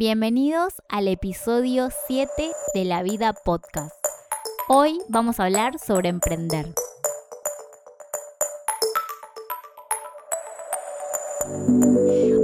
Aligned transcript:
Bienvenidos 0.00 0.74
al 0.88 1.08
episodio 1.08 1.88
7 2.06 2.30
de 2.72 2.84
La 2.84 3.02
Vida 3.02 3.32
Podcast. 3.32 3.96
Hoy 4.68 5.00
vamos 5.08 5.40
a 5.40 5.46
hablar 5.46 5.80
sobre 5.80 6.08
emprender. 6.08 6.66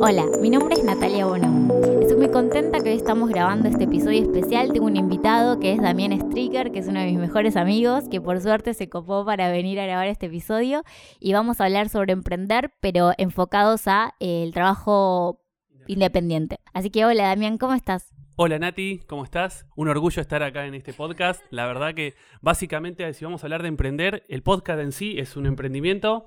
Hola, 0.00 0.24
mi 0.40 0.50
nombre 0.50 0.74
es 0.74 0.82
Natalia 0.82 1.26
Bono. 1.26 1.72
Estoy 2.00 2.16
muy 2.16 2.28
contenta 2.32 2.80
que 2.80 2.90
hoy 2.90 2.96
estamos 2.96 3.28
grabando 3.28 3.68
este 3.68 3.84
episodio 3.84 4.22
especial. 4.22 4.72
Tengo 4.72 4.86
un 4.86 4.96
invitado 4.96 5.60
que 5.60 5.74
es 5.74 5.80
Damián 5.80 6.10
Stricker, 6.10 6.72
que 6.72 6.80
es 6.80 6.88
uno 6.88 6.98
de 6.98 7.06
mis 7.06 7.20
mejores 7.20 7.56
amigos, 7.56 8.08
que 8.10 8.20
por 8.20 8.40
suerte 8.40 8.74
se 8.74 8.88
copó 8.88 9.24
para 9.24 9.52
venir 9.52 9.78
a 9.78 9.86
grabar 9.86 10.08
este 10.08 10.26
episodio. 10.26 10.82
Y 11.20 11.34
vamos 11.34 11.60
a 11.60 11.66
hablar 11.66 11.88
sobre 11.88 12.14
emprender, 12.14 12.72
pero 12.80 13.12
enfocados 13.16 13.86
a 13.86 14.16
eh, 14.18 14.42
el 14.42 14.52
trabajo 14.52 15.43
independiente. 15.86 16.58
Así 16.72 16.90
que 16.90 17.04
hola 17.04 17.28
Damián, 17.28 17.58
¿cómo 17.58 17.74
estás? 17.74 18.12
Hola 18.36 18.58
Nati, 18.58 19.00
¿cómo 19.06 19.22
estás? 19.22 19.64
Un 19.76 19.86
orgullo 19.88 20.20
estar 20.20 20.42
acá 20.42 20.66
en 20.66 20.74
este 20.74 20.92
podcast. 20.92 21.40
La 21.50 21.66
verdad 21.66 21.94
que 21.94 22.14
básicamente 22.40 23.12
si 23.14 23.24
vamos 23.24 23.42
a 23.42 23.46
hablar 23.46 23.62
de 23.62 23.68
emprender, 23.68 24.24
el 24.28 24.42
podcast 24.42 24.80
en 24.80 24.90
sí 24.90 25.14
es 25.18 25.36
un 25.36 25.46
emprendimiento. 25.46 26.24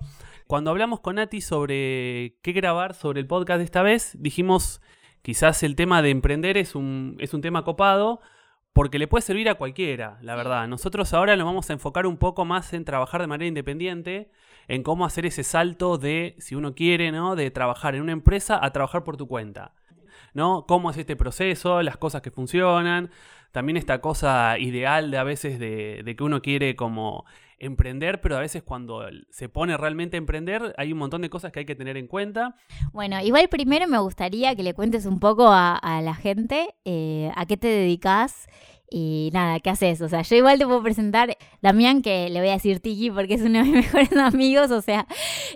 Cuando 0.47 0.71
hablamos 0.71 1.01
con 1.01 1.15
Nati 1.15 1.41
sobre 1.41 2.37
qué 2.41 2.53
grabar 2.53 2.93
sobre 2.93 3.19
el 3.19 3.27
podcast 3.27 3.57
de 3.57 3.65
esta 3.65 3.81
vez, 3.81 4.15
dijimos 4.19 4.81
quizás 5.21 5.63
el 5.63 5.75
tema 5.75 6.01
de 6.01 6.11
emprender 6.11 6.55
es 6.55 6.75
un, 6.75 7.17
es 7.19 7.33
un 7.33 7.41
tema 7.41 7.65
copado 7.65 8.21
porque 8.71 8.99
le 8.99 9.07
puede 9.07 9.23
servir 9.23 9.49
a 9.49 9.55
cualquiera, 9.55 10.19
la 10.21 10.35
verdad. 10.35 10.67
Nosotros 10.67 11.13
ahora 11.13 11.35
nos 11.35 11.45
vamos 11.45 11.69
a 11.69 11.73
enfocar 11.73 12.05
un 12.05 12.17
poco 12.17 12.45
más 12.45 12.71
en 12.73 12.85
trabajar 12.85 13.19
de 13.19 13.27
manera 13.27 13.47
independiente, 13.47 14.31
en 14.67 14.83
cómo 14.83 15.05
hacer 15.05 15.25
ese 15.25 15.43
salto 15.43 15.97
de, 15.97 16.35
si 16.39 16.55
uno 16.55 16.75
quiere, 16.75 17.11
¿no? 17.11 17.35
De 17.35 17.51
trabajar 17.51 17.95
en 17.95 18.01
una 18.01 18.11
empresa 18.11 18.59
a 18.63 18.71
trabajar 18.71 19.03
por 19.03 19.17
tu 19.17 19.27
cuenta. 19.27 19.73
¿no? 20.33 20.65
Cómo 20.67 20.91
es 20.91 20.97
este 20.97 21.15
proceso, 21.15 21.81
las 21.81 21.97
cosas 21.97 22.21
que 22.21 22.31
funcionan, 22.31 23.09
también 23.51 23.77
esta 23.77 24.01
cosa 24.01 24.59
ideal 24.59 25.09
de 25.09 25.17
a 25.17 25.23
veces 25.23 25.57
de, 25.59 26.03
de, 26.03 26.15
que 26.15 26.23
uno 26.23 26.41
quiere 26.41 26.75
como 26.75 27.25
emprender, 27.59 28.21
pero 28.21 28.37
a 28.37 28.41
veces 28.41 28.63
cuando 28.63 29.03
se 29.29 29.49
pone 29.49 29.75
realmente 29.77 30.17
a 30.17 30.19
emprender 30.19 30.73
hay 30.77 30.93
un 30.93 30.99
montón 30.99 31.21
de 31.21 31.29
cosas 31.29 31.51
que 31.51 31.59
hay 31.59 31.65
que 31.65 31.75
tener 31.75 31.97
en 31.97 32.07
cuenta. 32.07 32.55
Bueno, 32.93 33.19
igual 33.21 33.49
primero 33.49 33.87
me 33.87 33.97
gustaría 33.99 34.55
que 34.55 34.63
le 34.63 34.73
cuentes 34.73 35.05
un 35.05 35.19
poco 35.19 35.47
a, 35.49 35.79
la 36.03 36.15
gente 36.15 36.75
eh, 36.85 37.31
a 37.35 37.45
qué 37.45 37.57
te 37.57 37.67
dedicas 37.67 38.47
y 38.89 39.31
nada, 39.33 39.59
¿qué 39.59 39.69
haces? 39.69 40.01
O 40.01 40.07
sea, 40.07 40.21
yo 40.21 40.35
igual 40.37 40.57
te 40.57 40.65
puedo 40.65 40.81
presentar 40.81 41.37
Damián, 41.61 42.01
que 42.01 42.29
le 42.29 42.39
voy 42.39 42.49
a 42.49 42.53
decir 42.53 42.79
Tiki 42.79 43.11
porque 43.11 43.33
es 43.33 43.41
uno 43.41 43.59
de 43.59 43.65
mis 43.65 43.73
mejores 43.93 44.13
amigos. 44.13 44.71
O 44.71 44.81
sea, 44.81 45.07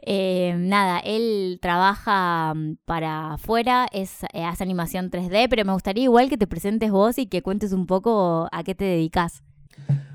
eh, 0.05 0.53
nada, 0.58 0.99
él 0.99 1.59
trabaja 1.61 2.53
mm, 2.53 2.77
para 2.86 3.33
afuera, 3.33 3.88
es, 3.91 4.23
eh, 4.33 4.43
hace 4.43 4.63
animación 4.63 5.09
3D, 5.09 5.47
pero 5.49 5.63
me 5.63 5.73
gustaría 5.73 6.03
igual 6.03 6.30
que 6.30 6.38
te 6.38 6.47
presentes 6.47 6.91
vos 6.91 7.17
y 7.17 7.27
que 7.27 7.41
cuentes 7.41 7.71
un 7.71 7.86
poco 7.86 8.49
a 8.52 8.63
qué 8.63 8.75
te 8.75 8.86
dedicas. 8.86 9.43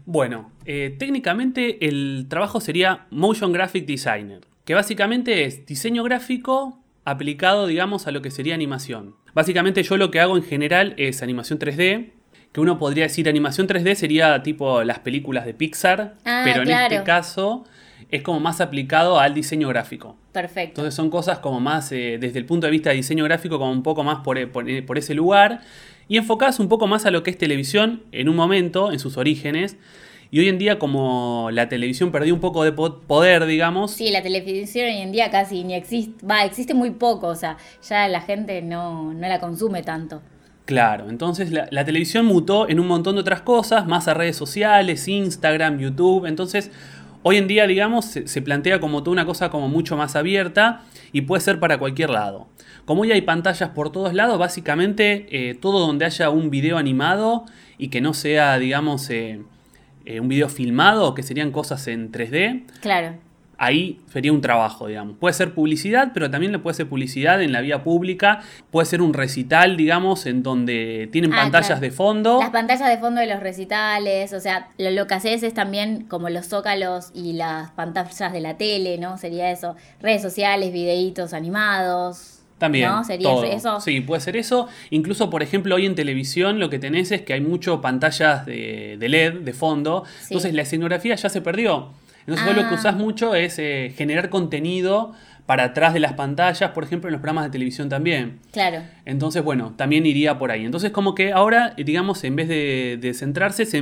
Bueno, 0.07 0.51
eh, 0.65 0.95
técnicamente 0.99 1.87
el 1.87 2.27
trabajo 2.29 2.61
sería 2.61 3.07
Motion 3.11 3.53
Graphic 3.53 3.87
Designer, 3.87 4.41
que 4.65 4.75
básicamente 4.75 5.45
es 5.45 5.67
diseño 5.67 6.03
gráfico 6.05 6.79
aplicado, 7.05 7.67
digamos, 7.67 8.07
a 8.07 8.13
lo 8.13 8.23
que 8.23 8.31
sería 8.31 8.55
animación. 8.55 9.15
Básicamente 9.35 9.83
yo 9.83 9.97
lo 9.97 10.11
que 10.11 10.21
hago 10.21 10.37
en 10.37 10.43
general 10.45 10.95
es 10.97 11.23
animación 11.23 11.59
3D, 11.59 12.11
que 12.53 12.61
uno 12.61 12.79
podría 12.79 13.05
decir 13.05 13.29
animación 13.29 13.67
3D 13.67 13.95
sería 13.97 14.43
tipo 14.43 14.83
las 14.85 15.01
películas 15.01 15.45
de 15.45 15.55
Pixar, 15.55 16.15
Ah, 16.25 16.43
pero 16.45 16.63
en 16.63 16.69
este 16.71 17.05
caso 17.05 17.65
es 18.11 18.23
como 18.23 18.39
más 18.41 18.61
aplicado 18.61 19.19
al 19.19 19.35
diseño 19.35 19.69
gráfico. 19.69 20.17
Perfecto. 20.33 20.71
Entonces 20.81 20.95
son 20.95 21.11
cosas 21.11 21.41
como 21.41 21.61
más, 21.61 21.91
eh, 21.93 22.19
desde 22.21 22.39
el 22.39 22.45
punto 22.47 22.67
de 22.67 22.71
vista 22.71 22.91
de 22.91 22.97
diseño 22.97 23.25
gráfico, 23.25 23.59
como 23.59 23.73
un 23.73 23.83
poco 23.83 24.05
más 24.05 24.21
por, 24.21 24.51
por- 24.53 24.85
por 24.87 24.99
ese 24.99 25.15
lugar, 25.15 25.61
y 26.09 26.17
enfocadas 26.17 26.61
un 26.61 26.69
poco 26.69 26.87
más 26.87 27.07
a 27.07 27.11
lo 27.11 27.23
que 27.23 27.31
es 27.31 27.39
televisión 27.39 28.03
en 28.13 28.29
un 28.29 28.37
momento, 28.37 28.93
en 28.93 28.99
sus 28.99 29.17
orígenes. 29.17 29.77
Y 30.31 30.41
hoy 30.41 30.49
en 30.49 30.59
día, 30.59 30.79
como 30.79 31.51
la 31.53 31.69
televisión 31.69 32.11
perdió 32.11 32.35
un 32.35 32.41
poco 32.41 32.65
de 32.65 32.73
po- 32.73 32.99
poder, 33.01 33.47
digamos, 33.47 33.93
Sí, 33.93 34.11
la 34.11 34.23
televisión 34.23 34.87
hoy 34.87 34.97
en 34.99 35.13
día 35.13 35.31
casi 35.31 35.63
ni 35.63 35.75
existe, 35.75 36.27
va, 36.27 36.45
existe 36.45 36.75
muy 36.75 36.91
poco, 36.91 37.29
o 37.29 37.35
sea, 37.37 37.57
ya 37.89 38.09
la 38.09 38.21
gente 38.21 38.61
no, 38.61 39.15
no 39.15 39.29
la 39.29 39.39
consume 39.39 39.83
tanto. 39.85 40.21
Claro, 40.65 41.09
entonces 41.09 41.53
la, 41.53 41.69
la 41.71 41.85
televisión 41.85 42.27
mutó 42.27 42.69
en 42.69 42.81
un 42.81 42.89
montón 42.89 43.15
de 43.15 43.21
otras 43.21 43.41
cosas, 43.43 43.87
más 43.87 44.09
a 44.09 44.15
redes 44.15 44.35
sociales, 44.37 45.07
Instagram, 45.07 45.79
YouTube. 45.79 46.27
Entonces, 46.27 46.73
hoy 47.29 47.39
en 47.39 47.49
día, 47.49 47.67
digamos, 47.67 48.05
se, 48.05 48.43
plantea 48.43 48.79
como 48.79 49.03
toda 49.03 49.11
una 49.11 49.27
cosa 49.27 49.51
como 49.51 49.69
mucho 49.69 49.97
más 49.97 50.15
abierta 50.15 50.83
y 51.11 51.23
puede 51.23 51.41
ser 51.41 51.59
para 51.59 51.77
cualquier 51.77 52.11
lado. 52.11 52.47
Como 52.85 53.03
hoy 53.03 53.11
hay 53.11 53.23
pantallas 53.23 53.71
por 53.71 53.91
todos 53.91 54.15
lados, 54.15 54.39
básicamente 54.39 55.27
eh, 55.31 55.55
todo 55.55 55.85
donde 55.85 56.05
haya 56.05 56.31
un 56.31 56.51
video 56.51 56.79
animado 56.79 57.45
y 57.79 57.89
que 57.89 58.01
no 58.01 58.15
sea, 58.15 58.57
digamos, 58.61 59.11
eh, 59.11 59.43
eh, 60.05 60.21
un 60.21 60.29
video 60.29 60.49
filmado, 60.49 61.15
que 61.15 61.25
serían 61.25 61.51
cosas 61.51 61.89
en 61.89 62.13
3D, 62.13 62.65
Claro. 62.81 63.17
Ahí 63.59 63.99
sería 64.13 64.33
un 64.33 64.41
trabajo, 64.41 64.87
digamos. 64.87 65.17
Puede 65.19 65.33
ser 65.35 65.55
publicidad, 65.55 66.11
pero 66.13 66.31
también 66.31 66.53
le 66.53 66.59
puede 66.59 66.75
ser 66.75 66.89
publicidad 66.89 67.43
en 67.43 67.53
la 67.53 67.61
vía 67.61 67.83
pública. 67.83 68.41
Puede 68.71 68.87
ser 68.87 69.01
un 69.03 69.15
recital, 69.15 69.77
digamos, 69.77 70.27
en 70.27 70.43
donde 70.43 71.09
tienen 71.13 71.33
Ah, 71.33 71.43
pantallas 71.43 71.67
claro. 71.69 71.81
de 71.81 71.91
fondo. 71.91 72.39
Las 72.41 72.51
pantallas 72.51 72.89
de 72.89 72.99
fondo 72.99 73.21
de 73.21 73.27
los 73.27 73.41
recitales, 73.41 74.33
o 74.33 74.41
sea, 74.41 74.69
lo, 74.79 74.91
lo 74.91 75.07
que 75.07 75.15
haces 75.15 75.43
es 75.43 75.55
también 75.55 76.03
como 76.09 76.29
los 76.29 76.47
zócalos 76.47 77.11
y 77.15 77.33
las 77.33 77.71
pantallas 77.73 78.33
de 78.33 78.41
la 78.41 78.57
tele, 78.57 78.99
¿no? 78.99 79.17
Sería 79.19 79.51
eso. 79.51 79.75
Redes 80.01 80.23
sociales, 80.23 80.73
videitos 80.73 81.33
animados. 81.33 82.33
También. 82.59 82.89
¿No? 82.89 83.05
Sería 83.05 83.29
todo. 83.29 83.45
eso. 83.45 83.81
Sí, 83.83 84.01
puede 84.01 84.21
ser 84.23 84.37
eso. 84.37 84.67
Incluso, 84.91 85.29
por 85.29 85.43
ejemplo, 85.43 85.75
hoy 85.75 85.85
en 85.85 85.95
televisión 85.95 86.59
lo 86.59 86.71
que 86.71 86.79
tenés 86.79 87.13
es 87.13 87.21
que 87.21 87.35
hay 87.35 87.41
mucho 87.43 87.83
pantallas 87.83 88.47
de, 88.47 88.97
de 88.99 89.09
LED 89.11 89.41
de 89.41 89.53
fondo. 89.53 90.05
Sí. 90.21 90.29
Entonces 90.31 90.55
la 90.55 90.63
escenografía 90.63 91.15
ya 91.17 91.29
se 91.29 91.43
perdió. 91.43 91.91
Entonces 92.27 92.45
vos 92.47 92.57
lo 92.57 92.63
que 92.69 92.75
Ah. 92.75 92.79
usás 92.79 92.97
mucho 92.97 93.35
es 93.35 93.59
eh, 93.59 93.93
generar 93.97 94.31
contenido 94.31 95.13
para 95.47 95.63
atrás 95.63 95.95
de 95.95 96.01
las 96.01 96.15
pantallas, 96.15 96.73
por 96.73 96.83
ejemplo, 96.83 97.07
en 97.09 97.13
los 97.13 97.21
programas 97.21 97.45
de 97.45 97.51
televisión 97.51 97.89
también. 97.89 98.41
Claro. 98.51 98.81
Entonces, 99.05 99.45
bueno, 99.45 99.75
también 99.77 100.05
iría 100.05 100.41
por 100.41 100.51
ahí. 100.51 100.65
Entonces, 100.65 100.91
como 100.91 101.15
que 101.15 101.33
ahora, 101.33 101.73
digamos, 101.77 102.25
en 102.25 102.35
vez 102.35 102.49
de, 102.49 102.99
de 103.01 103.15
centrarse, 103.15 103.65
se, 103.65 103.81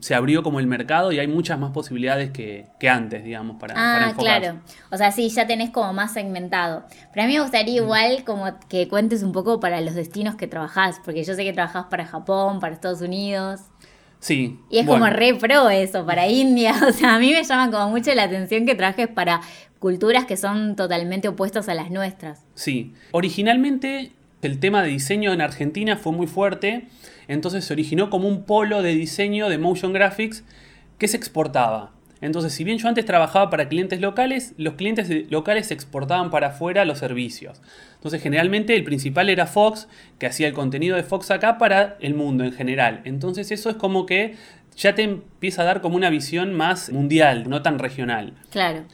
se 0.00 0.14
abrió 0.14 0.42
como 0.42 0.60
el 0.60 0.66
mercado 0.66 1.12
y 1.12 1.18
hay 1.18 1.26
muchas 1.26 1.58
más 1.58 1.70
posibilidades 1.70 2.32
que, 2.32 2.66
que 2.78 2.90
antes, 2.90 3.24
digamos, 3.24 3.56
para, 3.58 3.72
para 3.72 4.08
Ah, 4.08 4.14
claro. 4.14 4.60
O 4.90 4.98
sea, 4.98 5.10
sí, 5.10 5.30
ya 5.30 5.46
tenés 5.46 5.70
como 5.70 5.94
más 5.94 6.12
segmentado. 6.12 6.84
Pero 7.14 7.24
a 7.24 7.26
mí 7.28 7.32
me 7.32 7.40
gustaría 7.40 7.80
Mm. 7.80 7.84
igual 7.84 8.24
como 8.26 8.44
que 8.68 8.86
cuentes 8.86 9.22
un 9.22 9.32
poco 9.32 9.58
para 9.58 9.80
los 9.80 9.94
destinos 9.94 10.34
que 10.34 10.46
trabajás, 10.46 11.00
porque 11.02 11.24
yo 11.24 11.32
sé 11.32 11.44
que 11.44 11.54
trabajás 11.54 11.86
para 11.86 12.04
Japón, 12.04 12.60
para 12.60 12.74
Estados 12.74 13.00
Unidos. 13.00 13.60
Sí. 14.20 14.58
Y 14.70 14.78
es 14.78 14.86
bueno. 14.86 15.04
como 15.04 15.16
re 15.16 15.34
pro 15.34 15.70
eso, 15.70 16.04
para 16.06 16.28
India. 16.28 16.74
O 16.88 16.92
sea, 16.92 17.16
a 17.16 17.18
mí 17.18 17.32
me 17.32 17.42
llama 17.42 17.70
como 17.70 17.90
mucho 17.90 18.14
la 18.14 18.24
atención 18.24 18.66
que 18.66 18.74
trabajes 18.74 19.08
para 19.08 19.40
culturas 19.78 20.24
que 20.24 20.36
son 20.36 20.76
totalmente 20.76 21.28
opuestas 21.28 21.68
a 21.68 21.74
las 21.74 21.90
nuestras. 21.90 22.44
Sí. 22.54 22.92
Originalmente, 23.12 24.12
el 24.42 24.58
tema 24.58 24.82
de 24.82 24.88
diseño 24.88 25.32
en 25.32 25.40
Argentina 25.40 25.96
fue 25.96 26.12
muy 26.12 26.26
fuerte. 26.26 26.86
Entonces 27.28 27.64
se 27.64 27.72
originó 27.72 28.10
como 28.10 28.28
un 28.28 28.44
polo 28.44 28.82
de 28.82 28.94
diseño 28.94 29.48
de 29.48 29.58
motion 29.58 29.92
graphics 29.92 30.44
que 30.98 31.08
se 31.08 31.16
exportaba. 31.16 31.92
Entonces, 32.20 32.52
si 32.54 32.64
bien 32.64 32.78
yo 32.78 32.88
antes 32.88 33.04
trabajaba 33.04 33.50
para 33.50 33.68
clientes 33.68 34.00
locales, 34.00 34.54
los 34.56 34.74
clientes 34.74 35.30
locales 35.30 35.70
exportaban 35.70 36.30
para 36.30 36.48
afuera 36.48 36.84
los 36.84 36.98
servicios. 36.98 37.60
Entonces, 37.96 38.22
generalmente 38.22 38.74
el 38.74 38.84
principal 38.84 39.28
era 39.28 39.46
Fox, 39.46 39.88
que 40.18 40.26
hacía 40.26 40.48
el 40.48 40.54
contenido 40.54 40.96
de 40.96 41.02
Fox 41.02 41.30
acá 41.30 41.58
para 41.58 41.96
el 42.00 42.14
mundo 42.14 42.44
en 42.44 42.52
general. 42.52 43.02
Entonces, 43.04 43.50
eso 43.50 43.68
es 43.68 43.76
como 43.76 44.06
que 44.06 44.34
ya 44.76 44.94
te 44.94 45.02
empieza 45.02 45.62
a 45.62 45.64
dar 45.66 45.80
como 45.80 45.96
una 45.96 46.10
visión 46.10 46.54
más 46.54 46.90
mundial, 46.90 47.48
no 47.48 47.62
tan 47.62 47.78
regional. 47.78 48.34
Claro. 48.50 48.84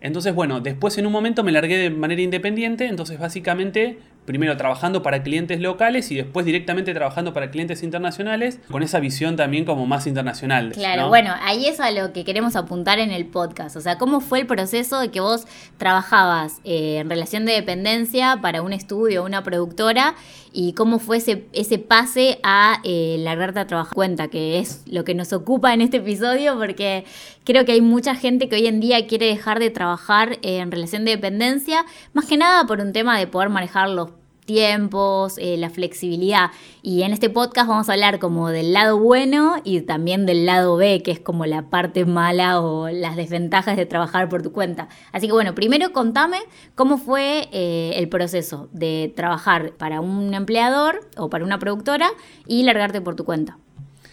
Entonces, 0.00 0.34
bueno, 0.34 0.60
después 0.60 0.96
en 0.98 1.06
un 1.06 1.12
momento 1.12 1.44
me 1.44 1.52
largué 1.52 1.76
de 1.76 1.90
manera 1.90 2.22
independiente, 2.22 2.86
entonces 2.86 3.18
básicamente 3.18 3.98
primero 4.30 4.56
trabajando 4.56 5.02
para 5.02 5.24
clientes 5.24 5.58
locales 5.58 6.12
y 6.12 6.14
después 6.14 6.46
directamente 6.46 6.94
trabajando 6.94 7.32
para 7.32 7.50
clientes 7.50 7.82
internacionales, 7.82 8.60
con 8.70 8.84
esa 8.84 9.00
visión 9.00 9.34
también 9.34 9.64
como 9.64 9.86
más 9.86 10.06
internacional. 10.06 10.70
Claro, 10.70 11.02
¿no? 11.02 11.08
bueno, 11.08 11.34
ahí 11.42 11.66
es 11.66 11.80
a 11.80 11.90
lo 11.90 12.12
que 12.12 12.24
queremos 12.24 12.54
apuntar 12.54 13.00
en 13.00 13.10
el 13.10 13.26
podcast. 13.26 13.74
O 13.74 13.80
sea, 13.80 13.98
¿cómo 13.98 14.20
fue 14.20 14.38
el 14.38 14.46
proceso 14.46 15.00
de 15.00 15.10
que 15.10 15.18
vos 15.18 15.48
trabajabas 15.78 16.60
eh, 16.62 16.98
en 16.98 17.10
relación 17.10 17.44
de 17.44 17.54
dependencia 17.54 18.38
para 18.40 18.62
un 18.62 18.72
estudio, 18.72 19.24
una 19.24 19.42
productora, 19.42 20.14
y 20.52 20.74
cómo 20.74 21.00
fue 21.00 21.16
ese, 21.16 21.46
ese 21.52 21.78
pase 21.78 22.38
a 22.44 22.80
eh, 22.84 23.16
largarte 23.18 23.60
a 23.60 23.66
trabajar 23.66 23.94
cuenta, 23.94 24.28
que 24.28 24.60
es 24.60 24.82
lo 24.86 25.02
que 25.04 25.14
nos 25.14 25.32
ocupa 25.32 25.74
en 25.74 25.80
este 25.80 25.96
episodio, 25.96 26.56
porque 26.56 27.04
creo 27.44 27.64
que 27.64 27.72
hay 27.72 27.80
mucha 27.80 28.14
gente 28.14 28.48
que 28.48 28.56
hoy 28.56 28.66
en 28.66 28.78
día 28.78 29.06
quiere 29.06 29.26
dejar 29.26 29.58
de 29.58 29.70
trabajar 29.70 30.38
eh, 30.42 30.58
en 30.58 30.70
relación 30.70 31.04
de 31.04 31.12
dependencia, 31.12 31.84
más 32.12 32.26
que 32.26 32.36
nada 32.36 32.66
por 32.66 32.80
un 32.80 32.92
tema 32.92 33.18
de 33.18 33.26
poder 33.26 33.48
manejar 33.48 33.90
los 33.90 34.10
tiempos, 34.50 35.38
eh, 35.38 35.56
la 35.56 35.70
flexibilidad. 35.70 36.50
Y 36.82 37.02
en 37.02 37.12
este 37.12 37.30
podcast 37.30 37.68
vamos 37.68 37.88
a 37.88 37.92
hablar 37.92 38.18
como 38.18 38.48
del 38.48 38.72
lado 38.72 38.98
bueno 38.98 39.54
y 39.62 39.80
también 39.82 40.26
del 40.26 40.44
lado 40.44 40.76
B, 40.76 41.02
que 41.04 41.12
es 41.12 41.20
como 41.20 41.46
la 41.46 41.70
parte 41.70 42.04
mala 42.04 42.60
o 42.60 42.88
las 42.88 43.14
desventajas 43.14 43.76
de 43.76 43.86
trabajar 43.86 44.28
por 44.28 44.42
tu 44.42 44.50
cuenta. 44.50 44.88
Así 45.12 45.28
que 45.28 45.32
bueno, 45.32 45.54
primero 45.54 45.92
contame 45.92 46.38
cómo 46.74 46.98
fue 46.98 47.48
eh, 47.52 47.92
el 47.94 48.08
proceso 48.08 48.68
de 48.72 49.12
trabajar 49.14 49.74
para 49.78 50.00
un 50.00 50.34
empleador 50.34 51.08
o 51.16 51.30
para 51.30 51.44
una 51.44 51.60
productora 51.60 52.08
y 52.48 52.64
largarte 52.64 53.00
por 53.00 53.14
tu 53.14 53.24
cuenta. 53.24 53.56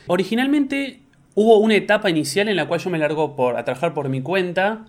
Originalmente 0.06 1.02
hubo 1.34 1.58
una 1.58 1.74
etapa 1.74 2.12
inicial 2.12 2.48
en 2.48 2.58
la 2.58 2.68
cual 2.68 2.80
yo 2.80 2.92
me 2.92 3.00
largo 3.00 3.36
por, 3.36 3.58
a 3.58 3.66
trabajar 3.66 3.96
por 3.96 4.08
mi 4.08 4.22
cuenta, 4.22 4.86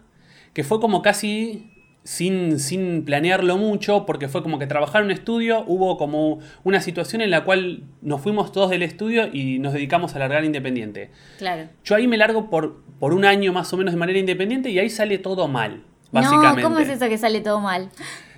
que 0.53 0.63
fue 0.63 0.79
como 0.79 1.01
casi 1.01 1.78
sin, 2.09 2.59
sin 2.59 3.05
planearlo 3.05 3.59
mucho, 3.59 4.07
porque 4.07 4.29
fue 4.29 4.43
como 4.43 4.59
que 4.59 4.67
trabajar 4.67 5.03
en 5.03 5.09
un 5.09 5.11
estudio, 5.11 5.63
hubo 5.67 5.99
como 5.99 6.39
una 6.65 6.81
situación 6.81 7.21
en 7.21 7.31
la 7.31 7.45
cual 7.45 7.83
nos 8.01 8.23
fuimos 8.23 8.51
todos 8.51 8.71
del 8.71 8.83
estudio 8.83 9.29
y 9.31 9.59
nos 9.59 9.75
dedicamos 9.75 10.15
a 10.15 10.19
largar 10.19 10.43
independiente. 10.43 11.11
Claro. 11.37 11.69
Yo 11.85 11.97
ahí 11.97 12.07
me 12.07 12.17
largo 12.17 12.49
por, 12.49 12.81
por 12.99 13.13
un 13.13 13.27
año 13.27 13.53
más 13.53 13.71
o 13.75 13.77
menos 13.77 13.93
de 13.93 14.01
manera 14.01 14.19
independiente 14.19 14.71
y 14.71 14.79
ahí 14.79 14.89
sale 14.89 15.19
todo 15.19 15.49
mal, 15.49 15.83
básicamente. 16.11 16.63
No, 16.63 16.69
¿cómo 16.71 16.79
es 16.81 16.89
eso 16.89 17.07
que 17.11 17.19
sale 17.19 17.43
todo 17.43 17.61
mal? 17.61 17.91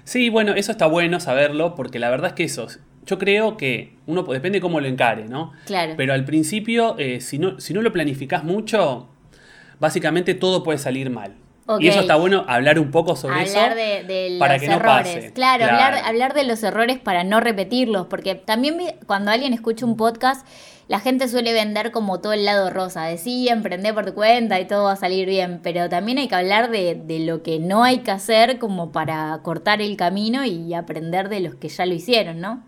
Sí, 0.02 0.30
bueno, 0.30 0.54
eso 0.54 0.72
está 0.72 0.86
bueno 0.86 1.20
saberlo, 1.20 1.76
porque 1.76 2.00
la 2.00 2.10
verdad 2.10 2.30
es 2.30 2.34
que 2.34 2.42
eso, 2.42 2.66
yo 3.06 3.18
creo 3.20 3.56
que 3.56 3.94
uno 4.08 4.24
depende 4.24 4.60
cómo 4.60 4.80
lo 4.80 4.88
encare, 4.88 5.28
¿no? 5.28 5.52
Claro. 5.66 5.94
Pero 5.96 6.12
al 6.12 6.24
principio, 6.24 6.96
eh, 6.98 7.20
si, 7.20 7.38
no, 7.38 7.60
si 7.60 7.72
no 7.72 7.82
lo 7.82 7.92
planificás 7.92 8.42
mucho, 8.42 9.10
básicamente 9.78 10.34
todo 10.34 10.64
puede 10.64 10.78
salir 10.78 11.08
mal. 11.08 11.36
Y 11.78 11.88
eso 11.88 12.00
está 12.00 12.16
bueno 12.16 12.44
hablar 12.48 12.78
un 12.78 12.90
poco 12.90 13.14
sobre 13.16 13.42
eso. 13.42 13.58
hablar 13.60 13.76
de, 13.76 14.04
de 14.04 14.36
para 14.38 14.58
que 14.58 14.68
no 14.68 14.80
pase. 14.80 15.32
Claro, 15.32 15.64
Claro. 15.64 15.64
Hablar, 15.64 16.04
hablar 16.04 16.34
de 16.34 16.44
los 16.44 16.62
errores 16.62 16.98
para 16.98 17.22
no 17.22 17.40
repetirlos, 17.40 18.06
porque 18.06 18.34
también 18.34 18.78
cuando 19.06 19.30
alguien 19.30 19.52
escucha 19.52 19.84
un 19.86 19.96
podcast, 19.96 20.46
la 20.88 20.98
gente 20.98 21.28
suele 21.28 21.52
vender 21.52 21.92
como 21.92 22.20
todo 22.20 22.32
el 22.32 22.44
lado 22.44 22.70
rosa, 22.70 23.04
de 23.04 23.16
sí, 23.18 23.48
emprender 23.48 23.94
por 23.94 24.06
tu 24.06 24.14
cuenta 24.14 24.58
y 24.58 24.66
todo 24.66 24.84
va 24.84 24.92
a 24.92 24.96
salir 24.96 25.28
bien, 25.28 25.60
pero 25.62 25.88
también 25.88 26.18
hay 26.18 26.26
que 26.26 26.34
hablar 26.34 26.70
de, 26.70 26.96
de 26.96 27.20
lo 27.20 27.42
que 27.44 27.60
no 27.60 27.84
hay 27.84 27.98
que 27.98 28.10
hacer 28.10 28.58
como 28.58 28.90
para 28.90 29.38
cortar 29.44 29.80
el 29.82 29.96
camino 29.96 30.44
y 30.44 30.74
aprender 30.74 31.28
de 31.28 31.40
los 31.40 31.54
que 31.54 31.68
ya 31.68 31.86
lo 31.86 31.94
hicieron, 31.94 32.40
¿no? 32.40 32.64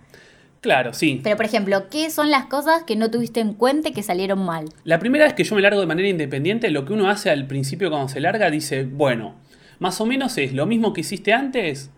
Claro, 0.63 0.95
sí. 0.95 1.21
Pero 1.25 1.37
por 1.37 1.45
ejemplo, 1.45 1.89
¿qué 1.91 2.09
son 2.09 2.31
las 2.31 2.47
cosas 2.47 2.85
que 2.85 2.95
no 2.95 3.11
tuviste 3.11 3.41
en 3.41 3.53
cuenta 3.53 3.89
y 3.89 3.93
que 3.93 4.05
salieron 4.05 4.45
mal? 4.45 4.67
La 4.85 5.01
primera 5.01 5.25
vez 5.25 5.35
que 5.35 5.43
yo 5.43 5.57
me 5.57 5.61
largo 5.61 5.81
de 5.81 5.87
manera 5.87 6.09
independiente, 6.09 6.71
lo 6.71 6.85
que 6.85 6.93
uno 6.93 7.11
hace 7.11 7.31
al 7.31 7.49
principio 7.49 7.91
cuando 7.91 8.09
se 8.09 8.21
larga, 8.21 8.49
dice, 8.49 8.85
bueno, 8.85 9.35
más 9.81 10.01
o 10.01 10.07
menos 10.07 10.39
es 10.39 10.53
lo 10.53 10.65
mismo 10.67 10.93
que 10.93 11.01
hiciste 11.01 11.33
antes 11.33 11.91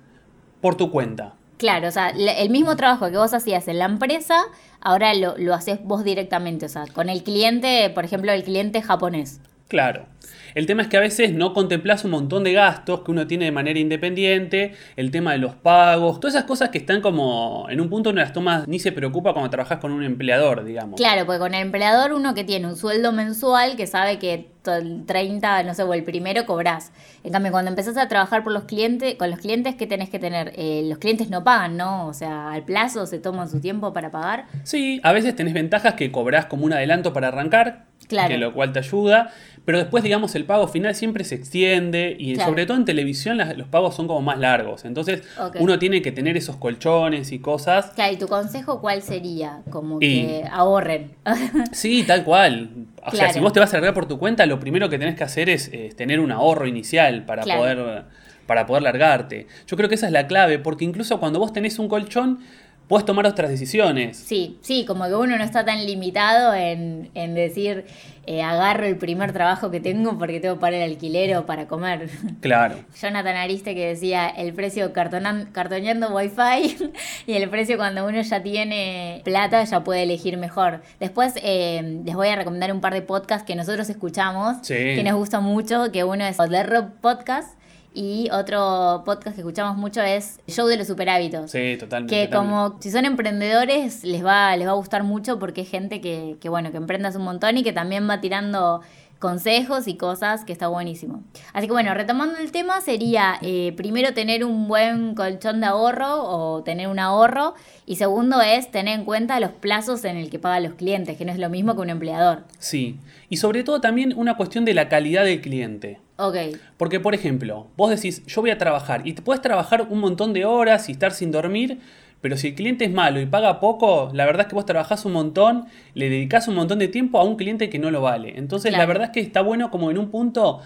por 0.62 0.76
tu 0.78 0.90
cuenta. 0.90 1.34
Claro, 1.58 1.88
o 1.88 1.90
sea, 1.90 2.08
el 2.08 2.49
mismo 2.49 2.75
trabajo 2.75 3.11
que 3.11 3.19
vos 3.19 3.34
hacías 3.34 3.69
en 3.69 3.78
la 3.78 3.84
empresa, 3.84 4.43
ahora 4.81 5.12
lo, 5.12 5.37
lo 5.37 5.52
haces 5.52 5.81
vos 5.84 6.02
directamente, 6.02 6.64
o 6.64 6.70
sea, 6.70 6.84
con 6.87 7.11
el 7.11 7.22
cliente, 7.22 7.90
por 7.90 8.06
ejemplo, 8.06 8.32
el 8.32 8.44
cliente 8.44 8.81
japonés. 8.81 9.40
Claro. 9.69 10.06
El 10.54 10.66
tema 10.66 10.82
es 10.82 10.88
que 10.88 10.96
a 10.96 11.00
veces 11.00 11.32
no 11.32 11.52
contemplas 11.52 12.04
un 12.04 12.12
montón 12.12 12.44
de 12.44 12.52
gastos 12.52 13.00
que 13.00 13.10
uno 13.10 13.26
tiene 13.26 13.46
de 13.46 13.52
manera 13.52 13.78
independiente, 13.78 14.74
el 14.96 15.10
tema 15.10 15.32
de 15.32 15.38
los 15.38 15.54
pagos, 15.54 16.20
todas 16.20 16.34
esas 16.34 16.46
cosas 16.46 16.68
que 16.70 16.78
están 16.78 17.00
como 17.00 17.66
en 17.68 17.80
un 17.80 17.90
punto 17.90 18.12
no 18.12 18.20
las 18.20 18.32
tomas 18.32 18.68
ni 18.68 18.78
se 18.78 18.92
preocupa 18.92 19.32
cuando 19.32 19.50
trabajas 19.50 19.78
con 19.78 19.92
un 19.92 20.04
empleador, 20.04 20.64
digamos. 20.64 20.96
Claro, 20.96 21.26
porque 21.26 21.40
con 21.40 21.54
el 21.54 21.62
empleador 21.62 22.12
uno 22.12 22.34
que 22.34 22.44
tiene 22.44 22.66
un 22.66 22.76
sueldo 22.76 23.12
mensual 23.12 23.76
que 23.76 23.86
sabe 23.86 24.18
que 24.18 24.54
el 24.72 25.04
30, 25.04 25.62
no 25.64 25.74
sé, 25.74 25.82
o 25.82 25.92
el 25.92 26.04
primero 26.04 26.46
cobrás. 26.46 26.92
En 27.22 27.32
cambio, 27.32 27.52
cuando 27.52 27.70
empezás 27.70 27.96
a 27.96 28.08
trabajar 28.08 28.42
por 28.42 28.52
los 28.52 28.64
clientes, 28.64 29.16
con 29.16 29.30
los 29.30 29.38
clientes, 29.38 29.74
¿qué 29.74 29.86
tenés 29.86 30.08
que 30.08 30.18
tener? 30.18 30.52
Eh, 30.56 30.82
los 30.88 30.98
clientes 30.98 31.30
no 31.30 31.44
pagan, 31.44 31.76
¿no? 31.76 32.06
O 32.06 32.14
sea, 32.14 32.52
al 32.52 32.64
plazo 32.64 33.06
se 33.06 33.18
toman 33.18 33.50
su 33.50 33.60
tiempo 33.60 33.92
para 33.92 34.10
pagar. 34.10 34.46
Sí, 34.62 35.00
a 35.02 35.12
veces 35.12 35.36
tenés 35.36 35.54
ventajas 35.54 35.94
que 35.94 36.10
cobrás 36.10 36.46
como 36.46 36.64
un 36.64 36.72
adelanto 36.72 37.12
para 37.12 37.28
arrancar, 37.28 37.86
Claro. 38.08 38.28
que 38.28 38.38
lo 38.38 38.52
cual 38.52 38.72
te 38.72 38.78
ayuda, 38.80 39.30
pero 39.64 39.78
después, 39.78 40.04
digamos, 40.04 40.34
el 40.34 40.44
pago 40.44 40.68
final 40.68 40.94
siempre 40.94 41.24
se 41.24 41.34
extiende 41.36 42.14
y 42.18 42.34
Claro. 42.34 42.50
sobre 42.50 42.66
todo 42.66 42.76
en 42.76 42.84
televisión 42.84 43.36
las- 43.38 43.56
los 43.56 43.66
pagos 43.68 43.94
son 43.94 44.06
como 44.06 44.20
más 44.20 44.38
largos. 44.38 44.84
Entonces, 44.84 45.22
uno 45.58 45.78
tiene 45.78 46.02
que 46.02 46.12
tener 46.12 46.36
esos 46.36 46.56
colchones 46.56 47.32
y 47.32 47.38
cosas. 47.38 47.92
Claro, 47.94 48.12
¿y 48.12 48.16
tu 48.16 48.28
consejo 48.28 48.80
cuál 48.80 49.00
sería? 49.02 49.62
Como 49.70 49.98
Y- 50.00 50.26
que 50.26 50.44
ahorren. 50.50 51.12
Sí, 51.72 52.04
tal 52.06 52.24
cual. 52.24 52.70
O 53.06 53.10
sea, 53.10 53.32
si 53.32 53.40
vos 53.40 53.52
te 53.52 53.60
vas 53.60 53.72
a 53.72 53.76
largar 53.78 53.94
por 53.94 54.06
tu 54.06 54.18
cuenta, 54.18 54.44
lo 54.46 54.60
primero 54.60 54.88
que 54.88 54.98
tenés 54.98 55.14
que 55.14 55.24
hacer 55.24 55.48
es, 55.48 55.68
eh, 55.72 55.90
tener 55.96 56.20
un 56.20 56.30
ahorro 56.32 56.66
inicial 56.66 57.24
para 57.24 57.42
poder 57.44 58.04
para 58.46 58.66
poder 58.66 58.82
largarte. 58.82 59.46
Yo 59.66 59.74
creo 59.78 59.88
que 59.88 59.94
esa 59.94 60.04
es 60.04 60.12
la 60.12 60.26
clave, 60.26 60.58
porque 60.58 60.84
incluso 60.84 61.18
cuando 61.18 61.38
vos 61.38 61.54
tenés 61.54 61.78
un 61.78 61.88
colchón, 61.88 62.40
puedes 62.88 63.04
tomar 63.06 63.26
otras 63.26 63.50
decisiones. 63.50 64.16
Sí, 64.16 64.58
sí, 64.62 64.84
como 64.84 65.04
que 65.06 65.14
uno 65.14 65.36
no 65.38 65.44
está 65.44 65.64
tan 65.64 65.84
limitado 65.86 66.52
en, 66.54 67.10
en 67.14 67.34
decir, 67.34 67.86
eh, 68.26 68.42
agarro 68.42 68.86
el 68.86 68.96
primer 68.96 69.32
trabajo 69.32 69.70
que 69.70 69.81
tengo 69.81 70.19
porque 70.19 70.40
tengo 70.40 70.58
para 70.58 70.76
el 70.76 70.82
alquiler 70.82 71.36
o 71.36 71.46
para 71.46 71.66
comer. 71.66 72.08
Claro. 72.40 72.76
Jonathan 73.00 73.36
Ariste 73.36 73.75
que 73.75 73.86
decía 73.88 74.28
el 74.28 74.52
precio 74.54 74.92
cartoneando 74.92 76.14
wifi 76.14 76.76
y 77.26 77.32
el 77.34 77.48
precio 77.50 77.76
cuando 77.76 78.06
uno 78.06 78.20
ya 78.22 78.42
tiene 78.42 79.20
plata 79.25 79.64
ya 79.64 79.84
puede 79.84 80.02
elegir 80.02 80.37
mejor. 80.37 80.82
Después 81.00 81.34
eh, 81.42 82.00
les 82.04 82.14
voy 82.14 82.28
a 82.28 82.37
recomendar 82.37 82.72
un 82.72 82.80
par 82.80 82.94
de 82.94 83.02
podcasts 83.02 83.46
que 83.46 83.54
nosotros 83.56 83.88
escuchamos, 83.90 84.58
Sí. 84.62 84.75
que 84.75 85.02
nos 85.02 85.14
gusta 85.14 85.40
mucho, 85.40 85.90
que 85.92 86.04
uno 86.04 86.25
es 86.25 86.37
Rob 86.38 86.90
Podcast 87.00 87.58
y 87.94 88.29
otro 88.32 89.02
podcast 89.05 89.37
que 89.37 89.43
escuchamos 89.43 89.76
mucho 89.76 90.02
es 90.02 90.41
Show 90.49 90.67
de 90.67 90.76
los 90.76 90.88
Superhábitos. 90.88 91.50
Sí, 91.50 91.76
totalmente. 91.79 92.14
Que 92.14 92.26
totalmente. 92.26 92.56
como 92.56 92.82
si 92.82 92.91
son 92.91 93.05
emprendedores 93.05 94.02
les 94.02 94.25
va, 94.25 94.56
les 94.56 94.67
va 94.67 94.73
a 94.73 94.75
gustar 94.75 95.05
mucho 95.05 95.38
porque 95.38 95.61
es 95.61 95.70
gente 95.70 96.00
que, 96.00 96.37
que 96.41 96.49
bueno, 96.49 96.73
que 96.73 96.76
emprendas 96.76 97.14
un 97.14 97.23
montón 97.23 97.56
y 97.56 97.62
que 97.62 97.73
también 97.73 98.11
va 98.11 98.20
tirando 98.20 98.82
consejos 99.20 99.88
y 99.88 99.94
cosas 99.94 100.44
que 100.44 100.52
está 100.52 100.69
buenísimo. 100.69 101.23
Así 101.52 101.67
que 101.67 101.73
bueno, 101.73 101.94
retomando 101.94 102.37
el 102.38 102.52
tema 102.52 102.81
sería 102.81 103.38
eh, 103.41 103.73
primero 103.76 104.12
tener 104.12 104.44
un 104.44 104.69
buen 104.69 105.14
colchón 105.14 105.61
de 105.61 105.67
ahorro 105.67 106.25
o 106.25 106.62
tener 106.62 106.88
un 106.88 106.99
ahorro 106.99 107.55
y 107.87 107.97
segundo 107.97 108.43
es 108.43 108.70
tener 108.70 108.99
en 108.99 109.06
cuenta 109.06 109.40
los 109.40 109.52
plazos 109.52 110.05
en 110.05 110.17
el 110.17 110.29
que 110.29 110.38
pagan 110.38 110.64
los 110.64 110.75
clientes, 110.75 111.17
que 111.17 111.25
no 111.25 111.32
es 111.32 111.38
lo 111.38 111.49
mismo 111.49 111.75
que 111.75 111.81
un 111.81 111.90
empleador. 111.90 112.44
Sí. 112.58 112.99
Y 113.31 113.38
sobre 113.38 113.64
todo 113.64 113.81
también 113.81 114.12
una 114.14 114.37
cuestión 114.37 114.64
de 114.64 114.75
la 114.75 114.90
calidad 114.90 115.25
del 115.25 115.40
cliente. 115.40 116.00
Ok, 116.16 116.37
Porque, 116.76 117.00
por 117.00 117.14
ejemplo, 117.14 117.66
vos 117.76 117.90
decís, 117.90 118.25
yo 118.26 118.40
voy 118.40 118.50
a 118.50 118.58
trabajar 118.58 119.06
y 119.06 119.14
te 119.14 119.22
puedes 119.22 119.43
trabajar 119.43 119.88
un 119.90 119.99
montón 119.99 120.32
de 120.32 120.44
horas 120.44 120.88
y 120.88 120.93
estar 120.93 121.12
sin 121.12 121.32
dormir, 121.32 121.81
pero 122.20 122.37
si 122.37 122.49
el 122.49 122.55
cliente 122.55 122.84
es 122.84 122.93
malo 122.93 123.20
y 123.20 123.26
paga 123.26 123.58
poco, 123.58 124.11
la 124.14 124.25
verdad 124.25 124.43
es 124.43 124.46
que 124.49 124.55
vos 124.55 124.64
trabajás 124.64 125.05
un 125.05 125.12
montón, 125.12 125.66
le 125.94 126.08
dedicás 126.08 126.46
un 126.46 126.55
montón 126.55 126.78
de 126.78 126.88
tiempo 126.88 127.19
a 127.19 127.25
un 127.25 127.37
cliente 127.37 127.69
que 127.69 127.81
no 127.81 127.90
lo 127.90 128.00
vale. 128.00 128.34
Entonces, 128.37 128.72
la 128.72 128.87
verdad 128.87 129.06
es 129.06 129.11
que 129.11 129.20
está 129.20 129.40
bueno 129.40 129.70
como 129.70 129.90
en 129.90 129.99
un 129.99 130.11
punto 130.11 130.61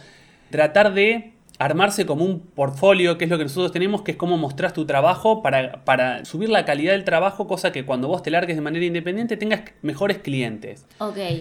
tratar 0.51 0.93
de 0.93 1.33
armarse 1.59 2.07
como 2.07 2.25
un 2.25 2.41
portfolio, 2.41 3.19
que 3.19 3.25
es 3.25 3.31
lo 3.31 3.37
que 3.37 3.45
nosotros 3.45 3.73
tenemos, 3.73 4.03
que 4.03 4.13
es 4.13 4.17
cómo 4.17 4.39
mostrás 4.39 4.73
tu 4.73 4.87
trabajo 4.87 5.43
para, 5.43 5.85
para 5.85 6.25
subir 6.25 6.49
la 6.49 6.65
calidad 6.65 6.93
del 6.93 7.05
trabajo, 7.05 7.49
cosa 7.49 7.73
que 7.73 7.85
cuando 7.85 8.07
vos 8.07 8.23
te 8.23 8.31
largues 8.31 8.57
de 8.57 8.63
manera 8.63 8.85
independiente 8.85 9.37
tengas 9.37 9.63
mejores 9.83 10.19
clientes. 10.19 10.87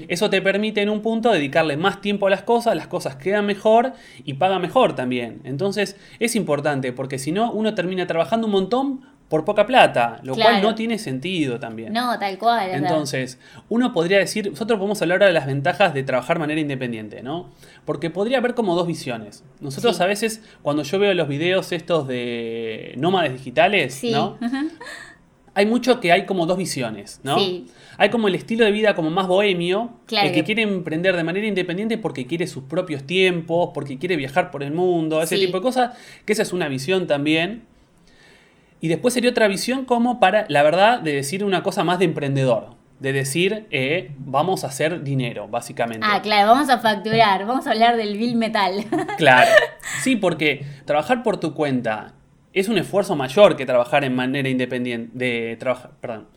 Eso 0.07 0.29
te 0.29 0.41
permite 0.41 0.81
en 0.81 0.89
un 0.89 1.01
punto 1.01 1.31
dedicarle 1.31 1.77
más 1.77 2.01
tiempo 2.01 2.27
a 2.27 2.29
las 2.31 2.41
cosas, 2.41 2.75
las 2.75 2.87
cosas 2.87 3.17
quedan 3.17 3.45
mejor 3.45 3.93
y 4.23 4.33
paga 4.33 4.57
mejor 4.57 4.95
también. 4.95 5.41
Entonces 5.43 5.97
es 6.19 6.35
importante 6.35 6.93
porque 6.93 7.19
si 7.19 7.31
no 7.31 7.51
uno 7.51 7.75
termina 7.75 8.07
trabajando 8.07 8.47
un 8.47 8.53
montón 8.53 9.16
por 9.29 9.43
poca 9.43 9.65
plata, 9.65 10.19
lo 10.23 10.35
cual 10.35 10.61
no 10.61 10.73
tiene 10.73 10.97
sentido 10.97 11.59
también. 11.59 11.91
No, 11.91 12.17
tal 12.17 12.37
cual. 12.37 12.69
Entonces, 12.71 13.37
uno 13.67 13.91
podría 13.91 14.19
decir, 14.19 14.49
nosotros 14.49 14.77
podemos 14.77 15.01
hablar 15.01 15.17
ahora 15.17 15.27
de 15.27 15.33
las 15.33 15.45
ventajas 15.45 15.93
de 15.93 16.03
trabajar 16.03 16.37
de 16.37 16.39
manera 16.39 16.61
independiente, 16.61 17.21
¿no? 17.23 17.49
Porque 17.83 18.09
podría 18.09 18.37
haber 18.37 18.53
como 18.53 18.75
dos 18.75 18.87
visiones. 18.87 19.43
Nosotros 19.59 19.97
Sí. 19.97 20.03
a 20.03 20.05
veces, 20.05 20.41
cuando 20.61 20.83
yo 20.83 20.97
veo 20.99 21.13
los 21.13 21.27
videos 21.27 21.71
estos 21.73 22.07
de 22.07 22.93
nómades 22.97 23.33
digitales, 23.33 23.95
sí. 23.95 24.11
¿no? 24.11 24.37
Hay 25.53 25.65
mucho 25.65 25.99
que 25.99 26.11
hay 26.11 26.27
como 26.27 26.45
dos 26.45 26.55
visiones, 26.55 27.19
¿no? 27.23 27.39
Sí. 27.39 27.65
Hay 27.97 28.11
como 28.11 28.27
el 28.27 28.35
estilo 28.35 28.63
de 28.63 28.69
vida 28.71 28.93
como 28.93 29.09
más 29.09 29.25
bohemio, 29.27 29.89
Claro 30.05 30.27
el 30.27 30.33
que 30.35 30.43
quiere 30.43 30.61
emprender 30.61 31.15
de 31.15 31.23
manera 31.23 31.47
independiente 31.47 31.97
porque 31.97 32.27
quiere 32.27 32.45
sus 32.45 32.65
propios 32.65 33.05
tiempos, 33.05 33.71
porque 33.73 33.97
quiere 33.97 34.17
viajar 34.17 34.51
por 34.51 34.61
el 34.61 34.71
mundo, 34.71 35.19
ese 35.19 35.35
tipo 35.35 35.57
de 35.57 35.63
cosas, 35.63 35.97
que 36.25 36.33
esa 36.33 36.43
es 36.43 36.53
una 36.53 36.67
visión 36.67 37.07
también. 37.07 37.63
Y 38.79 38.87
después 38.89 39.13
sería 39.13 39.31
otra 39.31 39.47
visión 39.47 39.85
como 39.85 40.19
para, 40.19 40.45
la 40.49 40.63
verdad, 40.63 40.99
de 40.99 41.13
decir 41.13 41.43
una 41.43 41.63
cosa 41.63 41.83
más 41.83 41.99
de 41.99 42.05
emprendedor, 42.05 42.75
de 42.99 43.13
decir, 43.13 43.67
eh, 43.71 44.11
vamos 44.19 44.63
a 44.63 44.67
hacer 44.67 45.03
dinero, 45.03 45.47
básicamente. 45.47 46.05
Ah, 46.07 46.21
claro, 46.21 46.49
vamos 46.49 46.69
a 46.69 46.77
facturar, 46.79 47.45
vamos 47.45 47.65
a 47.67 47.71
hablar 47.71 47.97
del 47.97 48.17
bill 48.17 48.35
metal. 48.35 48.85
Claro. 49.17 49.49
Sí, 50.01 50.15
porque 50.15 50.65
trabajar 50.85 51.23
por 51.23 51.39
tu 51.39 51.53
cuenta 51.53 52.13
es 52.53 52.69
un 52.69 52.77
esfuerzo 52.77 53.15
mayor 53.15 53.55
que 53.55 53.65
trabajar 53.65 54.03
en 54.03 54.15
manera 54.15 54.47
independiente, 54.49 55.11
de 55.13 55.57
trabajar, 55.57 55.91
perdón, 55.99 56.27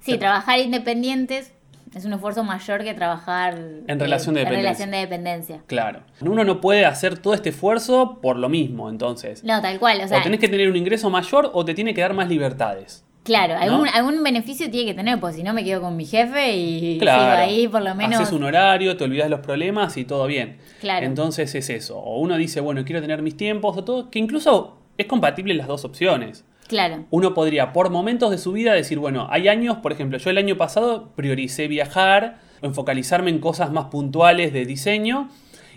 Sí, 0.00 0.18
trabajar 0.18 0.58
independientes 0.58 1.54
es 1.94 2.04
un 2.04 2.12
esfuerzo 2.12 2.44
mayor 2.44 2.82
que 2.84 2.94
trabajar 2.94 3.58
En 3.86 4.00
relación 4.00 4.34
de 4.34 4.42
en 4.42 4.46
dependencia. 4.48 4.56
relación 4.56 4.90
de 4.90 4.96
dependencia. 4.98 5.60
Claro. 5.66 6.00
Uno 6.20 6.44
no 6.44 6.60
puede 6.60 6.84
hacer 6.86 7.18
todo 7.18 7.34
este 7.34 7.50
esfuerzo 7.50 8.18
por 8.20 8.36
lo 8.36 8.48
mismo, 8.48 8.88
entonces. 8.90 9.44
No, 9.44 9.60
tal 9.62 9.78
cual, 9.78 10.00
o 10.04 10.08
sea, 10.08 10.18
o 10.18 10.22
tenés 10.22 10.40
que 10.40 10.48
tener 10.48 10.68
un 10.70 10.76
ingreso 10.76 11.10
mayor 11.10 11.50
o 11.52 11.64
te 11.64 11.74
tiene 11.74 11.94
que 11.94 12.00
dar 12.00 12.14
más 12.14 12.28
libertades. 12.28 13.04
Claro, 13.24 13.54
¿no? 13.54 13.60
algún, 13.60 13.88
algún 13.88 14.22
beneficio 14.22 14.70
tiene 14.70 14.90
que 14.90 14.94
tener, 14.94 15.18
porque 15.18 15.36
si 15.36 15.42
no 15.42 15.54
me 15.54 15.64
quedo 15.64 15.80
con 15.80 15.96
mi 15.96 16.04
jefe 16.04 16.56
y 16.56 16.98
Claro. 16.98 17.22
sigo 17.22 17.32
ahí 17.32 17.68
por 17.68 17.80
lo 17.82 17.94
menos. 17.94 18.20
Haces 18.20 18.34
un 18.34 18.44
horario, 18.44 18.96
te 18.98 19.04
olvidas 19.04 19.30
los 19.30 19.40
problemas 19.40 19.96
y 19.96 20.04
todo 20.04 20.26
bien. 20.26 20.58
Claro. 20.80 21.06
Entonces 21.06 21.54
es 21.54 21.70
eso. 21.70 21.98
O 21.98 22.18
uno 22.20 22.36
dice, 22.36 22.60
bueno, 22.60 22.84
quiero 22.84 23.00
tener 23.00 23.22
mis 23.22 23.34
tiempos 23.36 23.76
o 23.78 23.82
todo, 23.84 24.10
que 24.10 24.18
incluso 24.18 24.76
es 24.98 25.06
compatible 25.06 25.54
las 25.54 25.66
dos 25.68 25.86
opciones. 25.86 26.44
Claro, 26.74 27.04
Uno 27.10 27.34
podría, 27.34 27.72
por 27.72 27.88
momentos 27.90 28.32
de 28.32 28.38
su 28.38 28.50
vida, 28.50 28.72
decir, 28.72 28.98
bueno, 28.98 29.28
hay 29.30 29.46
años, 29.46 29.76
por 29.76 29.92
ejemplo, 29.92 30.18
yo 30.18 30.28
el 30.28 30.38
año 30.38 30.56
pasado 30.56 31.10
prioricé 31.14 31.68
viajar, 31.68 32.40
o 32.62 32.70
focalizarme 32.72 33.30
en 33.30 33.38
cosas 33.38 33.70
más 33.70 33.84
puntuales 33.84 34.52
de 34.52 34.66
diseño. 34.66 35.28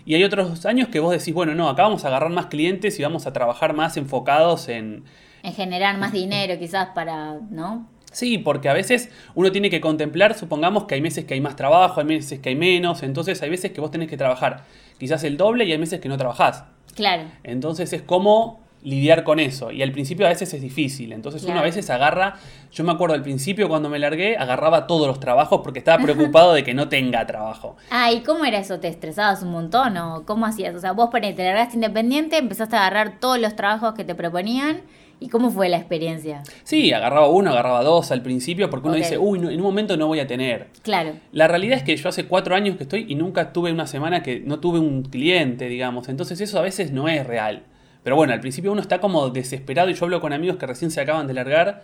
Y 0.04 0.16
hay 0.16 0.24
otros 0.24 0.66
años 0.66 0.88
que 0.88 0.98
vos 0.98 1.12
decís, 1.12 1.32
bueno, 1.32 1.54
no, 1.54 1.68
acá 1.68 1.84
vamos 1.84 2.04
a 2.04 2.08
agarrar 2.08 2.30
más 2.30 2.46
clientes 2.46 2.98
y 2.98 3.04
vamos 3.04 3.28
a 3.28 3.32
trabajar 3.32 3.74
más 3.74 3.96
enfocados 3.96 4.68
en, 4.68 5.04
en 5.44 5.52
generar 5.52 5.98
más 5.98 6.10
dinero 6.10 6.58
quizás 6.58 6.88
para, 6.96 7.36
¿no? 7.48 7.88
Sí, 8.10 8.38
porque 8.38 8.68
a 8.68 8.72
veces 8.72 9.08
uno 9.36 9.52
tiene 9.52 9.70
que 9.70 9.80
contemplar, 9.80 10.34
supongamos 10.34 10.86
que 10.86 10.96
hay 10.96 11.00
meses 11.00 11.26
que 11.26 11.34
hay 11.34 11.40
más 11.40 11.54
trabajo, 11.54 12.00
hay 12.00 12.06
meses 12.06 12.40
que 12.40 12.48
hay 12.48 12.56
menos, 12.56 13.04
entonces 13.04 13.40
hay 13.40 13.50
veces 13.50 13.70
que 13.70 13.80
vos 13.80 13.92
tenés 13.92 14.08
que 14.08 14.16
trabajar 14.16 14.64
quizás 14.98 15.22
el 15.22 15.36
doble 15.36 15.64
y 15.64 15.70
hay 15.70 15.78
meses 15.78 16.00
que 16.00 16.08
no 16.08 16.18
trabajás. 16.18 16.64
Claro, 16.96 17.22
Entonces 17.44 17.92
es 17.92 18.02
como 18.02 18.66
lidiar 18.88 19.22
con 19.22 19.38
eso. 19.38 19.70
Y 19.70 19.82
al 19.82 19.92
principio 19.92 20.26
a 20.26 20.30
veces 20.30 20.52
es 20.54 20.62
difícil. 20.62 21.12
Entonces 21.12 21.44
uno 21.44 21.60
a 21.60 21.62
veces 21.62 21.90
agarra, 21.90 22.36
yo 22.72 22.84
me 22.84 22.92
acuerdo 22.92 23.14
al 23.14 23.22
principio 23.22 23.68
cuando 23.68 23.88
me 23.90 23.98
largué, 23.98 24.36
agarraba 24.36 24.86
todos 24.86 25.06
los 25.06 25.20
trabajos 25.20 25.60
porque 25.62 25.78
estaba 25.78 26.02
preocupado 26.02 26.54
de 26.54 26.64
que 26.64 26.74
no 26.74 26.88
tenga 26.88 27.26
trabajo. 27.26 27.76
Ah, 27.90 28.12
¿y 28.12 28.20
cómo 28.20 28.44
era 28.44 28.58
eso? 28.58 28.78
¿Te 28.78 28.88
estresabas 28.88 29.42
un 29.42 29.50
montón 29.50 29.96
o 29.96 30.24
cómo 30.24 30.46
hacías? 30.46 30.74
O 30.74 30.78
sea, 30.78 30.92
vos 30.92 31.10
te 31.10 31.34
largaste 31.34 31.74
independiente, 31.74 32.36
empezaste 32.38 32.76
a 32.76 32.80
agarrar 32.80 33.18
todos 33.18 33.38
los 33.38 33.56
trabajos 33.56 33.94
que 33.94 34.04
te 34.04 34.14
proponían. 34.14 34.82
¿Y 35.20 35.28
cómo 35.28 35.50
fue 35.50 35.68
la 35.68 35.78
experiencia? 35.78 36.44
Sí, 36.62 36.92
agarraba 36.92 37.28
uno, 37.28 37.50
agarraba 37.50 37.82
dos 37.82 38.12
al 38.12 38.22
principio 38.22 38.70
porque 38.70 38.86
uno 38.86 38.96
dice, 38.96 39.18
uy, 39.18 39.40
no, 39.40 39.50
en 39.50 39.56
un 39.56 39.64
momento 39.64 39.96
no 39.96 40.06
voy 40.06 40.20
a 40.20 40.28
tener. 40.28 40.68
Claro, 40.82 41.14
La 41.32 41.48
realidad 41.48 41.78
es 41.78 41.82
que 41.82 41.96
yo 41.96 42.08
hace 42.08 42.26
cuatro 42.26 42.54
años 42.54 42.76
que 42.76 42.84
estoy 42.84 43.04
y 43.08 43.16
nunca 43.16 43.52
tuve 43.52 43.72
una 43.72 43.88
semana 43.88 44.22
que 44.22 44.40
no 44.40 44.60
tuve 44.60 44.78
un 44.78 45.02
cliente, 45.02 45.66
digamos. 45.68 46.08
Entonces 46.08 46.40
eso 46.40 46.58
a 46.58 46.62
veces 46.62 46.92
no 46.92 47.08
es 47.08 47.26
real. 47.26 47.64
Pero 48.02 48.16
bueno, 48.16 48.32
al 48.32 48.40
principio 48.40 48.72
uno 48.72 48.80
está 48.80 49.00
como 49.00 49.28
desesperado 49.30 49.90
y 49.90 49.94
yo 49.94 50.04
hablo 50.04 50.20
con 50.20 50.32
amigos 50.32 50.56
que 50.56 50.66
recién 50.66 50.90
se 50.90 51.00
acaban 51.00 51.26
de 51.26 51.34
largar 51.34 51.82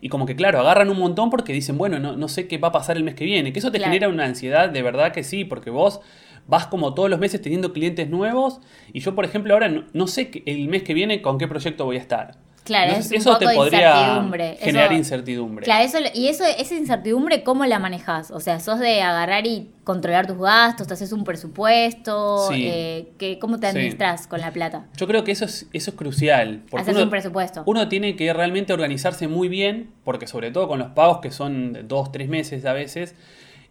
y 0.00 0.08
como 0.08 0.24
que 0.26 0.36
claro, 0.36 0.60
agarran 0.60 0.88
un 0.90 0.98
montón 0.98 1.28
porque 1.30 1.52
dicen, 1.52 1.76
bueno, 1.76 1.98
no, 1.98 2.16
no 2.16 2.28
sé 2.28 2.46
qué 2.48 2.58
va 2.58 2.68
a 2.68 2.72
pasar 2.72 2.96
el 2.96 3.04
mes 3.04 3.14
que 3.14 3.24
viene. 3.24 3.52
Que 3.52 3.58
eso 3.58 3.70
te 3.72 3.78
Claro. 3.78 3.92
genera 3.92 4.08
una 4.08 4.24
ansiedad, 4.24 4.68
de 4.70 4.82
verdad 4.82 5.12
que 5.12 5.24
sí, 5.24 5.44
porque 5.44 5.70
vos 5.70 6.00
vas 6.46 6.66
como 6.68 6.94
todos 6.94 7.10
los 7.10 7.18
meses 7.18 7.42
teniendo 7.42 7.72
clientes 7.72 8.08
nuevos 8.08 8.60
y 8.92 9.00
yo, 9.00 9.14
por 9.14 9.24
ejemplo, 9.24 9.52
ahora 9.54 9.68
no, 9.68 9.84
no 9.92 10.06
sé 10.06 10.30
el 10.46 10.68
mes 10.68 10.82
que 10.84 10.94
viene 10.94 11.20
con 11.20 11.38
qué 11.38 11.48
proyecto 11.48 11.84
voy 11.84 11.96
a 11.96 12.00
estar. 12.00 12.36
Claro, 12.66 12.92
es 12.92 13.06
un 13.10 13.14
eso 13.16 13.30
poco 13.30 13.38
te 13.38 13.48
de 13.48 13.54
podría 13.54 13.90
incertidumbre. 14.00 14.56
generar 14.60 14.86
Eso- 14.92 14.98
incertidumbre. 14.98 15.64
Claro, 15.64 15.84
eso, 15.84 15.98
y 16.12 16.28
eso, 16.28 16.44
esa 16.44 16.74
incertidumbre, 16.74 17.42
¿cómo 17.42 17.64
la 17.64 17.78
manejas? 17.78 18.30
O 18.30 18.40
sea, 18.40 18.60
¿sos 18.60 18.78
de 18.80 19.00
agarrar 19.00 19.46
y 19.46 19.70
controlar 19.84 20.26
tus 20.26 20.36
gastos? 20.38 20.86
¿Te 20.86 20.92
haces 20.94 21.12
un 21.12 21.24
presupuesto? 21.24 22.48
Sí. 22.50 22.66
Eh, 22.68 23.08
¿qué- 23.18 23.38
¿Cómo 23.38 23.58
te 23.58 23.70
Sí. 23.70 23.76
administras 23.78 24.26
con 24.26 24.40
la 24.40 24.50
plata? 24.52 24.86
Yo 24.96 25.06
creo 25.06 25.24
que 25.24 25.32
eso 25.32 25.44
es, 25.44 25.66
eso 25.72 25.90
es 25.90 25.96
crucial. 25.96 26.62
Haces 26.76 26.94
uno- 26.94 27.04
un 27.04 27.10
presupuesto. 27.10 27.62
Uno 27.66 27.88
tiene 27.88 28.16
que 28.16 28.32
realmente 28.32 28.72
organizarse 28.72 29.28
muy 29.28 29.48
bien, 29.48 29.90
porque 30.04 30.26
sobre 30.26 30.50
todo 30.50 30.68
con 30.68 30.78
los 30.78 30.88
pagos 30.90 31.18
que 31.18 31.30
son 31.30 31.72
de 31.72 31.82
dos, 31.82 32.12
tres 32.12 32.28
meses 32.28 32.64
a 32.64 32.72
veces, 32.72 33.14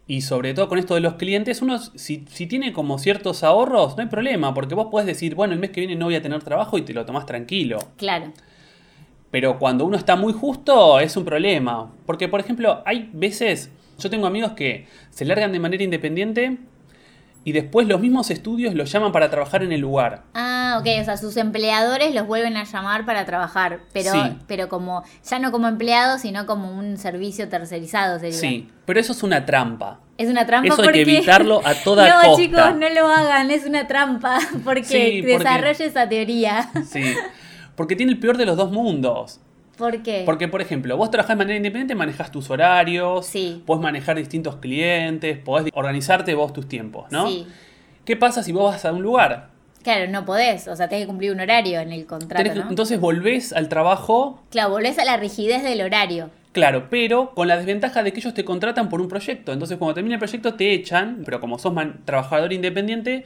y 0.08 0.22
sobre 0.22 0.54
todo 0.54 0.68
con 0.70 0.78
esto 0.78 0.94
de 0.94 1.00
los 1.02 1.16
clientes, 1.16 1.64
uno 1.64 1.80
si, 1.80 2.26
si 2.30 2.46
tiene 2.46 2.74
como 2.74 3.00
ciertos 3.00 3.44
ahorros, 3.44 3.98
no 3.98 4.04
hay 4.04 4.10
problema, 4.10 4.54
porque 4.54 4.76
vos 4.76 4.88
podés 4.92 5.08
decir, 5.08 5.34
bueno, 5.34 5.54
el 5.54 5.60
mes 5.60 5.72
que 5.72 5.82
viene 5.82 5.96
no 5.96 6.06
voy 6.06 6.14
a 6.16 6.22
tener 6.22 6.44
trabajo 6.44 6.78
y 6.78 6.84
te 6.84 6.94
lo 6.94 7.06
tomás 7.08 7.26
tranquilo. 7.26 7.80
Claro, 7.98 8.32
Pero 9.36 9.60
cuando 9.60 9.84
uno 9.84 9.98
está 9.98 10.16
muy 10.16 10.32
justo 10.32 10.98
es 10.98 11.18
un 11.18 11.26
problema. 11.26 11.92
Porque, 12.06 12.30
por 12.30 12.40
ejemplo, 12.40 12.82
hay 12.86 13.10
veces, 13.12 13.70
yo 14.00 14.10
tengo 14.10 14.28
amigos 14.28 14.54
que 14.54 14.88
se 15.10 15.26
largan 15.26 15.52
de 15.52 15.60
manera 15.60 15.84
independiente 15.84 16.58
y 17.44 17.52
después 17.52 17.86
los 17.86 18.00
mismos 18.00 18.32
estudios 18.32 18.74
los 18.76 18.90
llaman 18.90 19.12
para 19.12 19.30
trabajar 19.30 19.62
en 19.62 19.74
el 19.74 19.82
lugar. 19.82 20.24
Ah, 20.36 20.78
ok, 20.80 20.88
o 21.02 21.04
sea, 21.04 21.18
sus 21.18 21.36
empleadores 21.36 22.16
los 22.16 22.26
vuelven 22.28 22.56
a 22.56 22.64
llamar 22.64 23.06
para 23.06 23.26
trabajar, 23.26 23.82
pero, 23.92 24.14
Sí. 24.14 24.20
pero 24.48 24.70
como, 24.70 25.04
ya 25.30 25.38
no 25.40 25.52
como 25.52 25.68
empleados, 25.68 26.22
sino 26.22 26.46
como 26.46 26.72
un 26.72 26.96
servicio 26.96 27.50
tercerizado 27.50 28.18
sería. 28.20 28.40
Sí, 28.40 28.70
pero 28.86 29.02
eso 29.02 29.12
es 29.12 29.22
una 29.22 29.46
trampa. 29.46 30.00
Es 30.18 30.30
una 30.30 30.46
trampa 30.46 30.74
Eso 30.74 30.82
hay 30.82 30.92
que 30.94 31.02
evitarlo 31.02 31.60
a 31.68 31.74
toda 31.84 32.08
no, 32.08 32.30
costa. 32.30 32.42
chicos, 32.42 32.76
no 32.78 32.88
lo 32.90 33.08
hagan, 33.10 33.52
es 33.52 33.66
una 33.66 33.86
trampa, 33.86 34.40
porque 34.64 34.86
Sí, 34.86 35.18
porque- 35.22 35.38
desarrolla 35.40 35.86
esa 35.86 36.08
teoría. 36.08 36.70
Sí, 36.90 37.04
porque 37.76 37.96
tiene 37.96 38.12
el 38.12 38.20
peor 38.20 38.38
de 38.38 38.46
los 38.46 38.58
dos 38.58 38.72
mundos. 38.72 39.40
¿Por 39.78 40.02
qué? 40.04 40.24
Porque, 40.26 40.48
por 40.48 40.62
ejemplo, 40.62 40.96
vos 40.96 41.12
trabajás 41.12 41.36
de 41.36 41.40
manera 41.44 41.58
independiente, 41.58 41.96
manejas 41.96 42.32
tus 42.32 42.50
horarios, 42.50 43.26
Sí. 43.26 43.62
podés 43.66 43.82
manejar 43.84 44.16
distintos 44.18 44.56
clientes, 44.58 45.38
podés 45.38 45.70
organizarte 45.74 46.34
vos 46.34 46.54
tus 46.54 46.68
tiempos, 46.68 47.12
¿no? 47.12 47.28
Sí. 47.28 47.46
¿Qué 48.06 48.16
pasa 48.16 48.42
si 48.44 48.52
vos 48.54 48.72
vas 48.72 48.86
a 48.86 48.94
un 48.94 49.02
lugar? 49.02 49.50
Claro, 49.84 50.10
no 50.10 50.26
podés, 50.26 50.68
o 50.68 50.76
sea, 50.76 50.88
tenés 50.88 51.04
que 51.04 51.08
cumplir 51.08 51.32
un 51.32 51.42
horario 51.42 51.80
en 51.80 51.92
el 51.92 52.06
contrato, 52.06 52.38
Tenés 52.42 52.54
que- 52.58 52.64
¿no? 52.64 52.70
Entonces 52.70 53.00
volvés 53.00 53.52
al 53.54 53.68
trabajo, 53.70 54.42
Claro, 54.50 54.70
volvés 54.72 54.98
a 54.98 55.06
la 55.06 55.18
rigidez 55.18 55.62
del 55.64 55.82
horario. 55.82 56.30
claro, 56.54 56.88
pero 56.90 57.36
con 57.36 57.48
la 57.50 57.58
desventaja 57.58 58.02
de 58.02 58.14
que 58.14 58.20
ellos 58.22 58.34
te 58.34 58.46
contratan 58.46 58.88
por 58.90 59.02
un 59.02 59.10
proyecto. 59.10 59.52
Entonces, 59.52 59.78
cuando 59.78 59.94
termina 59.96 60.16
el 60.16 60.20
proyecto, 60.20 60.54
te 60.56 60.74
echan, 60.74 61.22
pero 61.26 61.40
como 61.42 61.60
sos 61.60 61.74
man- 61.74 62.00
trabajador 62.06 62.54
independiente, 62.54 63.26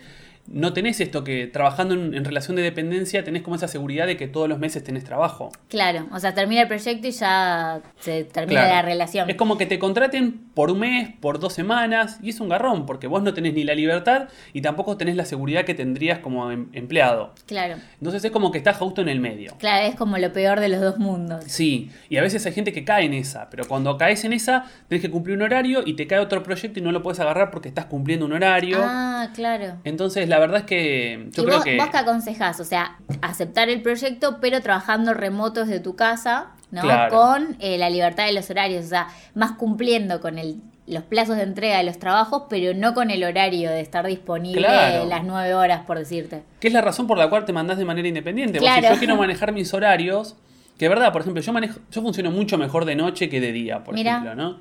no 0.51 0.73
tenés 0.73 0.99
esto 0.99 1.23
que 1.23 1.47
trabajando 1.47 1.93
en, 1.93 2.13
en 2.13 2.25
relación 2.25 2.55
de 2.55 2.61
dependencia 2.63 3.23
tenés 3.23 3.41
como 3.43 3.55
esa 3.55 3.67
seguridad 3.67 4.07
de 4.07 4.17
que 4.17 4.27
todos 4.27 4.49
los 4.49 4.59
meses 4.59 4.83
tenés 4.83 5.03
trabajo. 5.03 5.51
Claro, 5.69 6.07
o 6.11 6.19
sea, 6.19 6.33
termina 6.33 6.61
el 6.61 6.67
proyecto 6.67 7.07
y 7.07 7.11
ya 7.11 7.81
se 7.99 8.23
termina 8.23 8.61
Claro. 8.61 8.75
la 8.75 8.81
relación. 8.81 9.29
Es 9.29 9.35
como 9.35 9.57
que 9.57 9.65
te 9.65 9.77
contraten 9.79 10.39
por 10.53 10.71
un 10.71 10.79
mes, 10.79 11.09
por 11.19 11.39
dos 11.39 11.53
semanas, 11.53 12.19
y 12.23 12.29
es 12.29 12.39
un 12.39 12.49
garrón, 12.49 12.85
porque 12.85 13.07
vos 13.07 13.21
no 13.23 13.33
tenés 13.33 13.53
ni 13.53 13.63
la 13.63 13.75
libertad 13.75 14.27
y 14.53 14.61
tampoco 14.61 14.97
tenés 14.97 15.15
la 15.15 15.25
seguridad 15.25 15.65
que 15.65 15.73
tendrías 15.75 16.19
como 16.19 16.51
em- 16.51 16.69
empleado. 16.73 17.33
Claro, 17.45 17.75
Entonces 17.99 18.23
es 18.25 18.31
como 18.31 18.51
que 18.51 18.57
estás 18.57 18.77
justo 18.77 19.01
en 19.01 19.09
el 19.09 19.19
medio. 19.19 19.53
claro, 19.59 19.85
es 19.87 19.95
como 19.95 20.17
lo 20.17 20.33
peor 20.33 20.59
de 20.59 20.69
los 20.69 20.81
dos 20.81 20.97
mundos. 20.97 21.43
Sí, 21.47 21.91
y 22.09 22.17
a 22.17 22.21
veces 22.21 22.45
hay 22.45 22.53
gente 22.53 22.73
que 22.73 22.83
cae 22.83 23.05
en 23.05 23.13
esa, 23.13 23.49
pero 23.49 23.65
cuando 23.67 23.97
caes 23.97 24.23
en 24.25 24.33
esa, 24.33 24.65
tenés 24.87 25.01
que 25.01 25.11
cumplir 25.11 25.35
un 25.37 25.43
horario 25.43 25.83
y 25.85 25.93
te 25.93 26.07
cae 26.07 26.19
otro 26.19 26.41
proyecto 26.43 26.79
y 26.79 26.81
no 26.81 26.91
lo 26.91 27.03
puedes 27.03 27.19
agarrar 27.19 27.51
porque 27.51 27.67
estás 27.69 27.85
cumpliendo 27.85 28.25
un 28.25 28.33
horario. 28.33 28.77
Ah, 28.81 29.29
claro. 29.35 29.75
Entonces, 29.83 30.27
la 30.27 30.38
verdad 30.39 30.59
es 30.61 30.65
que 30.65 31.27
yo 31.31 31.43
¿Y 31.43 31.45
creo 31.45 31.57
vos, 31.57 31.63
que. 31.65 31.77
vos 31.77 31.89
qué 31.89 31.97
aconsejás? 31.97 32.59
O 32.59 32.63
sea, 32.65 32.97
aceptar 33.21 33.69
el 33.69 33.81
proyecto, 33.81 34.39
pero 34.41 34.61
trabajando 34.61 35.13
remoto 35.13 35.65
desde 35.65 35.79
tu 35.79 35.95
casa, 35.95 36.47
¿no? 36.71 36.81
Claro. 36.81 37.15
Con 37.15 37.57
eh, 37.59 37.77
la 37.77 37.89
libertad 37.89 38.25
de 38.25 38.33
los 38.33 38.49
horarios, 38.49 38.85
o 38.85 38.89
sea, 38.89 39.07
más 39.35 39.53
cumpliendo 39.53 40.19
con 40.21 40.37
el, 40.37 40.57
los 40.87 41.03
plazos 41.03 41.37
de 41.37 41.43
entrega 41.43 41.77
de 41.77 41.83
los 41.83 41.99
trabajos, 41.99 42.43
pero 42.49 42.73
no 42.73 42.93
con 42.93 43.11
el 43.11 43.23
horario 43.23 43.69
de 43.69 43.81
estar 43.81 44.05
disponible 44.07 44.61
Claro. 44.61 45.05
las 45.05 45.23
nueve 45.23 45.53
horas, 45.53 45.81
por 45.85 45.97
decirte. 45.99 46.43
que 46.59 46.67
es 46.67 46.73
la 46.73 46.81
razón 46.81 47.05
por 47.07 47.17
la 47.17 47.29
cual 47.29 47.45
te 47.45 47.53
mandás 47.53 47.77
de 47.77 47.85
manera 47.85 48.07
independiente. 48.07 48.57
Claro. 48.59 48.87
si 48.87 48.93
yo 48.93 48.99
quiero 48.99 49.15
manejar 49.17 49.51
mis 49.51 49.73
horarios, 49.73 50.35
que 50.77 50.87
verdad, 50.89 51.11
por 51.11 51.21
ejemplo, 51.21 51.41
yo 51.41 51.53
manejo, 51.53 51.79
yo 51.91 52.01
funciono 52.01 52.31
mucho 52.31 52.57
mejor 52.57 52.85
de 52.85 52.95
noche 52.95 53.29
que 53.29 53.39
de 53.41 53.51
día, 53.51 53.83
por 53.83 53.93
Mirá. 53.95 54.11
ejemplo, 54.17 54.35
¿no? 54.35 54.57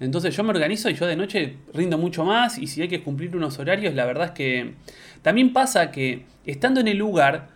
Entonces 0.00 0.36
yo 0.36 0.44
me 0.44 0.50
organizo 0.50 0.88
y 0.90 0.94
yo 0.94 1.06
de 1.06 1.16
noche 1.16 1.56
rindo 1.74 1.98
mucho 1.98 2.24
más 2.24 2.58
y 2.58 2.66
si 2.66 2.82
hay 2.82 2.88
que 2.88 3.02
cumplir 3.02 3.36
unos 3.36 3.58
horarios, 3.58 3.94
la 3.94 4.04
verdad 4.04 4.26
es 4.26 4.30
que 4.32 4.74
también 5.22 5.52
pasa 5.52 5.90
que 5.90 6.24
estando 6.46 6.80
en 6.80 6.88
el 6.88 6.98
lugar, 6.98 7.48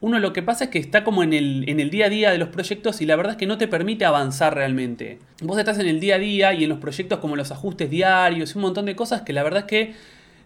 uno 0.00 0.18
lo 0.18 0.32
que 0.32 0.42
pasa 0.42 0.64
es 0.64 0.70
que 0.70 0.78
está 0.78 1.04
como 1.04 1.22
en 1.22 1.34
el, 1.34 1.68
en 1.68 1.78
el 1.78 1.90
día 1.90 2.06
a 2.06 2.08
día 2.08 2.30
de 2.30 2.38
los 2.38 2.48
proyectos 2.48 3.02
y 3.02 3.06
la 3.06 3.16
verdad 3.16 3.32
es 3.32 3.38
que 3.38 3.46
no 3.46 3.58
te 3.58 3.68
permite 3.68 4.06
avanzar 4.06 4.54
realmente. 4.54 5.18
Vos 5.42 5.58
estás 5.58 5.78
en 5.78 5.88
el 5.88 6.00
día 6.00 6.14
a 6.14 6.18
día 6.18 6.54
y 6.54 6.64
en 6.64 6.70
los 6.70 6.78
proyectos 6.78 7.18
como 7.18 7.36
los 7.36 7.50
ajustes 7.52 7.90
diarios 7.90 8.54
y 8.54 8.58
un 8.58 8.62
montón 8.62 8.86
de 8.86 8.96
cosas 8.96 9.22
que 9.22 9.34
la 9.34 9.42
verdad 9.42 9.60
es 9.60 9.66
que 9.66 9.94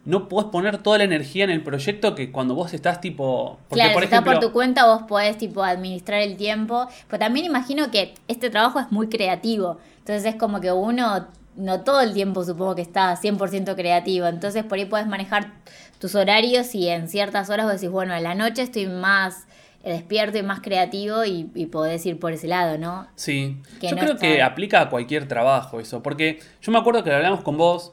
no 0.05 0.29
podés 0.29 0.51
poner 0.51 0.79
toda 0.79 0.99
la 0.99 1.05
energía 1.05 1.45
en 1.45 1.51
el 1.51 1.63
proyecto 1.63 2.15
que 2.15 2.31
cuando 2.31 2.55
vos 2.55 2.75
estás 2.75 3.01
tipo... 3.01 3.59
Porque, 3.69 3.81
claro, 3.81 3.95
por 3.95 4.03
si 4.03 4.05
está 4.05 4.17
ejemplo, 4.17 4.33
por 4.33 4.49
tu 4.49 4.53
cuenta, 4.53 4.87
vos 4.87 5.05
podés 5.05 5.39
tipo 5.39 5.63
administrar 5.63 6.21
el 6.21 6.37
tiempo. 6.37 6.89
Pero 7.09 7.21
también 7.21 7.47
imagino 7.47 7.91
que 7.91 8.13
este 8.29 8.51
trabajo 8.51 8.81
es 8.81 8.93
muy 8.93 9.09
creativo. 9.09 9.79
Entonces 10.01 10.27
es 10.27 10.35
como 10.35 10.61
que 10.61 10.73
uno 10.73 11.27
no 11.57 11.81
todo 11.83 12.01
el 12.01 12.13
tiempo 12.15 12.45
supongo 12.45 12.75
que 12.75 12.83
está 12.83 13.17
100% 13.17 13.75
creativo. 13.77 14.27
Entonces 14.27 14.65
por 14.65 14.79
ahí 14.79 14.85
puedes 14.87 15.07
manejar 15.07 15.53
tus 15.99 16.15
horarios 16.15 16.75
y 16.75 16.89
en 16.89 17.09
ciertas 17.09 17.51
horas 17.51 17.67
vos 17.67 17.75
decís, 17.75 17.91
bueno, 17.91 18.13
a 18.15 18.21
la 18.21 18.35
noche 18.35 18.63
estoy 18.63 18.87
más 18.87 19.47
eh, 19.85 19.93
despierto 19.93 20.39
y 20.39 20.43
más 20.43 20.61
creativo 20.61 21.25
y, 21.25 21.51
y 21.55 21.67
podés 21.67 22.05
ir 22.07 22.19
por 22.19 22.33
ese 22.33 22.49
lado, 22.49 22.79
¿no? 22.79 23.07
Sí, 23.17 23.59
que 23.81 23.89
yo 23.89 23.97
no 23.97 24.01
creo 24.01 24.15
está- 24.15 24.27
que 24.27 24.43
aplica 24.43 24.81
a 24.81 24.91
cualquier 24.91 25.29
trabajo 25.29 25.79
eso, 25.81 26.03
porque 26.03 26.41
yo 26.63 26.73
me 26.73 26.79
acuerdo 26.79 27.05
que 27.05 27.13
hablamos 27.13 27.43
con 27.43 27.57
vos 27.57 27.93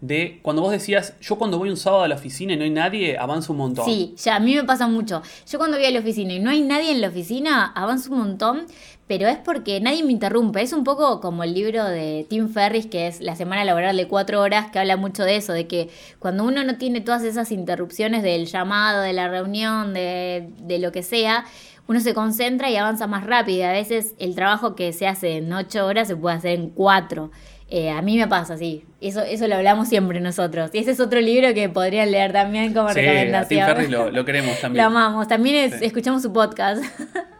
de 0.00 0.40
cuando 0.42 0.60
vos 0.62 0.72
decías, 0.72 1.14
yo 1.20 1.36
cuando 1.36 1.58
voy 1.58 1.70
un 1.70 1.76
sábado 1.78 2.02
a 2.04 2.08
la 2.08 2.16
oficina 2.16 2.52
y 2.52 2.56
no 2.56 2.64
hay 2.64 2.70
nadie, 2.70 3.16
avanzo 3.16 3.52
un 3.52 3.58
montón. 3.58 3.84
Sí, 3.86 4.14
ya 4.18 4.36
a 4.36 4.40
mí 4.40 4.54
me 4.54 4.64
pasa 4.64 4.86
mucho. 4.88 5.22
Yo 5.50 5.58
cuando 5.58 5.78
voy 5.78 5.86
a 5.86 5.90
la 5.90 6.00
oficina 6.00 6.34
y 6.34 6.38
no 6.38 6.50
hay 6.50 6.60
nadie 6.60 6.90
en 6.92 7.00
la 7.00 7.08
oficina, 7.08 7.72
avanzo 7.74 8.12
un 8.12 8.18
montón, 8.18 8.66
pero 9.06 9.28
es 9.28 9.36
porque 9.38 9.80
nadie 9.80 10.02
me 10.02 10.10
interrumpe. 10.12 10.60
Es 10.62 10.72
un 10.72 10.82
poco 10.84 11.20
como 11.20 11.44
el 11.44 11.54
libro 11.54 11.84
de 11.84 12.26
Tim 12.28 12.48
Ferris, 12.48 12.86
que 12.86 13.06
es 13.06 13.20
La 13.20 13.36
semana 13.36 13.64
laboral 13.64 13.96
de 13.96 14.08
cuatro 14.08 14.40
horas, 14.40 14.70
que 14.72 14.78
habla 14.80 14.96
mucho 14.96 15.22
de 15.22 15.36
eso, 15.36 15.52
de 15.52 15.66
que 15.68 15.88
cuando 16.18 16.42
uno 16.44 16.64
no 16.64 16.76
tiene 16.76 17.00
todas 17.00 17.22
esas 17.22 17.52
interrupciones 17.52 18.22
del 18.22 18.46
llamado, 18.46 19.02
de 19.02 19.12
la 19.12 19.28
reunión, 19.28 19.94
de, 19.94 20.48
de 20.58 20.78
lo 20.80 20.90
que 20.92 21.02
sea, 21.04 21.44
uno 21.88 22.00
se 22.00 22.14
concentra 22.14 22.68
y 22.68 22.76
avanza 22.76 23.06
más 23.06 23.24
rápido. 23.24 23.64
A 23.66 23.72
veces 23.72 24.14
el 24.18 24.34
trabajo 24.34 24.74
que 24.74 24.92
se 24.92 25.06
hace 25.06 25.36
en 25.36 25.52
ocho 25.52 25.86
horas 25.86 26.08
se 26.08 26.16
puede 26.16 26.36
hacer 26.36 26.58
en 26.58 26.70
cuatro. 26.70 27.30
Eh, 27.68 27.90
a 27.90 28.02
mí 28.02 28.16
me 28.16 28.26
pasa 28.28 28.54
así. 28.54 28.84
Eso, 29.00 29.22
eso 29.22 29.46
lo 29.48 29.54
hablamos 29.56 29.88
siempre 29.88 30.18
nosotros. 30.20 30.70
Y 30.72 30.78
ese 30.78 30.92
es 30.92 31.00
otro 31.00 31.20
libro 31.20 31.52
que 31.54 31.68
podrían 31.68 32.10
leer 32.10 32.32
también 32.32 32.72
como 32.74 32.88
Sí, 32.92 32.98
a 32.98 33.02
recomendación. 33.02 33.66
Tim 33.66 33.74
Ferriss 33.76 33.90
lo, 33.90 34.10
lo 34.10 34.24
queremos 34.24 34.54
Lo 34.56 34.60
también. 34.60 34.84
amamos. 34.84 35.28
También 35.28 35.56
es- 35.72 35.78
Sí. 35.78 35.84
escuchamos 35.86 36.22
su 36.22 36.32
podcast. 36.32 36.82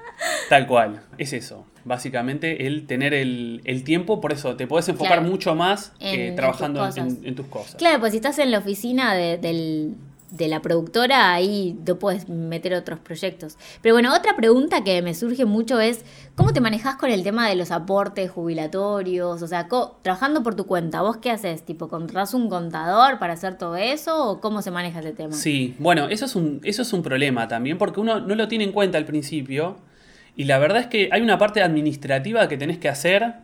Tal 0.48 0.66
cual, 0.66 1.00
es 1.18 1.32
eso. 1.32 1.64
Básicamente 1.84 2.66
el 2.66 2.86
tener 2.86 3.14
el, 3.14 3.60
el 3.64 3.84
tiempo, 3.84 4.20
por 4.20 4.32
eso 4.32 4.56
te 4.56 4.66
podés 4.66 4.88
enfocar 4.88 5.18
Claro. 5.18 5.28
mucho 5.30 5.54
más 5.54 5.92
En- 6.00 6.20
eh, 6.20 6.28
en 6.28 6.36
trabajando 6.36 6.84
tus 6.86 6.96
en, 6.96 7.04
cosas. 7.08 7.24
en 7.24 7.34
tus 7.34 7.46
cosas. 7.46 7.74
Claro, 7.76 8.00
pues 8.00 8.12
si 8.12 8.16
estás 8.18 8.38
en 8.38 8.50
la 8.50 8.58
oficina 8.58 9.14
de, 9.14 9.38
del- 9.38 9.94
de 10.30 10.48
la 10.48 10.60
productora, 10.60 11.32
ahí 11.32 11.78
te 11.84 11.94
puedes 11.94 12.28
meter 12.28 12.74
otros 12.74 12.98
proyectos. 12.98 13.56
Pero 13.80 13.94
bueno, 13.94 14.12
otra 14.12 14.34
pregunta 14.34 14.82
que 14.82 15.00
me 15.00 15.14
surge 15.14 15.44
mucho 15.44 15.78
es, 15.80 16.04
¿cómo 16.34 16.52
te 16.52 16.60
manejas 16.60 16.96
con 16.96 17.10
el 17.10 17.22
tema 17.22 17.48
de 17.48 17.54
los 17.54 17.70
aportes 17.70 18.28
jubilatorios? 18.32 19.40
O 19.42 19.46
sea, 19.46 19.68
trabajando 20.02 20.42
por 20.42 20.56
tu 20.56 20.66
cuenta, 20.66 21.02
¿vos 21.02 21.18
qué 21.18 21.30
haces? 21.30 21.62
¿Tipo, 21.64 21.88
contratás 21.88 22.34
un 22.34 22.48
contador 22.48 23.18
para 23.20 23.34
hacer 23.34 23.56
todo 23.56 23.76
eso? 23.76 24.30
¿O 24.30 24.40
cómo 24.40 24.62
se 24.62 24.72
maneja 24.72 24.98
ese 24.98 25.12
tema? 25.12 25.32
Sí, 25.32 25.76
bueno, 25.78 26.08
eso 26.08 26.24
es, 26.24 26.34
un, 26.34 26.60
eso 26.64 26.82
es 26.82 26.92
un 26.92 27.02
problema 27.02 27.46
también 27.46 27.78
porque 27.78 28.00
uno 28.00 28.18
no 28.20 28.34
lo 28.34 28.48
tiene 28.48 28.64
en 28.64 28.72
cuenta 28.72 28.98
al 28.98 29.04
principio 29.04 29.76
y 30.36 30.44
la 30.44 30.58
verdad 30.58 30.78
es 30.82 30.86
que 30.86 31.08
hay 31.12 31.22
una 31.22 31.38
parte 31.38 31.62
administrativa 31.62 32.46
que 32.48 32.56
tenés 32.56 32.78
que 32.78 32.88
hacer 32.88 33.34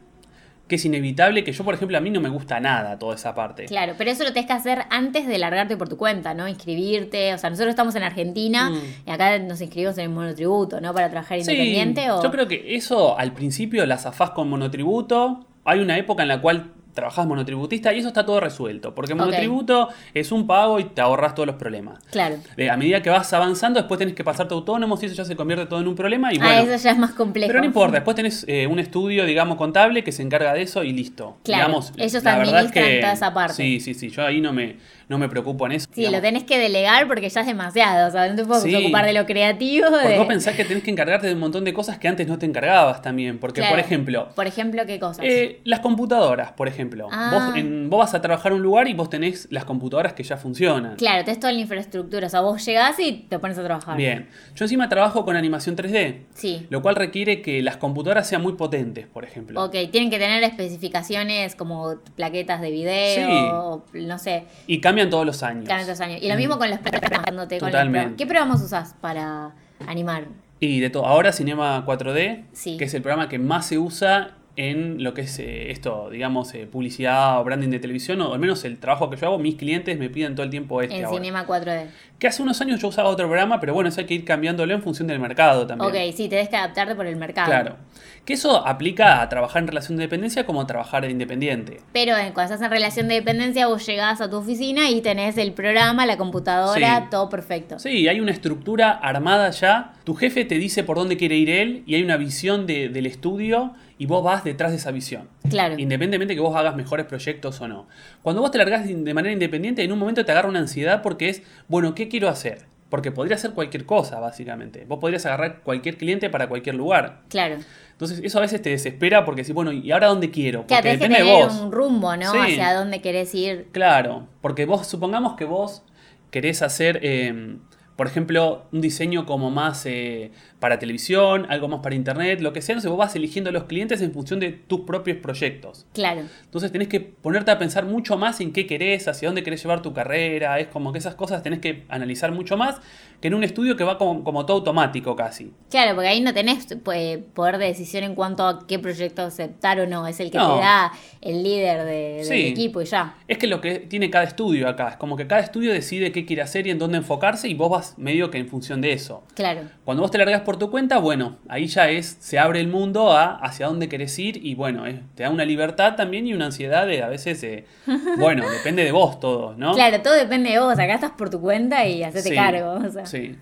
que 0.69 0.77
es 0.77 0.85
inevitable, 0.87 1.45
que 1.45 1.53
yo 1.53 1.65
por 1.65 1.75
ejemplo 1.75 1.99
a 1.99 2.01
mí 2.01 2.09
no 2.09 2.21
me 2.21 2.31
gusta 2.31 2.59
nada 2.61 2.99
toda 2.99 3.15
esa 3.15 3.35
parte. 3.35 3.67
Claro, 3.67 3.95
pero 3.99 4.11
eso 4.11 4.25
lo 4.25 4.33
tenés 4.33 4.47
que 4.47 4.53
hacer 4.55 4.85
antes 4.89 5.27
de 5.27 5.37
largarte 5.37 5.77
por 5.77 5.89
tu 5.89 5.99
cuenta, 5.99 6.33
¿no? 6.33 6.49
Inscribirte. 6.49 7.35
O 7.35 7.39
sea, 7.39 7.51
nosotros 7.51 7.71
estamos 7.71 7.95
en 7.95 8.05
Argentina 8.05 8.71
Mm. 8.71 8.81
y 9.07 9.11
acá 9.11 9.39
nos 9.39 9.61
inscribimos 9.61 9.99
en 9.99 10.05
el 10.05 10.11
monotributo, 10.11 10.81
¿no? 10.81 10.95
Para 10.95 11.11
trabajar 11.11 11.39
independiente. 11.39 12.11
o... 12.11 12.23
Yo 12.23 12.31
creo 12.31 12.49
que 12.49 12.75
eso 12.75 13.19
al 13.19 13.33
principio 13.35 13.85
la 13.85 13.99
zafás 13.99 14.31
con 14.31 14.49
monotributo. 14.49 15.45
Hay 15.65 15.81
una 15.81 15.99
época 15.99 16.23
en 16.23 16.29
la 16.29 16.41
cual 16.41 16.73
trabajás 16.95 17.27
monotributista 17.27 17.93
y 17.93 17.99
eso 18.01 18.09
está 18.09 18.25
todo 18.25 18.41
resuelto. 18.41 18.95
Porque 18.95 19.15
monotributo 19.15 19.89
es 20.15 20.33
un 20.33 20.47
pago 20.47 20.79
y 20.79 20.85
te 20.85 21.01
ahorras 21.01 21.35
todos 21.35 21.47
los 21.47 21.57
problemas. 21.57 21.99
Claro. 22.11 22.37
Eh, 22.57 22.71
a 22.71 22.77
medida 22.77 23.03
que 23.03 23.11
vas 23.11 23.33
avanzando, 23.33 23.81
después 23.81 23.99
tenés 23.99 24.15
que 24.15 24.25
pasarte 24.25 24.55
autónomo 24.55 24.99
y 25.01 25.07
eso 25.07 25.15
ya 25.15 25.25
se 25.25 25.37
convierte 25.37 25.67
todo 25.67 25.81
en 25.81 25.89
un 25.89 25.95
problema. 25.95 26.33
Y 26.33 26.39
ah, 26.39 26.45
bueno, 26.45 26.73
eso 26.73 26.85
ya 26.85 26.91
es 26.91 26.99
más 26.99 27.13
complejo. 27.13 27.49
pero 27.49 27.61
no 27.61 27.67
importa, 27.67 27.95
después 27.97 28.15
tenés 28.15 28.45
eh, 28.49 28.67
un 28.67 28.79
estudio, 28.79 29.25
digamos, 29.25 29.57
contable 29.57 30.05
que 30.05 30.13
se 30.13 30.23
encarga 30.23 30.53
de 30.53 30.63
eso 30.63 30.85
y 30.85 30.93
listo. 30.93 31.37
Claro, 31.43 31.67
Digamos, 31.67 31.93
ellos 31.97 32.23
la 32.23 32.39
verdad 32.39 32.65
es 32.67 32.73
que- 32.73 32.99
toda 33.01 33.13
esa 33.13 33.35
parte. 33.35 33.55
Sí, 33.55 33.81
sí, 33.81 33.95
sí, 33.95 34.11
yo 34.11 34.25
ahí 34.25 34.41
no 34.41 34.53
me, 34.53 34.77
no 35.13 35.19
me 35.19 35.29
preocupo 35.29 35.67
en 35.67 35.73
eso. 35.73 35.87
Sí, 35.93 36.01
digamos. 36.01 36.17
lo 36.19 36.23
tenés 36.23 36.45
que 36.45 36.59
delegar 36.59 37.07
porque 37.07 37.29
ya 37.29 37.43
es 37.43 37.47
demasiado. 37.47 38.09
O 38.09 38.11
sea, 38.11 38.27
no 38.29 38.35
te 38.35 38.45
puedes 38.45 38.63
Sí. 38.65 38.75
ocupar 38.75 39.05
de 39.05 39.13
lo 39.13 39.25
creativo. 39.27 39.87
Porque 39.91 40.09
de- 40.09 40.19
vos 40.19 40.27
pensás 40.27 40.57
que 40.57 40.65
tenés 40.65 40.83
que 40.83 40.91
encargarte 40.91 41.27
de 41.29 41.35
un 41.35 41.41
montón 41.41 41.65
de 41.65 41.73
cosas 41.73 41.99
que 41.99 42.09
antes 42.09 42.27
no 42.27 42.39
te 42.39 42.47
encargabas 42.47 43.03
también. 43.03 43.39
Porque, 43.39 43.61
Claro. 43.61 43.75
por 43.77 43.79
ejemplo, 43.81 44.29
Por 44.35 44.47
ejemplo, 44.47 44.85
¿qué 44.87 44.99
cosas? 44.99 45.25
Eh, 45.25 45.61
las 45.65 45.81
computadoras, 45.81 46.53
por 46.53 46.67
ejemplo. 46.67 47.09
Ah. 47.13 47.31
Vos, 47.33 47.57
en- 47.57 47.91
vos 47.91 47.99
vas 48.01 48.15
a 48.15 48.21
trabajar 48.23 48.53
en 48.53 48.57
un 48.57 48.63
lugar 48.63 48.89
y 48.89 48.95
vos 48.95 49.11
tenés 49.11 49.47
las 49.51 49.65
computadoras 49.65 50.15
que 50.15 50.23
ya 50.23 50.37
funcionan. 50.37 50.97
claro, 50.97 51.25
tenés 51.25 51.39
toda 51.41 51.53
la 51.53 51.61
infraestructura. 51.61 52.27
O 52.27 52.31
sea, 52.31 52.41
vos 52.41 52.65
llegás 52.65 52.99
y 52.99 53.27
te 53.29 53.39
pones 53.39 53.59
a 53.59 53.65
trabajar. 53.65 53.97
Bien. 53.97 54.29
Yo 54.55 54.65
encima 54.65 54.89
trabajo 54.89 55.25
con 55.25 55.37
animación 55.37 55.77
3D, 55.77 56.23
Sí. 56.35 56.67
lo 56.71 56.81
cual 56.83 56.97
requiere 56.97 57.43
que 57.43 57.61
las 57.63 57.77
computadoras 57.77 58.27
sean 58.29 58.41
muy 58.43 58.55
potentes, 58.55 59.07
por 59.07 59.25
ejemplo. 59.25 59.63
Ok, 59.63 59.73
tienen 59.91 60.09
que 60.11 60.19
tener 60.19 60.43
especificaciones 60.43 61.55
como 61.55 61.97
plaquetas 62.17 62.61
de 62.61 62.71
video, 62.71 63.51
o, 63.65 63.85
no 63.93 64.19
sé, 64.19 64.45
Y 64.67 64.81
cambian 65.03 65.11
todos 65.11 65.27
los 65.27 65.43
años. 65.43 65.65
cada 65.69 65.81
tantos 65.81 66.01
años. 66.01 66.21
Y 66.23 66.29
lo 66.29 66.37
mismo 66.37 66.59
con 66.59 66.71
los 66.71 66.79
programas. 66.79 67.25
con 67.25 67.37
los 67.37 67.49
Totalmente. 67.49 67.69
programas. 67.69 68.13
¿Qué 68.19 68.27
programas 68.27 68.63
usás 68.63 68.95
para 69.01 69.53
animar? 69.87 70.25
Y 70.61 70.81
de 70.81 70.91
todo. 70.91 71.07
Ahora 71.07 71.33
Cinema 71.33 71.85
4D, 71.85 72.45
Sí. 72.53 72.77
que 72.77 72.85
es 72.85 72.95
el 72.95 73.03
programa 73.03 73.29
que 73.29 73.39
más 73.39 73.67
se 73.67 73.79
usa 73.79 74.37
en 74.55 75.03
lo 75.03 75.15
que 75.15 75.23
es 75.23 75.39
eh, 75.39 75.71
esto, 75.71 76.11
digamos, 76.11 76.53
eh, 76.55 76.67
publicidad 76.71 77.41
o 77.41 77.45
branding 77.45 77.71
de 77.71 77.79
televisión, 77.79 78.21
o 78.21 78.35
al 78.35 78.39
menos 78.39 78.65
el 78.65 78.77
trabajo 78.79 79.09
que 79.09 79.17
yo 79.17 79.29
hago, 79.29 79.39
mis 79.39 79.55
clientes 79.55 79.99
me 79.99 80.11
piden 80.11 80.35
todo 80.35 80.45
el 80.45 80.51
tiempo 80.51 80.83
este 80.83 80.99
en 80.99 81.07
ahora. 81.07 81.17
Cinema 81.17 81.47
4D. 81.47 81.87
Que 82.19 82.27
hace 82.29 82.43
unos 82.43 82.61
años 82.61 82.79
yo 82.79 82.89
usaba 82.89 83.09
otro 83.09 83.27
programa, 83.29 83.61
pero 83.61 83.73
bueno, 83.73 83.89
eso 83.89 84.01
hay 84.01 84.07
que 84.07 84.13
ir 84.15 84.25
cambiándolo 84.27 84.75
en 84.75 84.83
función 84.83 85.09
del 85.09 85.19
mercado 85.21 85.67
también. 85.67 85.91
Ok, 85.91 86.15
sí, 86.15 86.29
tenés 86.29 86.51
que 86.51 86.57
adaptarte 86.57 86.95
por 86.95 87.07
el 87.07 87.17
mercado. 87.17 87.47
Claro. 87.49 87.77
Que 88.25 88.35
eso 88.35 88.65
aplica 88.67 89.21
a 89.21 89.29
trabajar 89.29 89.63
en 89.63 89.67
relación 89.69 89.97
de 89.97 90.05
dependencia 90.05 90.47
como 90.47 90.61
a 90.61 90.67
trabajar 90.67 91.03
de 91.05 91.11
independiente. 91.11 91.81
Pero 91.93 92.17
eh, 92.17 92.31
cuando 92.33 92.55
estás 92.55 92.65
en 92.65 92.71
relación 92.71 93.09
de 93.09 93.15
dependencia, 93.17 93.67
vos 93.67 93.85
llegás 93.85 94.21
a 94.21 94.31
tu 94.31 94.37
oficina 94.37 94.89
y 94.91 95.01
tenés 95.01 95.37
el 95.39 95.53
programa, 95.53 96.07
la 96.07 96.17
computadora, 96.17 97.01
Sí. 97.01 97.07
todo 97.11 97.29
perfecto. 97.29 97.81
Sí, 97.81 98.07
hay 98.07 98.21
una 98.21 98.31
estructura 98.31 98.93
armada 98.93 99.51
ya. 99.51 99.95
Tu 100.05 100.15
jefe 100.15 100.45
te 100.45 100.55
dice 100.59 100.85
por 100.85 100.99
dónde 100.99 101.17
quiere 101.17 101.37
ir 101.37 101.51
él 101.51 101.83
y 101.85 101.97
hay 101.97 102.05
una 102.05 102.17
visión 102.17 102.65
de- 102.67 102.89
del 102.91 103.07
estudio 103.07 103.73
y 103.99 104.07
vos 104.07 104.23
vas 104.23 104.45
detrás 104.45 104.71
de 104.71 104.77
esa 104.77 104.93
visión. 104.93 105.29
Claro. 105.51 105.75
Independientemente 105.77 106.35
que 106.37 106.41
vos 106.41 106.55
hagas 106.55 106.77
mejores 106.77 107.07
proyectos 107.07 107.61
o 107.61 107.67
no. 107.67 107.89
Cuando 108.23 108.41
vos 108.41 108.53
te 108.53 108.59
largás 108.59 108.87
de 108.87 109.15
manera 109.15 109.33
independiente, 109.33 109.83
en 109.83 109.91
un 109.91 109.99
momento 109.99 110.25
te 110.25 110.31
agarra 110.31 110.49
una 110.49 110.61
ansiedad 110.61 111.03
porque 111.03 111.29
es, 111.29 111.43
bueno, 111.67 111.95
¿qué 111.97 112.07
quiero 112.09 112.29
hacer? 112.29 112.71
Porque 112.93 113.11
podría 113.11 113.39
ser 113.39 113.53
cualquier 113.53 113.87
cosa, 113.87 114.21
básicamente. 114.21 114.85
Vos 114.87 114.99
podrías 114.99 115.25
agarrar 115.25 115.63
cualquier 115.63 115.97
cliente 115.97 116.29
para 116.29 116.47
cualquier 116.47 116.75
lugar. 116.75 117.23
Claro. 117.31 117.57
Entonces, 117.93 118.21
eso 118.23 118.37
a 118.37 118.43
veces 118.43 118.61
te 118.61 118.69
desespera 118.69 119.25
porque 119.25 119.41
decís, 119.41 119.55
bueno, 119.55 119.73
¿y 119.73 119.91
ahora 119.93 120.09
dónde 120.09 120.31
quiero? 120.31 120.67
Claro, 120.67 120.83
Porque 120.83 120.99
que 120.99 121.09
depende 121.09 121.25
de 121.27 121.43
vos. 121.43 121.59
un 121.59 121.73
rumbo, 121.73 122.15
¿no? 122.19 122.31
Sí. 122.31 122.39
Hacia 122.39 122.75
dónde 122.75 123.01
querés 123.01 123.35
ir. 123.35 123.69
Claro, 123.73 124.27
porque 124.43 124.67
vos, 124.67 124.87
supongamos 124.87 125.37
que 125.37 125.47
vos 125.47 125.83
querés 126.31 126.61
hacer, 126.61 127.01
eh, 127.03 127.57
por 127.97 128.07
ejemplo, 128.07 128.65
un 128.73 128.81
diseño 128.81 129.27
como 129.27 129.51
más 129.51 129.85
eh, 129.87 130.31
para 130.61 130.79
televisión, 130.79 131.47
algo 131.51 131.69
más 131.69 131.81
para 131.81 131.95
internet, 131.95 132.41
lo 132.41 132.53
que 132.53 132.63
sea, 132.63 132.75
entonces 132.75 132.91
vos 132.91 132.99
vas 132.99 133.15
eligiendo 133.17 133.51
a 133.51 133.53
los 133.53 133.65
clientes 133.65 134.01
en 134.01 134.13
función 134.13 134.41
de 134.41 134.51
tus 134.53 134.81
propios 134.81 135.19
proyectos. 135.19 135.87
Claro. 135.93 136.23
Entonces 136.45 136.73
tenés 136.73 136.89
que 136.89 137.01
ponerte 137.01 137.51
a 137.51 137.59
pensar 137.59 137.85
mucho 137.85 138.17
más 138.17 138.41
en 138.41 138.53
qué 138.53 138.67
querés, 138.67 139.09
hacia 139.09 139.29
dónde 139.29 139.43
querés 139.43 139.63
llevar 139.63 139.83
tu 139.83 139.93
carrera, 139.93 140.59
es 140.59 140.69
como 140.69 140.93
que 140.93 140.99
esas 140.99 141.15
cosas 141.15 141.43
tenés 141.43 141.61
que 141.61 141.85
analizar 141.89 142.33
mucho 142.33 142.57
más 142.57 142.81
que 143.23 143.29
en 143.29 143.35
un 143.35 143.45
estudio 143.45 143.77
que 143.77 143.85
va 143.85 143.97
como, 143.97 144.23
como 144.25 144.45
todo 144.45 144.59
automático 144.59 145.17
casi. 145.17 145.53
Claro, 145.71 145.95
porque 145.95 146.09
ahí 146.09 146.21
no 146.21 146.35
tenés 146.35 146.67
pues, 146.85 147.19
poder 147.33 147.57
de 147.59 147.67
decisión 147.67 148.03
en 148.05 148.15
cuanto 148.15 148.45
a 148.47 148.67
qué 148.67 148.79
proyecto 148.79 149.23
aceptar 149.23 149.81
o 149.81 149.87
no. 149.87 150.07
Es 150.07 150.21
el 150.21 150.31
que 150.31 150.37
No. 150.39 150.57
te 150.57 150.61
da 150.61 150.93
el 151.21 151.43
líder 151.45 151.85
de- 151.85 152.25
del 152.29 152.47
equipo 152.49 152.83
y 152.83 152.85
ya. 152.85 153.15
Es 153.29 153.39
que 153.39 153.47
lo 153.47 153.61
que 153.61 153.79
tiene 153.79 154.11
cada 154.11 154.25
estudio 154.25 154.69
acá, 154.69 154.89
es 154.89 154.97
como 154.97 155.17
que 155.17 155.27
cada 155.29 155.41
estudio 155.41 155.73
decide 155.73 156.11
qué 156.13 156.27
quiere 156.27 156.43
hacer 156.43 156.67
y 156.67 156.71
en 156.71 156.79
dónde 156.81 156.99
enfocarse 156.99 157.49
y 157.49 157.55
vos 157.55 157.71
vas 157.71 157.97
medio 157.97 158.31
que 158.31 158.39
en 158.39 158.49
función 158.49 158.81
de 158.81 158.93
eso. 158.93 159.23
Claro. 159.35 159.63
Cuando 159.85 160.03
vos 160.03 160.11
te 160.11 160.19
largas 160.19 160.41
por 160.43 160.59
tu 160.59 160.71
cuenta, 160.71 160.99
bueno, 160.99 161.37
ahí 161.49 161.69
ya 161.69 161.89
es, 161.89 162.17
se 162.21 162.41
abre 162.41 162.59
el 162.61 162.67
mundo 162.69 163.13
a 163.13 163.37
hacia 163.37 163.69
dónde 163.69 163.89
querés 163.89 164.19
ir 164.19 164.45
y 164.45 164.57
bueno, 164.57 164.85
es- 164.85 164.99
te 165.15 165.23
da 165.23 165.31
una 165.31 165.45
libertad 165.45 165.95
también 165.95 166.27
y 166.27 166.35
una 166.35 166.47
ansiedad 166.47 166.87
de 166.89 167.05
a 167.05 167.09
veces, 167.09 167.41
eh, 167.45 167.67
bueno, 168.19 168.45
depende 168.51 168.83
de 168.85 168.91
vos 168.91 169.21
todo, 169.21 169.55
¿no? 169.57 169.75
Claro, 169.75 170.03
todo 170.03 170.15
depende 170.15 170.51
de 170.51 170.59
vos. 170.59 170.73
Acá 170.73 170.95
estás 170.95 171.13
por 171.13 171.31
tu 171.31 171.41
cuenta 171.41 171.87
y 171.87 172.03
hacete 172.03 172.31
Sí, 172.31 172.35
cargo. 172.35 172.73
o 172.85 172.91
sea. 172.91 173.07
Sí. 173.13 173.37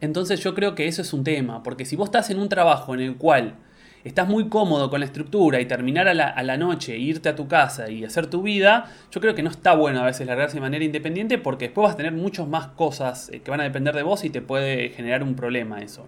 Entonces 0.00 0.38
yo 0.38 0.54
creo 0.54 0.76
que 0.76 0.86
eso 0.86 1.02
es 1.02 1.12
un 1.12 1.24
tema, 1.24 1.64
porque 1.64 1.84
si 1.84 1.96
vos 1.96 2.06
estás 2.06 2.30
en 2.30 2.38
un 2.38 2.48
trabajo 2.48 2.94
en 2.94 3.00
el 3.00 3.16
cual 3.16 3.56
estás 4.04 4.28
muy 4.28 4.48
cómodo 4.48 4.88
con 4.88 5.00
la 5.00 5.06
estructura 5.06 5.60
y 5.60 5.66
terminar 5.66 6.06
a 6.06 6.14
la, 6.14 6.28
a 6.28 6.44
la 6.44 6.56
noche, 6.56 6.96
irte 6.96 7.28
a 7.28 7.34
tu 7.34 7.48
casa 7.48 7.90
y 7.90 8.04
hacer 8.04 8.28
tu 8.28 8.42
vida, 8.42 8.92
yo 9.10 9.20
creo 9.20 9.34
que 9.34 9.42
no 9.42 9.50
está 9.50 9.74
bueno 9.74 10.00
a 10.00 10.04
veces 10.04 10.28
largarse 10.28 10.58
de 10.58 10.60
manera 10.60 10.84
independiente 10.84 11.38
porque 11.38 11.64
después 11.64 11.86
vas 11.86 11.94
a 11.94 11.96
tener 11.96 12.12
muchas 12.12 12.46
más 12.46 12.68
cosas 12.68 13.28
eh, 13.32 13.40
que 13.40 13.50
van 13.50 13.60
a 13.60 13.64
depender 13.64 13.96
de 13.96 14.04
vos 14.04 14.24
y 14.24 14.30
te 14.30 14.42
puede 14.42 14.90
generar 14.90 15.24
un 15.24 15.34
problema 15.34 15.80
eso. 15.80 16.06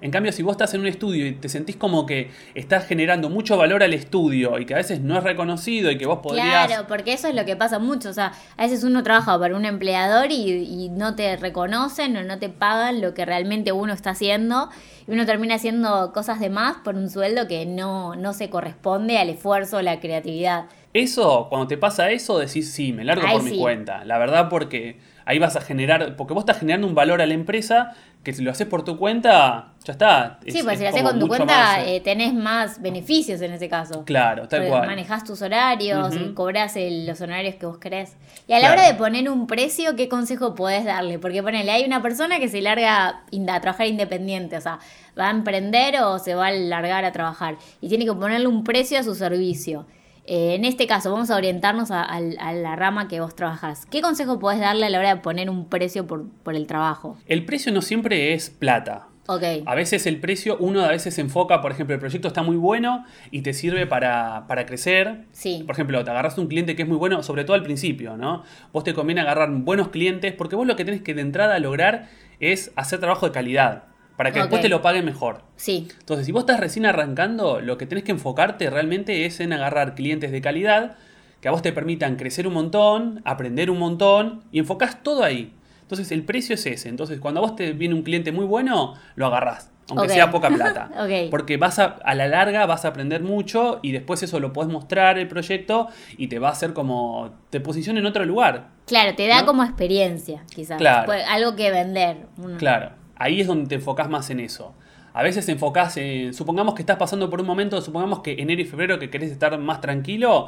En 0.00 0.10
cambio, 0.10 0.32
si 0.32 0.42
vos 0.42 0.52
estás 0.52 0.74
en 0.74 0.80
un 0.80 0.86
estudio 0.86 1.26
y 1.26 1.32
te 1.32 1.48
sentís 1.48 1.76
como 1.76 2.06
que 2.06 2.30
estás 2.54 2.86
generando 2.86 3.28
mucho 3.28 3.56
valor 3.56 3.82
al 3.82 3.94
estudio 3.94 4.58
y 4.58 4.66
que 4.66 4.74
a 4.74 4.76
veces 4.76 5.00
no 5.00 5.18
es 5.18 5.24
reconocido 5.24 5.90
y 5.90 5.98
que 5.98 6.06
vos 6.06 6.20
podrías... 6.22 6.66
Claro, 6.66 6.86
porque 6.86 7.12
eso 7.12 7.28
es 7.28 7.34
lo 7.34 7.44
que 7.44 7.56
pasa 7.56 7.78
mucho. 7.78 8.10
O 8.10 8.12
sea, 8.12 8.32
a 8.56 8.62
veces 8.62 8.84
uno 8.84 9.02
trabaja 9.02 9.38
para 9.38 9.56
un 9.56 9.64
empleador 9.64 10.30
y, 10.30 10.50
y 10.50 10.88
no 10.90 11.14
te 11.14 11.36
reconocen 11.36 12.16
o 12.16 12.22
no 12.22 12.38
te 12.38 12.48
pagan 12.48 13.00
lo 13.00 13.14
que 13.14 13.24
realmente 13.24 13.72
uno 13.72 13.92
está 13.92 14.10
haciendo. 14.10 14.68
Y 15.06 15.12
uno 15.12 15.26
termina 15.26 15.54
haciendo 15.54 16.12
cosas 16.12 16.38
de 16.38 16.50
más 16.50 16.76
por 16.84 16.94
un 16.94 17.10
sueldo 17.10 17.48
que 17.48 17.66
no, 17.66 18.14
no 18.14 18.32
se 18.34 18.50
corresponde 18.50 19.18
al 19.18 19.30
esfuerzo 19.30 19.78
o 19.78 19.82
la 19.82 20.00
creatividad. 20.00 20.66
Eso, 20.94 21.46
cuando 21.48 21.66
te 21.68 21.76
pasa 21.76 22.10
eso, 22.10 22.38
decís, 22.38 22.72
sí, 22.72 22.92
me 22.92 23.04
largo 23.04 23.26
por 23.30 23.42
sí. 23.42 23.52
mi 23.52 23.58
cuenta. 23.58 24.04
La 24.04 24.18
verdad, 24.18 24.48
porque 24.48 24.98
ahí 25.26 25.38
vas 25.38 25.56
a 25.56 25.60
generar, 25.60 26.16
porque 26.16 26.32
vos 26.32 26.42
estás 26.42 26.58
generando 26.58 26.86
un 26.86 26.94
valor 26.94 27.20
a 27.20 27.26
la 27.26 27.34
empresa 27.34 27.94
que 28.28 28.34
si 28.34 28.42
lo 28.42 28.50
haces 28.50 28.66
por 28.66 28.84
tu 28.84 28.98
cuenta, 28.98 29.72
ya 29.84 29.92
está. 29.92 30.38
Sí, 30.46 30.58
Es- 30.58 30.62
pues 30.64 30.74
es 30.74 30.78
si 30.80 30.84
lo 30.84 30.90
haces 30.90 31.02
con 31.02 31.18
tu 31.18 31.28
cuenta 31.28 31.46
más, 31.46 31.78
eh, 31.78 31.96
eh, 31.96 32.00
tenés 32.02 32.34
más 32.34 32.82
beneficios 32.82 33.40
en 33.40 33.52
ese 33.52 33.70
caso. 33.70 34.04
Claro, 34.04 34.46
tal 34.48 34.60
Porque 34.60 34.68
cual. 34.70 34.86
Manejás 34.86 35.24
tus 35.24 35.40
horarios, 35.40 36.14
y 36.14 36.34
cobras 36.34 36.74
los 36.76 37.18
honorarios 37.22 37.54
que 37.54 37.64
vos 37.64 37.78
querés. 37.78 38.16
Y 38.46 38.52
a 38.52 38.56
la 38.56 38.66
Claro. 38.66 38.82
hora 38.82 38.88
de 38.92 38.94
poner 38.98 39.30
un 39.30 39.46
precio, 39.46 39.96
¿qué 39.96 40.10
consejo 40.10 40.54
podés 40.54 40.84
darle? 40.84 41.18
Porque 41.18 41.42
ponele, 41.42 41.70
hay 41.72 41.84
una 41.86 42.02
persona 42.02 42.38
que 42.38 42.48
se 42.48 42.60
larga 42.60 43.08
a 43.08 43.60
trabajar 43.62 43.86
independiente, 43.86 44.58
o 44.58 44.60
sea, 44.60 44.78
va 45.18 45.28
a 45.28 45.30
emprender 45.30 46.02
o 46.02 46.18
se 46.18 46.34
va 46.34 46.48
a 46.48 46.52
largar 46.52 47.06
a 47.06 47.12
trabajar 47.12 47.56
y 47.80 47.88
tiene 47.88 48.04
que 48.04 48.12
ponerle 48.12 48.46
un 48.46 48.62
precio 48.62 48.98
a 48.98 49.02
su 49.02 49.14
servicio. 49.14 49.86
Eh, 50.30 50.54
en 50.54 50.66
este 50.66 50.86
caso, 50.86 51.10
vamos 51.10 51.30
a 51.30 51.36
orientarnos 51.36 51.90
a, 51.90 52.02
a- 52.02 52.16
a 52.18 52.52
la 52.52 52.76
rama 52.76 53.08
que 53.08 53.18
vos 53.20 53.34
trabajás. 53.34 53.86
¿Qué 53.86 54.02
consejo 54.02 54.38
podés 54.38 54.60
darle 54.60 54.84
a 54.86 54.90
la 54.90 54.98
hora 54.98 55.14
de 55.14 55.20
poner 55.22 55.48
un 55.48 55.68
precio 55.70 56.06
por, 56.06 56.28
por 56.42 56.54
el 56.54 56.66
trabajo? 56.66 57.16
El 57.26 57.46
precio 57.46 57.72
no 57.72 57.80
siempre 57.80 58.34
es 58.34 58.50
plata. 58.50 59.06
Ok. 59.26 59.42
A 59.66 59.74
veces 59.74 60.06
el 60.06 60.20
precio, 60.20 60.56
uno 60.58 60.82
a 60.82 60.88
veces 60.88 61.14
se 61.14 61.20
enfoca, 61.22 61.60
por 61.62 61.70
ejemplo, 61.72 61.94
el 61.94 62.00
proyecto 62.00 62.28
está 62.28 62.42
muy 62.42 62.56
bueno 62.56 63.04
y 63.30 63.42
te 63.42 63.52
sirve 63.54 63.86
para, 63.86 64.46
para 64.48 64.64
crecer. 64.66 65.24
Sí. 65.32 65.62
Por 65.66 65.74
ejemplo, 65.74 66.02
te 66.04 66.10
agarras 66.10 66.36
un 66.38 66.46
cliente 66.48 66.76
que 66.76 66.82
es 66.82 66.88
muy 66.88 66.96
bueno, 66.98 67.22
sobre 67.22 67.44
todo 67.44 67.54
al 67.54 67.62
principio, 67.62 68.16
¿no? 68.16 68.42
Vos 68.72 68.84
te 68.84 68.94
conviene 68.94 69.20
agarrar 69.22 69.50
buenos 69.50 69.88
clientes 69.88 70.32
porque 70.34 70.56
vos 70.56 70.66
lo 70.66 70.76
que 70.76 70.84
tenés 70.86 71.02
que 71.02 71.12
de 71.14 71.20
entrada 71.22 71.58
lograr 71.58 72.08
es 72.40 72.70
hacer 72.76 73.00
trabajo 73.00 73.26
de 73.26 73.32
calidad 73.32 73.84
para 74.18 74.32
que 74.32 74.40
después 74.40 74.60
te 74.60 74.68
lo 74.68 74.82
paguen 74.82 75.04
mejor. 75.04 75.42
Sí. 75.54 75.86
Entonces, 76.00 76.26
si 76.26 76.32
vos 76.32 76.40
estás 76.40 76.58
recién 76.58 76.86
arrancando, 76.86 77.60
lo 77.60 77.78
que 77.78 77.86
tenés 77.86 78.02
que 78.02 78.10
enfocarte 78.10 78.68
realmente 78.68 79.26
es 79.26 79.38
en 79.38 79.52
agarrar 79.52 79.94
clientes 79.94 80.32
de 80.32 80.40
calidad 80.40 80.96
que 81.40 81.46
a 81.46 81.52
vos 81.52 81.62
te 81.62 81.72
permitan 81.72 82.16
crecer 82.16 82.48
un 82.48 82.54
montón, 82.54 83.22
aprender 83.24 83.70
un 83.70 83.78
montón 83.78 84.42
y 84.50 84.58
enfocás 84.58 85.04
todo 85.04 85.22
ahí. 85.22 85.54
Entonces, 85.82 86.10
el 86.10 86.24
precio 86.24 86.56
es 86.56 86.66
ese. 86.66 86.88
Entonces, 86.88 87.20
cuando 87.20 87.38
a 87.38 87.42
vos 87.42 87.54
te 87.54 87.72
viene 87.74 87.94
un 87.94 88.02
cliente 88.02 88.32
muy 88.32 88.44
bueno, 88.44 88.94
lo 89.14 89.26
agarrás, 89.26 89.70
aunque 89.88 90.08
sea 90.08 90.32
poca 90.32 90.48
plata. 90.48 90.90
Porque 91.30 91.56
vas 91.56 91.78
a, 91.78 91.84
a 91.84 92.16
la 92.16 92.26
larga 92.26 92.66
vas 92.66 92.84
a 92.86 92.88
aprender 92.88 93.22
mucho 93.22 93.78
y 93.84 93.92
después 93.92 94.20
eso 94.24 94.40
lo 94.40 94.52
podés 94.52 94.68
mostrar 94.68 95.16
el 95.16 95.28
proyecto 95.28 95.90
y 96.16 96.26
te 96.26 96.40
va 96.40 96.48
a 96.48 96.52
hacer 96.52 96.72
como 96.72 97.36
te 97.50 97.60
posiciona 97.60 98.00
en 98.00 98.06
otro 98.06 98.24
lugar. 98.24 98.70
Claro, 98.86 99.14
te 99.14 99.28
da 99.28 99.42
¿No? 99.42 99.46
como 99.46 99.62
experiencia, 99.62 100.42
quizás. 100.52 100.78
Claro. 100.78 101.12
Algo 101.28 101.54
que 101.54 101.70
vender. 101.70 102.26
Claro, 102.58 102.97
ahí 103.18 103.40
es 103.40 103.46
donde 103.46 103.68
te 103.68 103.74
enfocás 103.76 104.08
más 104.08 104.30
en 104.30 104.40
eso. 104.40 104.74
A 105.12 105.22
veces 105.22 105.46
te 105.46 105.52
enfocás 105.52 105.96
en, 105.96 106.32
supongamos 106.34 106.74
que 106.74 106.82
estás 106.82 106.96
pasando 106.96 107.28
por 107.30 107.40
un 107.40 107.46
momento, 107.46 107.80
supongamos 107.82 108.20
que 108.20 108.32
enero 108.38 108.60
y 108.62 108.64
febrero 108.64 108.98
que 108.98 109.10
querés 109.10 109.30
estar 109.32 109.58
más 109.58 109.80
tranquilo 109.80 110.46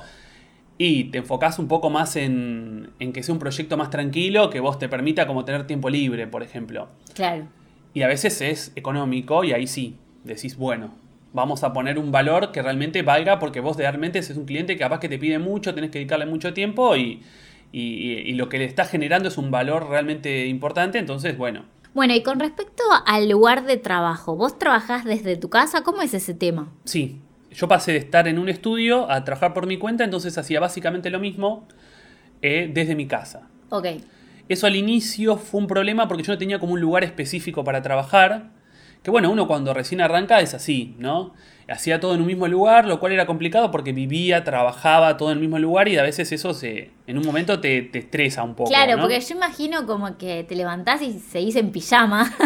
y 0.79 1.05
te 1.05 1.19
enfocás 1.19 1.59
un 1.59 1.69
poco 1.69 1.91
más 1.91 2.17
en, 2.17 2.91
en 3.01 3.13
que 3.13 3.23
sea 3.23 3.33
un 3.35 3.39
proyecto 3.39 3.77
más 3.77 3.91
tranquilo, 3.91 4.49
que 4.49 4.61
vos 4.61 4.79
te 4.79 4.89
permita 4.89 5.27
como 5.27 5.45
tener 5.45 5.67
tiempo 5.67 5.91
libre, 5.91 6.27
por 6.27 6.43
ejemplo. 6.43 6.89
Claro. 7.15 7.49
Y 7.93 8.03
a 8.03 8.07
veces 8.07 8.41
es 8.41 8.73
económico 8.77 9.45
y 9.45 9.53
ahí 9.53 9.67
sí, 9.67 9.97
decís, 10.25 10.57
bueno, 10.57 10.95
vamos 11.33 11.65
a 11.65 11.73
poner 11.73 11.99
un 11.99 12.13
valor 12.13 12.53
que 12.53 12.63
realmente 12.63 13.03
valga 13.03 13.39
porque 13.39 13.61
vos 13.61 13.77
realmente 13.77 14.21
es 14.21 14.31
un 14.31 14.45
cliente 14.47 14.75
que 14.75 14.81
capaz 14.81 15.01
que 15.01 15.09
te 15.09 15.19
pide 15.19 15.39
mucho, 15.39 15.75
tenés 15.75 15.91
que 15.91 15.99
dedicarle 15.99 16.27
mucho 16.27 16.55
tiempo 16.55 16.97
y, 16.97 17.23
y- 17.73 17.79
y 18.19 18.33
lo 18.35 18.49
que 18.49 18.59
le 18.59 18.65
estás 18.65 18.89
generando 18.91 19.29
es 19.29 19.37
un 19.39 19.51
valor 19.51 19.89
realmente 19.89 20.47
importante, 20.47 20.99
entonces, 20.99 21.37
bueno. 21.37 21.65
Bueno, 21.93 22.15
y 22.15 22.23
con 22.23 22.39
respecto 22.39 22.85
al 23.07 23.29
lugar 23.29 23.65
de 23.65 23.77
trabajo, 23.77 24.37
¿vos 24.37 24.59
trabajás 24.59 25.05
desde 25.05 25.37
tu 25.37 25.51
casa? 25.51 25.83
¿Cómo 25.83 26.03
es 26.03 26.15
ese 26.15 26.35
tema? 26.35 26.73
Sí, 26.85 27.21
yo 27.51 27.67
pasé 27.67 27.93
de 27.93 27.99
estar 27.99 28.29
en 28.29 28.39
un 28.39 28.49
estudio 28.49 29.11
a 29.11 29.25
trabajar 29.25 29.53
por 29.53 29.67
mi 29.67 29.77
cuenta, 29.77 30.05
entonces 30.05 30.39
hacía 30.39 30.61
básicamente 30.61 31.11
lo 31.11 31.19
mismo 31.19 31.67
eh, 32.43 32.71
desde 32.73 32.95
mi 32.95 33.07
casa. 33.07 33.49
Ok. 33.71 33.87
Eso 34.49 34.67
al 34.67 34.77
inicio 34.77 35.37
fue 35.37 35.61
un 35.61 35.67
problema 35.67 36.07
porque 36.07 36.23
yo 36.23 36.33
no 36.33 36.39
tenía 36.39 36.59
como 36.59 36.75
un 36.75 36.81
lugar 36.81 37.05
específico 37.05 37.65
para 37.65 37.83
trabajar. 37.83 38.51
Que 39.03 39.11
bueno, 39.11 39.31
uno 39.31 39.47
cuando 39.47 39.73
recién 39.73 40.01
arranca 40.01 40.41
es 40.41 40.55
así, 40.55 40.95
¿no? 40.99 41.33
Hacía 41.69 42.01
todo 42.01 42.15
en 42.15 42.21
un 42.21 42.27
mismo 42.27 42.49
lugar, 42.49 42.85
lo 42.85 42.99
cual 42.99 43.13
era 43.13 43.27
complicado 43.27 43.71
porque 43.71 43.93
vivía, 43.93 44.43
trabajaba 44.43 45.17
todo 45.17 45.31
en 45.31 45.39
el 45.39 45.41
mismo 45.41 45.59
lugar 45.59 45.89
y 45.89 45.97
a 45.97 46.03
veces 46.03 46.33
eso 46.33 46.53
se, 46.53 46.91
en 47.07 47.17
un 47.17 47.25
momento 47.25 47.61
te, 47.61 47.83
te 47.83 48.01
estresa 48.01 48.43
un 48.43 48.55
poco. 48.55 48.71
Claro, 48.71 48.97
¿no? 48.97 49.03
porque 49.03 49.21
yo 49.21 49.37
imagino 49.37 49.87
como 49.87 50.19
que 50.19 50.45
te 50.45 50.57
levantás 50.57 51.01
y 51.01 51.19
seguís 51.19 51.57
en 51.57 51.71
pijama. 51.71 52.33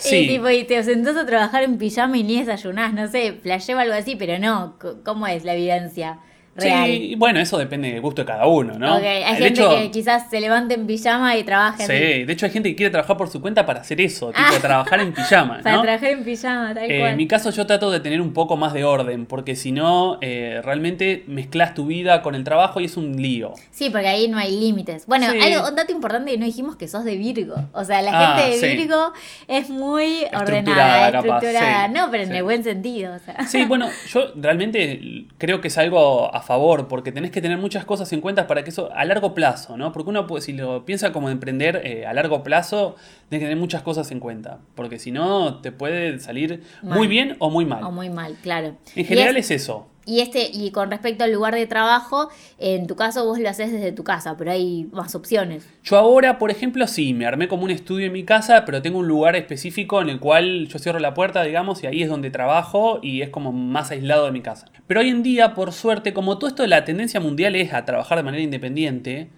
Sí. 0.00 0.16
y, 0.16 0.28
tipo, 0.28 0.48
y 0.48 0.64
te 0.64 0.82
sentás 0.82 1.16
a 1.16 1.26
trabajar 1.26 1.62
en 1.62 1.76
pijama 1.76 2.16
y 2.16 2.22
ni 2.22 2.38
desayunás, 2.38 2.94
no 2.94 3.06
sé, 3.08 3.34
flasheo 3.42 3.78
algo 3.78 3.92
así, 3.92 4.16
pero 4.16 4.38
no. 4.38 4.78
¿Cómo 5.04 5.26
es 5.26 5.44
la 5.44 5.52
evidencia 5.52 6.20
real? 6.56 6.86
Sí, 6.86 7.14
bueno, 7.16 7.40
eso 7.40 7.56
depende 7.58 7.90
del 7.92 8.00
gusto 8.00 8.22
de 8.22 8.26
cada 8.26 8.46
uno, 8.46 8.78
¿no? 8.78 8.96
Ok, 8.96 9.02
hay 9.04 9.20
De 9.36 9.42
gente 9.44 9.60
hecho- 9.62 9.70
que 9.70 9.90
quizás 9.90 10.28
se 10.30 10.40
levante 10.40 10.74
en 10.74 10.86
pijama 10.86 11.36
y 11.36 11.44
trabaje 11.44 11.86
Sí, 11.86 12.24
de 12.24 12.32
hecho 12.32 12.46
hay 12.46 12.52
gente 12.52 12.68
que 12.70 12.76
quiere 12.76 12.90
trabajar 12.90 13.16
por 13.16 13.28
su 13.30 13.40
cuenta 13.40 13.64
para 13.66 13.80
hacer 13.80 14.00
eso, 14.00 14.28
tipo 14.28 14.38
Ah. 14.44 14.58
trabajar 14.60 15.00
en 15.00 15.12
pijama, 15.12 15.60
Para 15.62 15.76
¿no? 15.76 15.82
trabajar 15.82 16.10
en 16.10 16.24
pijama, 16.24 16.74
tal 16.74 16.90
Eh, 16.90 16.98
cual. 16.98 17.10
en 17.12 17.16
mi 17.16 17.26
caso 17.26 17.50
yo 17.50 17.66
trato 17.66 17.90
de 17.90 18.00
tener 18.00 18.20
un 18.20 18.32
poco 18.32 18.56
más 18.56 18.72
de 18.72 18.84
orden, 18.84 19.26
porque 19.26 19.56
si 19.56 19.72
no, 19.72 20.18
eh, 20.20 20.60
realmente 20.64 21.24
mezclas 21.26 21.74
tu 21.74 21.86
vida 21.86 22.22
con 22.22 22.34
el 22.34 22.44
trabajo 22.44 22.80
y 22.80 22.86
es 22.86 22.96
un 22.96 23.20
lío. 23.20 23.54
Sí, 23.70 23.90
porque 23.90 24.08
ahí 24.08 24.28
no 24.28 24.38
hay 24.38 24.50
límites. 24.58 25.06
Bueno, 25.06 25.30
Sí. 25.30 25.38
algo, 25.40 25.68
un 25.68 25.76
dato 25.76 25.92
importante 25.92 26.30
que 26.32 26.38
no 26.38 26.44
dijimos 26.46 26.76
que 26.76 26.88
sos 26.88 27.04
de 27.04 27.16
Virgo. 27.16 27.54
O 27.72 27.84
sea, 27.84 28.02
la 28.02 28.10
Ah, 28.12 28.36
gente 28.38 28.50
de 28.56 28.70
sí. 28.70 28.76
Virgo 28.76 29.12
es 29.48 29.70
muy 29.70 30.24
Estructurada, 30.24 30.42
ordenada, 30.42 31.12
capaz, 31.12 31.36
estructurada. 31.44 31.86
sí, 31.86 31.92
no, 31.94 32.10
pero 32.10 32.22
en 32.24 32.34
el 32.34 32.42
buen 32.42 32.64
sentido. 32.64 33.14
O 33.14 33.18
sea. 33.18 33.46
Sí, 33.46 33.64
bueno, 33.64 33.88
yo 34.12 34.32
realmente 34.36 35.26
creo 35.38 35.60
que 35.60 35.68
es 35.68 35.78
algo 35.78 36.34
a 36.40 36.42
favor, 36.42 36.88
porque 36.88 37.12
tenés 37.12 37.30
que 37.30 37.40
tener 37.40 37.58
muchas 37.58 37.84
cosas 37.84 38.12
en 38.12 38.20
cuenta 38.20 38.46
para 38.46 38.64
que 38.64 38.70
eso 38.70 38.90
a 38.94 39.04
largo 39.04 39.34
plazo, 39.34 39.76
¿no? 39.76 39.92
Porque 39.92 40.10
uno, 40.10 40.26
puede- 40.26 40.42
si 40.42 40.52
lo 40.52 40.84
piensa 40.84 41.12
como 41.12 41.30
emprender 41.30 41.80
eh, 41.84 42.06
a 42.06 42.12
largo 42.12 42.42
plazo, 42.42 42.96
tenés 43.28 43.40
que 43.42 43.46
tener 43.46 43.56
muchas 43.58 43.82
cosas 43.82 44.10
en 44.10 44.20
cuenta, 44.20 44.58
porque 44.74 44.98
si 44.98 45.10
no, 45.12 45.60
te 45.60 45.70
puede 45.72 46.18
salir 46.18 46.62
Mal. 46.82 46.98
muy 46.98 47.06
bien 47.08 47.36
o 47.38 47.50
muy 47.50 47.64
mal. 47.64 47.84
O 47.84 47.90
muy 47.92 48.10
mal, 48.10 48.36
claro. 48.42 48.74
En 48.96 49.04
general 49.04 49.36
es- 49.36 49.50
es 49.50 49.62
eso. 49.62 49.86
Y 50.10 50.18
este, 50.18 50.50
y 50.52 50.72
con 50.72 50.90
respecto 50.90 51.22
al 51.22 51.32
lugar 51.32 51.54
de 51.54 51.68
trabajo, 51.68 52.30
en 52.58 52.88
tu 52.88 52.96
caso 52.96 53.24
vos 53.24 53.38
lo 53.38 53.48
haces 53.48 53.70
desde 53.70 53.92
tu 53.92 54.02
casa, 54.02 54.36
pero 54.36 54.50
hay 54.50 54.88
más 54.90 55.14
opciones. 55.14 55.68
Yo 55.84 55.98
ahora, 55.98 56.36
por 56.36 56.50
ejemplo, 56.50 56.88
sí, 56.88 57.14
me 57.14 57.26
armé 57.26 57.46
como 57.46 57.62
un 57.62 57.70
estudio 57.70 58.06
en 58.06 58.12
mi 58.12 58.24
casa, 58.24 58.64
pero 58.64 58.82
tengo 58.82 58.98
un 58.98 59.06
lugar 59.06 59.36
específico 59.36 60.02
en 60.02 60.08
el 60.08 60.18
cual 60.18 60.66
yo 60.66 60.80
cierro 60.80 60.98
la 60.98 61.14
puerta, 61.14 61.44
digamos, 61.44 61.84
y 61.84 61.86
ahí 61.86 62.02
es 62.02 62.08
donde 62.08 62.32
trabajo 62.32 62.98
y 63.00 63.22
es 63.22 63.28
como 63.28 63.52
más 63.52 63.92
aislado 63.92 64.26
de 64.26 64.32
mi 64.32 64.40
casa. 64.40 64.66
Pero 64.88 64.98
hoy 64.98 65.10
en 65.10 65.22
día, 65.22 65.54
por 65.54 65.72
suerte, 65.72 66.12
como 66.12 66.38
todo 66.38 66.48
esto 66.48 66.64
de 66.64 66.68
la 66.70 66.84
tendencia 66.84 67.20
mundial 67.20 67.54
es 67.54 67.72
a 67.72 67.84
trabajar 67.84 68.18
de 68.18 68.24
manera 68.24 68.42
independiente, 68.42 69.30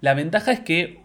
la 0.00 0.14
ventaja 0.14 0.52
es 0.52 0.60
que 0.60 1.00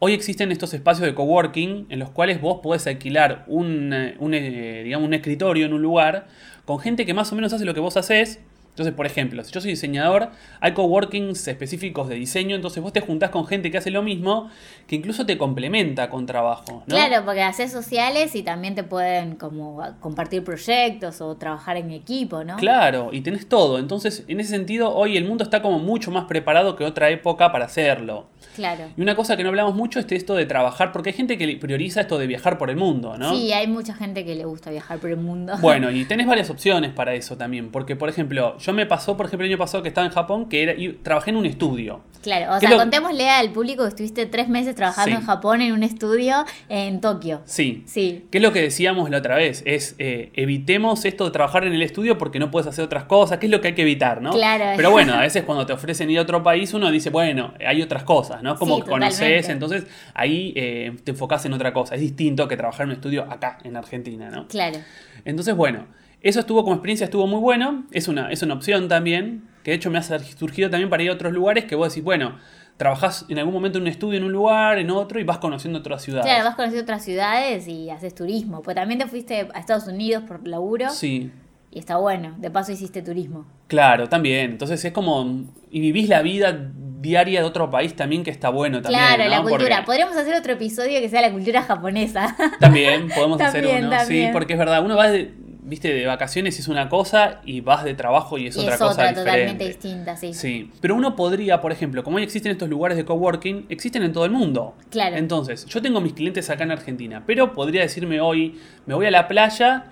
hoy 0.00 0.12
existen 0.12 0.52
estos 0.52 0.74
espacios 0.74 1.06
de 1.06 1.14
coworking 1.14 1.86
en 1.88 1.98
los 1.98 2.10
cuales 2.10 2.42
vos 2.42 2.60
podés 2.62 2.86
alquilar 2.86 3.44
un, 3.46 3.94
eh, 3.94 4.18
eh, 4.20 4.82
digamos, 4.84 5.06
un 5.08 5.14
escritorio 5.14 5.64
en 5.64 5.72
un 5.72 5.80
lugar 5.80 6.26
con 6.66 6.78
gente 6.78 7.06
que 7.06 7.14
más 7.14 7.32
o 7.32 7.36
menos 7.36 7.54
hace 7.54 7.64
lo 7.64 7.72
que 7.72 7.80
vos 7.80 7.96
haces. 7.96 8.40
Entonces, 8.70 8.94
por 8.94 9.04
ejemplo, 9.04 9.44
si 9.44 9.52
yo 9.52 9.60
soy 9.60 9.70
diseñador, 9.70 10.30
hay 10.60 10.72
coworkings 10.72 11.46
específicos 11.48 12.08
de 12.08 12.14
diseño, 12.14 12.56
entonces 12.56 12.82
vos 12.82 12.92
te 12.92 13.00
juntás 13.00 13.30
con 13.30 13.46
gente 13.46 13.70
que 13.70 13.78
hace 13.78 13.90
lo 13.90 14.02
mismo, 14.02 14.48
que 14.86 14.96
incluso 14.96 15.26
te 15.26 15.36
complementa 15.36 16.08
con 16.08 16.24
trabajo. 16.24 16.82
¿no? 16.86 16.94
Claro, 16.94 17.24
porque 17.24 17.42
haces 17.42 17.72
sociales 17.72 18.34
y 18.34 18.42
también 18.42 18.74
te 18.74 18.82
pueden 18.82 19.34
como 19.34 19.82
compartir 20.00 20.44
proyectos 20.44 21.20
o 21.20 21.36
trabajar 21.36 21.76
en 21.76 21.90
equipo, 21.90 22.44
¿no? 22.44 22.56
Claro, 22.56 23.10
y 23.12 23.20
tenés 23.20 23.48
todo. 23.48 23.78
Entonces, 23.78 24.24
en 24.28 24.40
ese 24.40 24.50
sentido, 24.50 24.94
hoy 24.94 25.16
el 25.16 25.24
mundo 25.24 25.44
está 25.44 25.60
como 25.62 25.78
mucho 25.78 26.10
más 26.10 26.24
preparado 26.24 26.76
que 26.76 26.84
otra 26.84 27.10
época 27.10 27.52
para 27.52 27.66
hacerlo. 27.66 28.28
Claro. 28.56 28.84
Y 28.96 29.00
una 29.02 29.14
cosa 29.14 29.36
que 29.36 29.42
no 29.42 29.48
hablamos 29.50 29.74
mucho 29.74 29.98
es 30.00 30.06
esto 30.10 30.34
de 30.34 30.46
trabajar, 30.46 30.92
porque 30.92 31.10
hay 31.10 31.16
gente 31.16 31.38
que 31.38 31.56
prioriza 31.56 32.00
esto 32.02 32.18
de 32.18 32.26
viajar 32.26 32.58
por 32.58 32.70
el 32.70 32.76
mundo, 32.76 33.16
¿no? 33.16 33.34
Sí, 33.34 33.52
hay 33.52 33.66
mucha 33.68 33.94
gente 33.94 34.24
que 34.24 34.34
le 34.34 34.44
gusta 34.44 34.70
viajar 34.70 34.98
por 34.98 35.10
el 35.10 35.16
mundo. 35.16 35.54
Bueno, 35.60 35.90
y 35.90 36.04
tenés 36.06 36.26
varias 36.26 36.50
opciones 36.50 36.92
para 36.92 37.14
eso 37.14 37.36
también, 37.36 37.70
porque 37.70 37.96
por 37.96 38.08
ejemplo, 38.08 38.56
yo 38.58 38.72
me 38.72 38.86
pasó, 38.86 39.16
por 39.16 39.26
ejemplo, 39.26 39.46
el 39.46 39.52
año 39.52 39.58
pasado 39.58 39.82
que 39.82 39.88
estaba 39.88 40.06
en 40.06 40.12
Japón, 40.12 40.48
que 40.48 40.62
era, 40.62 40.72
y 40.74 40.90
trabajé 40.94 41.30
en 41.30 41.36
un 41.36 41.46
estudio. 41.46 42.00
Claro, 42.22 42.50
o 42.54 42.60
¿Qué 42.60 42.66
sea, 42.66 42.70
lo- 42.70 42.76
contémosle 42.76 43.30
al 43.30 43.50
público 43.50 43.82
que 43.84 43.88
estuviste 43.88 44.26
tres 44.26 44.48
meses 44.48 44.74
trabajando 44.74 45.16
Sí. 45.16 45.20
en 45.22 45.26
Japón 45.26 45.62
en 45.62 45.72
un 45.72 45.82
estudio 45.82 46.44
en 46.68 47.00
Tokio. 47.00 47.40
Sí. 47.46 47.82
Sí. 47.86 48.26
¿Qué 48.30 48.38
es 48.38 48.42
lo 48.42 48.52
que 48.52 48.60
decíamos 48.60 49.08
la 49.08 49.18
otra 49.18 49.36
vez? 49.36 49.62
Es 49.64 49.94
eh, 49.98 50.30
evitemos 50.34 51.04
esto 51.06 51.24
de 51.24 51.30
trabajar 51.30 51.64
en 51.64 51.72
el 51.72 51.80
estudio 51.82 52.18
porque 52.18 52.38
no 52.38 52.50
puedes 52.50 52.66
hacer 52.66 52.84
otras 52.84 53.04
cosas, 53.04 53.38
¿qué 53.38 53.46
es 53.46 53.52
lo 53.52 53.60
que 53.62 53.68
hay 53.68 53.74
que 53.74 53.82
evitar, 53.82 54.20
no? 54.20 54.32
Claro. 54.32 54.64
Pero 54.76 54.90
bueno, 54.90 55.14
a 55.14 55.20
veces 55.20 55.44
cuando 55.44 55.64
te 55.64 55.72
ofrecen 55.72 56.10
ir 56.10 56.18
a 56.18 56.22
otro 56.22 56.42
país, 56.42 56.74
uno 56.74 56.90
dice, 56.90 57.08
bueno, 57.08 57.54
hay 57.66 57.80
otras 57.80 58.02
cosas, 58.04 58.29
¿no? 58.42 58.56
Como 58.56 58.76
Sí, 58.76 58.82
conoces, 58.82 59.48
entonces 59.48 59.86
ahí 60.14 60.52
eh, 60.56 60.96
te 61.04 61.10
enfocás 61.10 61.44
en 61.46 61.52
otra 61.52 61.72
cosa. 61.72 61.94
Es 61.94 62.00
distinto 62.00 62.46
que 62.48 62.56
trabajar 62.56 62.84
en 62.84 62.90
un 62.90 62.94
estudio 62.96 63.30
acá, 63.30 63.58
en 63.64 63.76
Argentina, 63.76 64.30
¿no? 64.30 64.46
Claro. 64.48 64.78
Entonces, 65.24 65.54
bueno, 65.56 65.86
eso 66.22 66.40
estuvo 66.40 66.62
como 66.62 66.74
experiencia, 66.76 67.04
estuvo 67.04 67.26
muy 67.26 67.40
bueno. 67.40 67.84
Es 67.92 68.08
una, 68.08 68.30
es 68.30 68.42
una 68.42 68.54
opción 68.54 68.88
también, 68.88 69.48
que 69.64 69.72
de 69.72 69.76
hecho 69.76 69.90
me 69.90 69.98
ha 69.98 70.02
surgido 70.02 70.70
también 70.70 70.88
para 70.90 71.02
ir 71.02 71.10
a 71.10 71.14
otros 71.14 71.32
lugares 71.32 71.64
que 71.64 71.74
vos 71.74 71.88
decís, 71.88 72.04
bueno, 72.04 72.36
trabajás 72.76 73.26
en 73.28 73.38
algún 73.38 73.52
momento 73.52 73.76
en 73.78 73.82
un 73.82 73.88
estudio 73.88 74.18
en 74.18 74.24
un 74.24 74.32
lugar, 74.32 74.78
en 74.78 74.90
otro, 74.90 75.20
y 75.20 75.24
vas 75.24 75.38
conociendo 75.38 75.80
otras 75.80 76.02
ciudades. 76.02 76.26
Claro, 76.26 76.44
vas 76.44 76.54
conociendo 76.56 76.82
otras 76.82 77.04
ciudades 77.04 77.68
y 77.68 77.90
haces 77.90 78.14
turismo. 78.14 78.62
Pues 78.62 78.74
también 78.74 78.98
te 79.00 79.06
fuiste 79.06 79.48
a 79.52 79.58
Estados 79.58 79.86
Unidos 79.86 80.24
por 80.26 80.46
laburo 80.48 80.88
Sí, 80.90 81.30
y 81.70 81.78
está 81.78 81.98
bueno. 81.98 82.34
De 82.38 82.50
paso 82.50 82.72
hiciste 82.72 83.02
turismo. 83.02 83.46
claro, 83.68 84.08
también. 84.08 84.52
Entonces 84.52 84.82
es 84.84 84.92
como. 84.92 85.44
Y 85.70 85.80
vivís 85.80 86.08
la 86.08 86.22
vida 86.22 86.70
diaria 87.00 87.40
de 87.40 87.46
otro 87.46 87.70
país 87.70 87.96
también, 87.96 88.22
que 88.22 88.30
está 88.30 88.50
bueno 88.50 88.82
también. 88.82 89.02
claro, 89.02 89.24
¿no? 89.24 89.30
la 89.30 89.42
cultura. 89.42 89.76
Porque 89.76 89.86
Podríamos 89.86 90.16
hacer 90.16 90.34
otro 90.34 90.52
episodio 90.52 91.00
que 91.00 91.08
sea 91.08 91.22
la 91.22 91.32
cultura 91.32 91.62
japonesa. 91.62 92.36
También 92.60 93.08
podemos 93.08 93.40
hacer 93.40 93.62
También, 93.62 93.86
uno. 93.86 93.96
Sí, 94.06 94.28
porque 94.32 94.52
es 94.52 94.58
verdad, 94.58 94.84
uno 94.84 94.96
va 94.96 95.08
de. 95.10 95.32
Viste, 95.62 95.92
de 95.94 96.04
vacaciones 96.04 96.56
y 96.56 96.62
es 96.62 96.68
una 96.68 96.88
cosa 96.88 97.42
y 97.44 97.60
vas 97.60 97.84
de 97.84 97.94
trabajo 97.94 98.38
y 98.38 98.48
es 98.48 98.56
y 98.56 98.60
otra 98.60 98.74
es 98.74 98.80
cosa 98.80 98.92
otra 98.92 99.08
diferente. 99.10 99.30
totalmente 99.30 99.68
distinta, 99.68 100.16
sí. 100.16 100.34
Sí, 100.34 100.70
pero 100.80 100.96
uno 100.96 101.14
podría, 101.14 101.60
por 101.60 101.70
ejemplo, 101.70 102.02
como 102.02 102.16
hoy 102.16 102.24
existen 102.24 102.50
estos 102.50 102.68
lugares 102.68 102.96
de 102.96 103.04
coworking, 103.04 103.66
existen 103.68 104.02
en 104.02 104.12
todo 104.12 104.24
el 104.24 104.32
mundo. 104.32 104.74
Claro. 104.90 105.16
Entonces, 105.16 105.66
yo 105.66 105.80
tengo 105.80 106.00
mis 106.00 106.14
clientes 106.14 106.50
acá 106.50 106.64
en 106.64 106.72
Argentina, 106.72 107.22
pero 107.24 107.52
podría 107.52 107.82
decirme 107.82 108.20
hoy, 108.20 108.58
me 108.86 108.94
voy 108.94 109.06
a 109.06 109.12
la 109.12 109.28
playa 109.28 109.84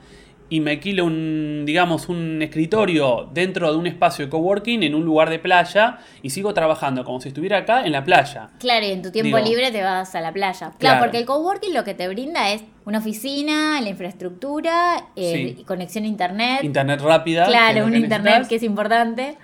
y 0.51 0.61
me 0.61 0.71
alquilo 0.73 1.05
un, 1.05 1.65
digamos, 1.67 2.09
un 2.09 2.41
escritorio 2.41 3.29
dentro 3.35 3.71
de 3.71 3.77
un 3.77 3.87
espacio 3.87 4.25
de 4.25 4.31
coworking 4.31 4.83
en 4.83 4.95
un 4.95 5.05
lugar 5.05 5.29
de 5.29 5.39
playa 5.39 5.99
y 6.23 6.31
sigo 6.31 6.55
trabajando 6.55 7.05
como 7.05 7.21
si 7.21 7.29
estuviera 7.29 7.59
acá 7.59 7.85
en 7.85 7.93
la 7.93 8.03
playa. 8.03 8.49
Claro, 8.59 8.87
y 8.87 8.91
en 8.93 9.03
tu 9.03 9.11
tiempo 9.11 9.37
Digo- 9.37 9.47
libre 9.49 9.71
te 9.71 9.83
vas 9.83 10.15
a 10.15 10.21
la 10.23 10.33
playa. 10.33 10.59
Claro, 10.59 10.79
Claro. 10.79 11.01
porque 11.01 11.19
el 11.19 11.27
coworking 11.27 11.75
lo 11.75 11.85
que 11.85 11.93
te 11.93 12.09
brinda 12.09 12.51
es 12.53 12.65
una 12.87 12.99
oficina, 12.99 13.79
la 13.83 13.91
infraestructura, 13.91 15.05
eh, 15.17 15.55
Sí. 15.59 15.65
conexión 15.65 16.05
a 16.05 16.07
internet. 16.07 16.65
Internet 16.65 17.01
rápida. 17.03 17.45
claro, 17.47 17.85
un 17.85 17.95
internet 17.95 18.25
necesitas. 18.25 18.49
que 18.49 18.55
es 18.57 18.63
importante. 18.63 19.37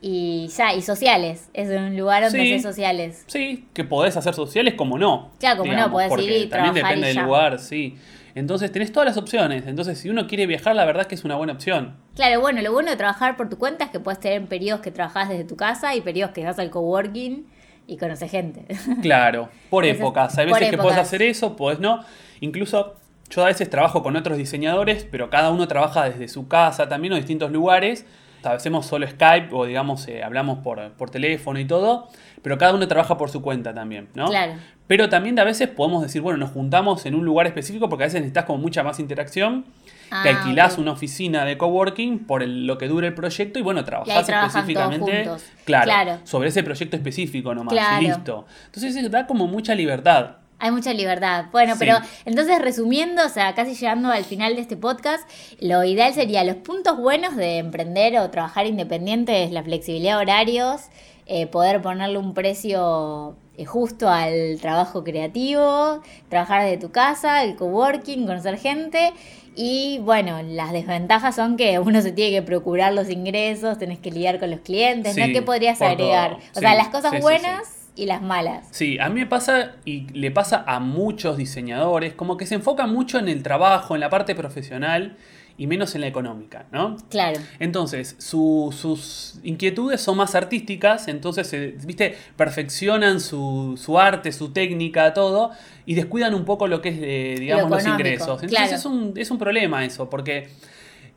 Y 0.00 0.46
ya, 0.56 0.74
y 0.74 0.82
sociales. 0.82 1.48
Es 1.54 1.70
un 1.70 1.96
lugar 1.96 2.22
donde 2.22 2.40
Sí. 2.40 2.52
haces 2.52 2.62
sociales. 2.62 3.24
Sí, 3.26 3.66
que 3.74 3.82
podés 3.82 4.16
hacer 4.16 4.32
sociales 4.34 4.74
como 4.74 4.96
no. 4.96 5.32
Claro, 5.40 5.58
como 5.60 5.72
no, 5.72 5.90
podés 5.90 6.12
ir 6.22 6.30
y 6.42 6.46
también 6.48 6.74
depende 6.74 7.00
y 7.00 7.02
del 7.08 7.14
ya. 7.16 7.22
lugar, 7.24 7.58
sí. 7.58 7.96
Entonces 8.38 8.70
tenés 8.72 8.92
todas 8.92 9.06
las 9.08 9.16
opciones. 9.16 9.64
Entonces, 9.66 9.98
si 9.98 10.08
uno 10.08 10.26
quiere 10.26 10.46
viajar, 10.46 10.74
la 10.76 10.84
verdad 10.84 11.02
es 11.02 11.08
que 11.08 11.14
es 11.14 11.24
una 11.24 11.36
buena 11.36 11.52
opción. 11.52 11.96
Claro, 12.14 12.40
bueno, 12.40 12.62
lo 12.62 12.72
bueno 12.72 12.90
de 12.90 12.96
trabajar 12.96 13.36
por 13.36 13.48
tu 13.48 13.58
cuenta 13.58 13.84
es 13.84 13.90
que 13.90 14.00
puedes 14.00 14.20
tener 14.20 14.44
periodos 14.46 14.80
que 14.80 14.90
trabajás 14.90 15.28
desde 15.28 15.44
tu 15.44 15.56
casa 15.56 15.94
y 15.94 16.00
periodos 16.00 16.32
que 16.32 16.44
vas 16.44 16.58
al 16.58 16.70
coworking 16.70 17.46
y 17.86 17.96
conoces 17.96 18.30
gente. 18.30 18.64
Claro, 19.02 19.48
por 19.70 19.84
Entonces, 19.84 20.00
épocas. 20.00 20.38
Hay 20.38 20.46
veces 20.46 20.70
que 20.70 20.76
podés 20.76 20.92
épocas. 20.92 21.06
hacer 21.08 21.22
eso, 21.22 21.56
podés 21.56 21.80
no. 21.80 22.04
Incluso 22.40 22.94
yo 23.30 23.42
a 23.42 23.46
veces 23.46 23.68
trabajo 23.68 24.02
con 24.02 24.16
otros 24.16 24.38
diseñadores, 24.38 25.04
pero 25.10 25.30
cada 25.30 25.50
uno 25.50 25.68
trabaja 25.68 26.08
desde 26.08 26.28
su 26.28 26.48
casa 26.48 26.88
también 26.88 27.12
o 27.12 27.16
distintos 27.16 27.50
lugares. 27.50 28.06
Hacemos 28.44 28.86
solo 28.86 29.06
Skype 29.08 29.48
o 29.52 29.64
digamos 29.66 30.06
eh, 30.08 30.22
hablamos 30.22 30.58
por, 30.60 30.92
por 30.92 31.10
teléfono 31.10 31.58
y 31.58 31.64
todo, 31.64 32.08
pero 32.42 32.56
cada 32.58 32.74
uno 32.74 32.86
trabaja 32.88 33.16
por 33.16 33.30
su 33.30 33.42
cuenta 33.42 33.74
también, 33.74 34.08
¿no? 34.14 34.26
Claro. 34.26 34.54
Pero 34.86 35.08
también 35.10 35.34
de 35.34 35.42
a 35.42 35.44
veces 35.44 35.68
podemos 35.68 36.02
decir, 36.02 36.22
bueno, 36.22 36.38
nos 36.38 36.50
juntamos 36.50 37.04
en 37.04 37.14
un 37.14 37.24
lugar 37.24 37.46
específico 37.46 37.88
porque 37.90 38.04
a 38.04 38.06
veces 38.06 38.20
necesitas 38.22 38.46
como 38.46 38.58
mucha 38.58 38.82
más 38.82 38.98
interacción. 39.00 39.66
Ah, 40.10 40.22
te 40.22 40.30
alquilás 40.30 40.78
una 40.78 40.92
oficina 40.92 41.44
de 41.44 41.58
coworking 41.58 42.20
por 42.20 42.42
el- 42.42 42.66
lo 42.66 42.78
que 42.78 42.88
dure 42.88 43.08
el 43.08 43.12
proyecto 43.14 43.58
y 43.58 43.62
bueno, 43.62 43.84
trabajás 43.84 44.26
específicamente. 44.26 45.28
Claro, 45.66 45.84
Claro. 45.84 46.18
sobre 46.24 46.48
ese 46.48 46.62
proyecto 46.62 46.96
específico 46.96 47.54
nomás 47.54 47.74
Claro. 47.74 48.02
y 48.02 48.06
listo. 48.06 48.46
Entonces 48.66 48.96
eso 48.96 49.08
da 49.10 49.26
como 49.26 49.46
mucha 49.46 49.74
libertad. 49.74 50.36
Hay 50.60 50.70
mucha 50.72 50.92
libertad. 50.92 51.46
Bueno, 51.52 51.74
Sí. 51.74 51.78
pero 51.78 51.98
entonces 52.24 52.60
resumiendo, 52.60 53.24
o 53.24 53.28
sea, 53.28 53.54
casi 53.54 53.74
llegando 53.74 54.10
al 54.10 54.24
final 54.24 54.56
de 54.56 54.62
este 54.62 54.76
podcast, 54.76 55.28
lo 55.60 55.84
ideal 55.84 56.12
sería 56.12 56.42
los 56.44 56.56
puntos 56.56 56.96
buenos 56.98 57.36
de 57.36 57.58
emprender 57.58 58.18
o 58.18 58.28
trabajar 58.30 58.66
independiente 58.66 59.44
es 59.44 59.52
la 59.52 59.62
flexibilidad 59.62 60.16
de 60.16 60.22
horarios, 60.22 60.82
eh, 61.26 61.46
poder 61.46 61.80
ponerle 61.82 62.18
un 62.18 62.34
precio 62.34 63.36
eh, 63.56 63.64
justo 63.66 64.08
al 64.08 64.58
trabajo 64.60 65.04
creativo, 65.04 66.00
trabajar 66.28 66.62
desde 66.64 66.78
tu 66.78 66.90
casa, 66.90 67.44
el 67.44 67.54
coworking, 67.54 68.26
conocer 68.26 68.58
gente. 68.58 69.12
Y 69.54 69.98
bueno, 70.04 70.40
las 70.42 70.72
desventajas 70.72 71.34
son 71.34 71.56
que 71.56 71.78
uno 71.78 72.00
se 72.00 72.12
tiene 72.12 72.30
que 72.30 72.42
procurar 72.42 72.92
los 72.92 73.10
ingresos, 73.10 73.76
tenés 73.78 73.98
que 73.98 74.10
lidiar 74.10 74.38
con 74.38 74.50
los 74.50 74.60
clientes, 74.60 75.16
¿no? 75.16 75.26
¿Qué 75.26 75.42
podrías 75.42 75.82
agregar? 75.82 76.38
O 76.56 76.60
sea, 76.60 76.74
las 76.74 76.88
cosas 76.88 77.20
buenas 77.20 77.77
y 77.98 78.06
las 78.06 78.22
malas. 78.22 78.66
Sí, 78.70 78.98
a 78.98 79.08
mí 79.08 79.20
me 79.20 79.26
pasa 79.26 79.72
y 79.84 80.06
le 80.12 80.30
pasa 80.30 80.64
a 80.66 80.78
muchos 80.80 81.36
diseñadores, 81.36 82.14
como 82.14 82.36
que 82.36 82.46
se 82.46 82.54
enfoca 82.54 82.86
mucho 82.86 83.18
en 83.18 83.28
el 83.28 83.42
trabajo, 83.42 83.94
en 83.94 84.00
la 84.00 84.08
parte 84.08 84.34
profesional 84.34 85.16
y 85.60 85.66
menos 85.66 85.96
en 85.96 86.02
la 86.02 86.06
económica, 86.06 86.66
¿no? 86.70 86.96
Claro. 87.10 87.40
Entonces, 87.58 88.14
su- 88.18 88.72
sus 88.72 89.40
inquietudes 89.42 90.00
son 90.00 90.16
más 90.16 90.36
artísticas, 90.36 91.08
entonces, 91.08 91.52
eh, 91.52 91.76
viste, 91.84 92.16
perfeccionan 92.36 93.20
su, 93.20 93.76
su 93.76 93.98
arte, 93.98 94.30
su 94.30 94.52
técnica, 94.52 95.12
todo, 95.14 95.50
y 95.84 95.94
descuidan 95.96 96.34
un 96.34 96.44
poco 96.44 96.68
lo 96.68 96.80
que 96.80 96.90
es, 96.90 96.98
eh, 97.00 97.40
digamos, 97.40 97.70
los 97.70 97.84
ingresos. 97.86 98.42
Entonces 98.42 98.50
claro. 98.56 98.74
es, 98.76 98.84
un, 98.84 99.12
es 99.16 99.30
un 99.32 99.38
problema 99.38 99.84
eso, 99.84 100.08
porque 100.08 100.48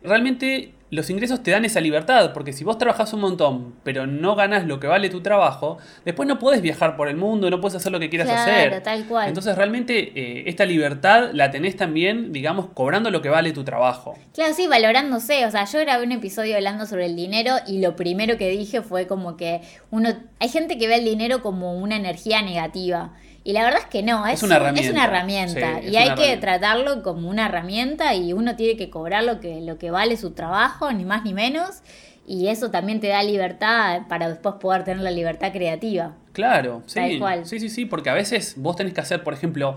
realmente 0.04 0.74
los 0.90 1.08
ingresos 1.08 1.42
te 1.42 1.50
dan 1.50 1.64
esa 1.64 1.80
libertad, 1.80 2.34
porque 2.34 2.52
si 2.52 2.64
vos 2.64 2.76
trabajás 2.76 3.14
un 3.14 3.20
montón, 3.20 3.74
pero 3.82 4.06
no 4.06 4.34
ganas 4.34 4.66
lo 4.66 4.78
que 4.78 4.86
vale 4.86 5.08
tu 5.08 5.22
trabajo, 5.22 5.78
después 6.04 6.28
no 6.28 6.38
podés 6.38 6.60
viajar 6.60 6.96
por 6.96 7.08
el 7.08 7.16
mundo, 7.16 7.48
no 7.48 7.62
puedes 7.62 7.76
hacer 7.76 7.90
lo 7.92 7.98
que 7.98 8.10
quieras 8.10 8.28
Claro, 8.28 8.42
hacer. 8.42 8.82
tal 8.82 9.06
cual. 9.06 9.26
Entonces, 9.28 9.56
realmente, 9.56 10.12
eh, 10.14 10.44
esta 10.48 10.66
libertad 10.66 11.30
la 11.32 11.50
tenés 11.50 11.76
también, 11.76 12.30
digamos, 12.34 12.66
cobrando 12.74 13.10
lo 13.10 13.22
que 13.22 13.30
vale 13.30 13.52
tu 13.52 13.64
trabajo. 13.64 14.18
Claro, 14.34 14.52
sí, 14.52 14.66
valorándose. 14.66 15.46
O 15.46 15.50
sea, 15.50 15.64
yo 15.64 15.80
grabé 15.80 16.04
un 16.04 16.12
episodio 16.12 16.56
hablando 16.56 16.84
sobre 16.84 17.06
el 17.06 17.16
dinero 17.16 17.54
y 17.66 17.80
lo 17.80 17.96
primero 17.96 18.36
que 18.36 18.50
dije 18.50 18.82
fue 18.82 19.06
como 19.06 19.38
que 19.38 19.62
uno. 19.90 20.10
Hay 20.40 20.50
gente 20.50 20.76
que 20.76 20.88
ve 20.88 20.96
el 20.96 21.06
dinero 21.06 21.40
como 21.42 21.72
una 21.78 21.96
energía 21.96 22.42
negativa. 22.42 23.14
Y 23.44 23.52
la 23.54 23.64
verdad 23.64 23.80
es 23.80 23.86
que 23.86 24.02
no, 24.02 24.26
es, 24.26 24.34
Es 24.34 24.42
una 24.44 24.56
un- 24.56 24.62
herramienta. 24.62 24.88
es 24.88 24.94
una 24.94 25.04
herramienta. 25.04 25.80
Sí, 25.80 25.88
y 25.88 25.96
hay 25.96 26.04
que 26.04 26.12
herramienta. 26.12 26.40
tratarlo 26.40 27.02
como 27.02 27.28
una 27.28 27.46
herramienta 27.46 28.14
y 28.14 28.32
uno 28.32 28.54
tiene 28.56 28.76
que 28.76 28.88
cobrar 28.90 29.24
lo 29.24 29.40
que, 29.40 29.60
lo 29.60 29.78
que 29.78 29.90
vale 29.90 30.16
su 30.16 30.30
trabajo, 30.32 30.92
ni 30.92 31.04
más 31.04 31.24
ni 31.24 31.34
menos. 31.34 31.82
Y 32.24 32.46
eso 32.48 32.70
también 32.70 33.00
te 33.00 33.08
da 33.08 33.22
libertad 33.24 34.02
para 34.08 34.28
después 34.28 34.54
poder 34.60 34.84
tener 34.84 35.02
la 35.02 35.10
libertad 35.10 35.50
creativa. 35.52 36.12
Claro, 36.32 36.82
sí. 36.86 36.94
Tal 37.00 37.18
cual. 37.18 37.46
Sí, 37.46 37.58
sí, 37.58 37.68
sí, 37.68 37.84
porque 37.84 38.10
a 38.10 38.14
veces 38.14 38.54
vos 38.56 38.76
tenés 38.76 38.94
que 38.94 39.00
hacer, 39.00 39.24
por 39.24 39.34
ejemplo, 39.34 39.74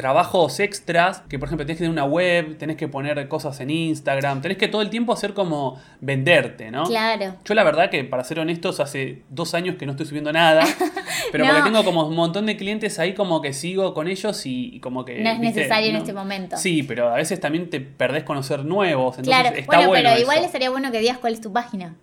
trabajos 0.00 0.58
extras, 0.60 1.22
que 1.28 1.38
por 1.38 1.48
ejemplo 1.48 1.66
tenés 1.66 1.76
que 1.78 1.84
tener 1.84 1.92
una 1.92 2.04
web, 2.04 2.56
tenés 2.56 2.76
que 2.76 2.88
poner 2.88 3.28
cosas 3.28 3.60
en 3.60 3.70
Instagram, 3.70 4.40
tenés 4.40 4.56
que 4.56 4.68
todo 4.68 4.80
el 4.82 4.88
tiempo 4.90 5.12
hacer 5.12 5.34
como 5.34 5.78
venderte, 6.00 6.70
¿no? 6.70 6.84
Claro. 6.84 7.34
Yo 7.44 7.54
la 7.54 7.62
verdad 7.64 7.90
que, 7.90 8.04
para 8.04 8.24
ser 8.24 8.38
honestos, 8.40 8.80
hace 8.80 9.22
dos 9.28 9.54
años 9.54 9.76
que 9.76 9.84
no 9.86 9.92
estoy 9.92 10.06
subiendo 10.06 10.32
nada, 10.32 10.64
pero 11.32 11.44
No. 11.44 11.50
porque 11.52 11.70
tengo 11.70 11.84
como 11.84 12.06
un 12.06 12.14
montón 12.16 12.46
de 12.46 12.56
clientes 12.56 12.98
ahí 12.98 13.14
como 13.14 13.40
que 13.42 13.52
sigo 13.52 13.92
con 13.94 14.08
ellos 14.08 14.46
y, 14.46 14.74
y 14.76 14.80
como 14.80 15.04
que... 15.04 15.20
No 15.22 15.30
es 15.30 15.40
¿viste? 15.40 15.60
necesario 15.60 15.90
en 15.90 15.96
este 15.96 16.12
momento. 16.12 16.56
Sí, 16.56 16.82
pero 16.82 17.10
a 17.10 17.16
veces 17.16 17.38
también 17.40 17.68
te 17.70 17.80
perdés 17.80 18.24
conocer 18.24 18.64
nuevos, 18.64 19.18
entonces 19.18 19.40
Claro, 19.42 19.56
está 19.56 19.66
bueno, 19.76 19.88
bueno, 19.88 20.08
pero 20.10 20.20
igual 20.20 20.38
eso. 20.38 20.46
estaría 20.46 20.70
bueno 20.70 20.90
que 20.90 20.98
digas 21.00 21.18
cuál 21.18 21.34
es 21.34 21.40
tu 21.40 21.52
página. 21.52 21.94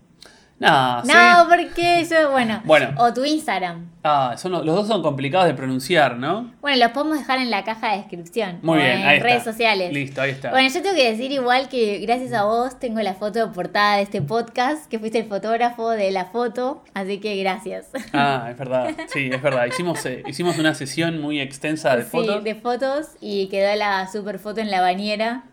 Sí. 0.59 1.11
No, 1.13 1.45
porque 1.47 2.03
yo, 2.09 2.31
bueno. 2.31 2.61
Bueno. 2.65 2.89
O 2.97 3.13
tu 3.13 3.23
Instagram. 3.23 3.91
Ah, 4.03 4.33
son, 4.37 4.53
los 4.53 4.65
dos 4.65 4.87
son 4.87 5.03
complicados 5.03 5.45
de 5.45 5.53
pronunciar, 5.53 6.17
¿no? 6.17 6.51
Bueno, 6.61 6.79
los 6.83 6.91
podemos 6.93 7.19
dejar 7.19 7.37
en 7.39 7.51
la 7.51 7.63
caja 7.63 7.91
de 7.91 7.97
descripción. 7.97 8.57
Muy 8.63 8.79
bien, 8.79 9.01
en 9.01 9.05
ahí 9.07 9.19
redes 9.19 9.37
está. 9.39 9.51
sociales. 9.51 9.93
Listo, 9.93 10.19
ahí 10.21 10.31
está. 10.31 10.49
Bueno, 10.49 10.67
yo 10.69 10.81
tengo 10.81 10.95
que 10.95 11.11
decir 11.11 11.31
igual 11.31 11.69
que 11.69 11.99
gracias 11.99 12.33
a 12.33 12.45
vos 12.45 12.79
tengo 12.79 12.99
la 13.01 13.13
foto 13.13 13.45
de 13.45 13.53
portada 13.53 13.97
de 13.97 14.01
este 14.03 14.21
podcast, 14.23 14.87
que 14.89 14.97
fuiste 14.97 15.19
el 15.19 15.27
fotógrafo 15.27 15.91
de 15.91 16.09
la 16.09 16.25
foto, 16.25 16.83
así 16.95 17.19
que 17.19 17.35
gracias. 17.35 17.87
Ah, 18.13 18.47
es 18.49 18.57
verdad. 18.57 18.89
Sí, 19.13 19.29
es 19.31 19.41
verdad. 19.41 19.65
Hicimos, 19.67 20.03
eh, 20.07 20.23
hicimos 20.25 20.57
una 20.57 20.73
sesión 20.73 21.21
muy 21.21 21.39
extensa 21.39 21.95
de 21.95 22.01
Sí, 22.03 22.09
fotos. 22.09 22.43
de 22.43 22.55
fotos 22.55 23.07
y 23.21 23.47
quedó 23.49 23.75
la 23.75 24.07
super 24.11 24.39
foto 24.39 24.59
en 24.61 24.71
la 24.71 24.81
bañera. 24.81 25.43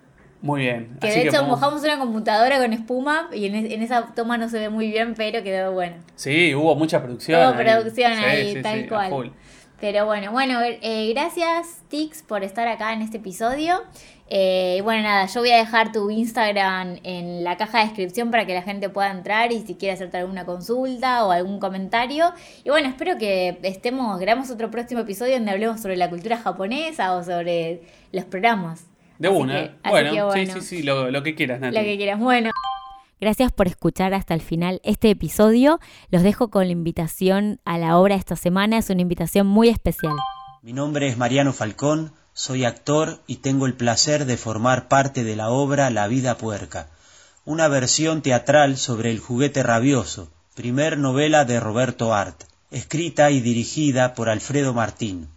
Muy 0.45 0.61
bien. 0.61 0.99
Que 1.01 1.09
Así 1.09 1.21
de 1.21 1.23
hecho 1.29 1.39
podemos- 1.39 1.59
mojamos 1.59 1.83
una 1.83 1.99
computadora 1.99 2.59
con 2.59 2.73
espuma 2.75 3.31
y 3.33 3.47
en, 3.47 3.55
es- 3.55 3.73
en 3.73 3.81
esa 3.83 4.13
toma 4.15 4.37
no 4.37 4.51
se 4.51 4.59
ve 4.59 4.69
muy 4.69 4.91
bien, 4.91 5.15
pero 5.17 5.43
quedó 5.43 5.73
bueno. 5.73 5.97
Sí, 6.17 6.55
hubo 6.55 6.75
mucha 6.75 7.03
producción. 7.03 7.41
Hubo 7.41 7.59
ahí. 7.59 7.65
producción 7.65 8.13
Sí, 8.15 8.25
ahí, 8.25 8.55
sí, 8.57 8.63
tal 8.63 8.81
sí, 8.83 8.87
cual. 8.89 9.33
Pero 9.81 10.05
bueno, 10.07 10.33
bueno, 10.33 10.61
eh, 10.63 11.11
gracias 11.15 11.83
Tix 11.89 12.23
por 12.23 12.45
estar 12.45 12.69
acá 12.69 12.93
en 12.93 13.01
este 13.01 13.17
episodio. 13.17 13.83
Eh, 14.29 14.77
y 14.79 14.81
bueno, 14.83 15.03
nada, 15.03 15.27
yo 15.27 15.41
voy 15.41 15.51
a 15.51 15.57
dejar 15.57 15.93
tu 15.93 16.11
Instagram 16.11 16.99
en 17.05 17.43
la 17.45 17.57
caja 17.57 17.79
de 17.79 17.85
descripción 17.87 18.31
para 18.31 18.47
que 18.47 18.53
la 18.55 18.63
gente 18.63 18.89
pueda 18.91 19.11
entrar 19.11 19.51
y 19.51 19.61
si 19.67 19.75
quiere 19.75 19.95
hacerte 19.95 20.19
alguna 20.19 20.45
consulta 20.45 21.25
o 21.27 21.31
algún 21.33 21.59
comentario. 21.59 22.33
Y 22.65 22.71
bueno, 22.71 22.89
espero 22.89 23.17
que 23.19 23.59
estemos, 23.63 24.19
grabamos 24.21 24.51
otro 24.51 24.71
próximo 24.71 25.01
episodio 25.01 25.35
donde 25.37 25.51
hablemos 25.53 25.81
sobre 25.81 25.97
la 25.97 26.09
cultura 26.11 26.37
japonesa 26.37 27.15
o 27.15 27.25
sobre 27.25 27.83
los 28.13 28.25
programas. 28.25 28.87
De 29.19 29.29
Así 29.29 29.37
una. 29.37 29.55
que- 29.55 29.61
así 29.83 29.91
bueno, 29.91 30.33
que 30.33 30.47
sí, 30.47 30.53
sí, 30.53 30.61
sí, 30.61 30.83
lo, 30.83 31.11
lo 31.11 31.23
que 31.23 31.35
quieras, 31.35 31.61
Nati. 31.61 31.77
Lo 31.77 31.83
que 31.83 31.97
quieras. 31.97 32.19
Bueno. 32.19 32.51
Gracias 33.21 33.53
por 33.53 33.69
escuchar 33.69 34.13
hasta 34.13 34.35
el 34.35 34.41
final 34.43 34.81
este 34.85 35.09
episodio. 35.11 35.79
Los 36.11 36.23
dejo 36.23 36.51
con 36.51 36.67
la 36.67 36.73
invitación 36.73 37.61
a 37.65 37.79
la 37.79 37.97
obra 37.97 38.17
esta 38.17 38.37
semana. 38.37 38.77
Es 38.79 38.91
una 38.91 39.03
invitación 39.03 39.47
muy 39.47 39.69
especial. 39.69 40.15
Mi 40.63 40.73
nombre 40.73 41.09
es 41.09 41.17
Mariano 41.17 41.53
Falcón, 41.53 42.13
soy 42.33 42.65
actor 42.65 43.21
y 43.27 43.37
tengo 43.37 43.67
el 43.67 43.75
placer 43.75 44.25
de 44.27 44.37
formar 44.37 44.89
parte 44.89 45.23
de 45.25 45.37
la 45.37 45.51
obra 45.51 45.91
La 45.91 46.07
vida 46.09 46.37
puerca, 46.37 46.89
una 47.45 47.69
versión 47.69 48.21
teatral 48.23 48.77
sobre 48.77 49.11
el 49.11 49.21
juguete 49.21 49.63
rabioso, 49.63 50.29
primer 50.55 50.99
novela 50.99 51.45
de 51.45 51.61
Roberto 51.61 52.13
Art, 52.15 52.43
escrita 52.71 53.31
y 53.31 53.41
dirigida 53.41 54.15
por 54.15 54.29
Alfredo 54.29 54.75
Martín. 54.75 55.29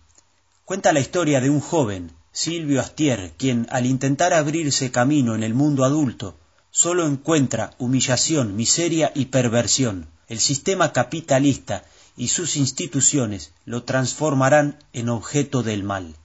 Cuenta 0.65 0.91
la 0.93 0.99
historia 0.99 1.39
de 1.41 1.49
un 1.49 1.59
joven, 1.59 2.11
Silvio 2.39 2.81
Astier, 2.81 3.33
quien 3.35 3.65
al 3.71 3.87
intentar 3.87 4.31
abrirse 4.31 4.91
camino 4.91 5.33
en 5.33 5.41
el 5.41 5.55
mundo 5.55 5.83
adulto, 5.83 6.37
solo 6.69 7.07
encuentra 7.07 7.73
humillación, 7.79 8.55
miseria 8.55 9.11
y 9.15 9.25
perversión. 9.25 10.07
El 10.27 10.39
sistema 10.39 10.93
capitalista 10.93 11.83
y 12.15 12.27
sus 12.27 12.55
instituciones 12.55 13.53
lo 13.65 13.81
transformarán 13.85 14.77
en 14.93 15.09
objeto 15.09 15.63
del 15.63 15.81
mal. 15.83 16.15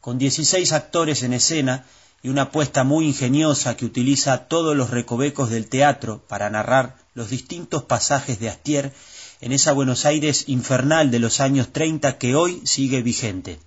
Con 0.00 0.18
16 0.18 0.72
actores 0.72 1.22
en 1.22 1.34
escena 1.34 1.84
y 2.20 2.30
una 2.30 2.42
apuesta 2.42 2.82
muy 2.82 3.06
ingeniosa 3.06 3.76
que 3.76 3.86
utiliza 3.86 4.48
todos 4.48 4.76
los 4.76 4.90
recovecos 4.90 5.50
del 5.50 5.68
teatro 5.68 6.20
para 6.26 6.50
narrar 6.50 6.96
los 7.14 7.30
distintos 7.30 7.84
pasajes 7.84 8.40
de 8.40 8.48
Astier 8.48 8.92
en 9.40 9.52
esa 9.52 9.70
Buenos 9.70 10.04
Aires 10.04 10.48
infernal 10.48 11.12
de 11.12 11.20
los 11.20 11.38
años 11.38 11.72
30 11.72 12.18
que 12.18 12.34
hoy 12.34 12.60
sigue 12.64 13.02
vigente. 13.02 13.60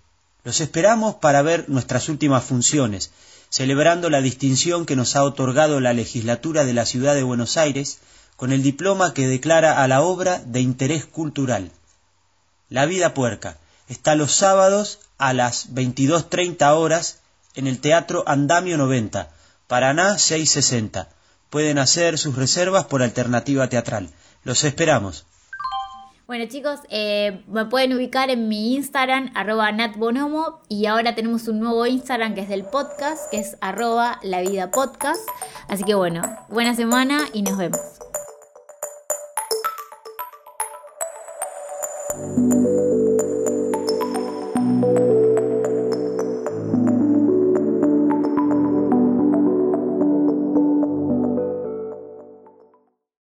Los 0.43 0.59
esperamos 0.59 1.15
para 1.15 1.41
ver 1.41 1.69
nuestras 1.69 2.09
últimas 2.09 2.43
funciones, 2.43 3.11
celebrando 3.49 4.09
la 4.09 4.21
distinción 4.21 4.85
que 4.85 4.95
nos 4.95 5.15
ha 5.15 5.23
otorgado 5.23 5.79
la 5.79 5.93
legislatura 5.93 6.65
de 6.65 6.73
la 6.73 6.85
Ciudad 6.85 7.15
de 7.15 7.23
Buenos 7.23 7.55
Aires 7.55 7.99
con 8.35 8.51
el 8.51 8.61
diploma 8.61 9.13
que 9.13 9.27
declara 9.27 9.81
a 9.81 9.87
la 9.87 10.01
obra 10.01 10.41
de 10.45 10.59
interés 10.59 11.05
cultural. 11.05 11.71
La 12.69 12.85
vida 12.85 13.13
puerca 13.13 13.57
está 13.87 14.15
los 14.15 14.33
sábados 14.33 14.99
a 15.17 15.33
las 15.33 15.69
22.30 15.73 16.75
horas 16.75 17.19
en 17.55 17.67
el 17.67 17.79
Teatro 17.79 18.23
Andamio 18.27 18.77
90, 18.77 19.29
Paraná 19.67 20.17
660. 20.17 21.07
Pueden 21.49 21.77
hacer 21.77 22.17
sus 22.17 22.35
reservas 22.35 22.85
por 22.85 23.03
alternativa 23.03 23.69
teatral. 23.69 24.09
Los 24.43 24.63
esperamos. 24.63 25.25
Bueno 26.25 26.45
chicos, 26.47 26.79
eh, 26.89 27.43
me 27.47 27.65
pueden 27.65 27.93
ubicar 27.93 28.29
en 28.29 28.47
mi 28.47 28.75
Instagram, 28.75 29.31
arroba 29.35 29.73
natbonomo, 29.73 30.61
y 30.69 30.85
ahora 30.85 31.15
tenemos 31.15 31.49
un 31.49 31.59
nuevo 31.59 31.85
Instagram 31.85 32.33
que 32.33 32.41
es 32.41 32.49
del 32.49 32.63
podcast, 32.63 33.29
que 33.29 33.39
es 33.39 33.57
arroba 33.59 34.19
la 34.23 34.39
vida 34.39 34.71
podcast. 34.71 35.19
Así 35.67 35.83
que 35.83 35.95
bueno, 35.95 36.21
buena 36.47 36.75
semana 36.75 37.27
y 37.33 37.41
nos 37.41 37.57
vemos. 37.57 37.81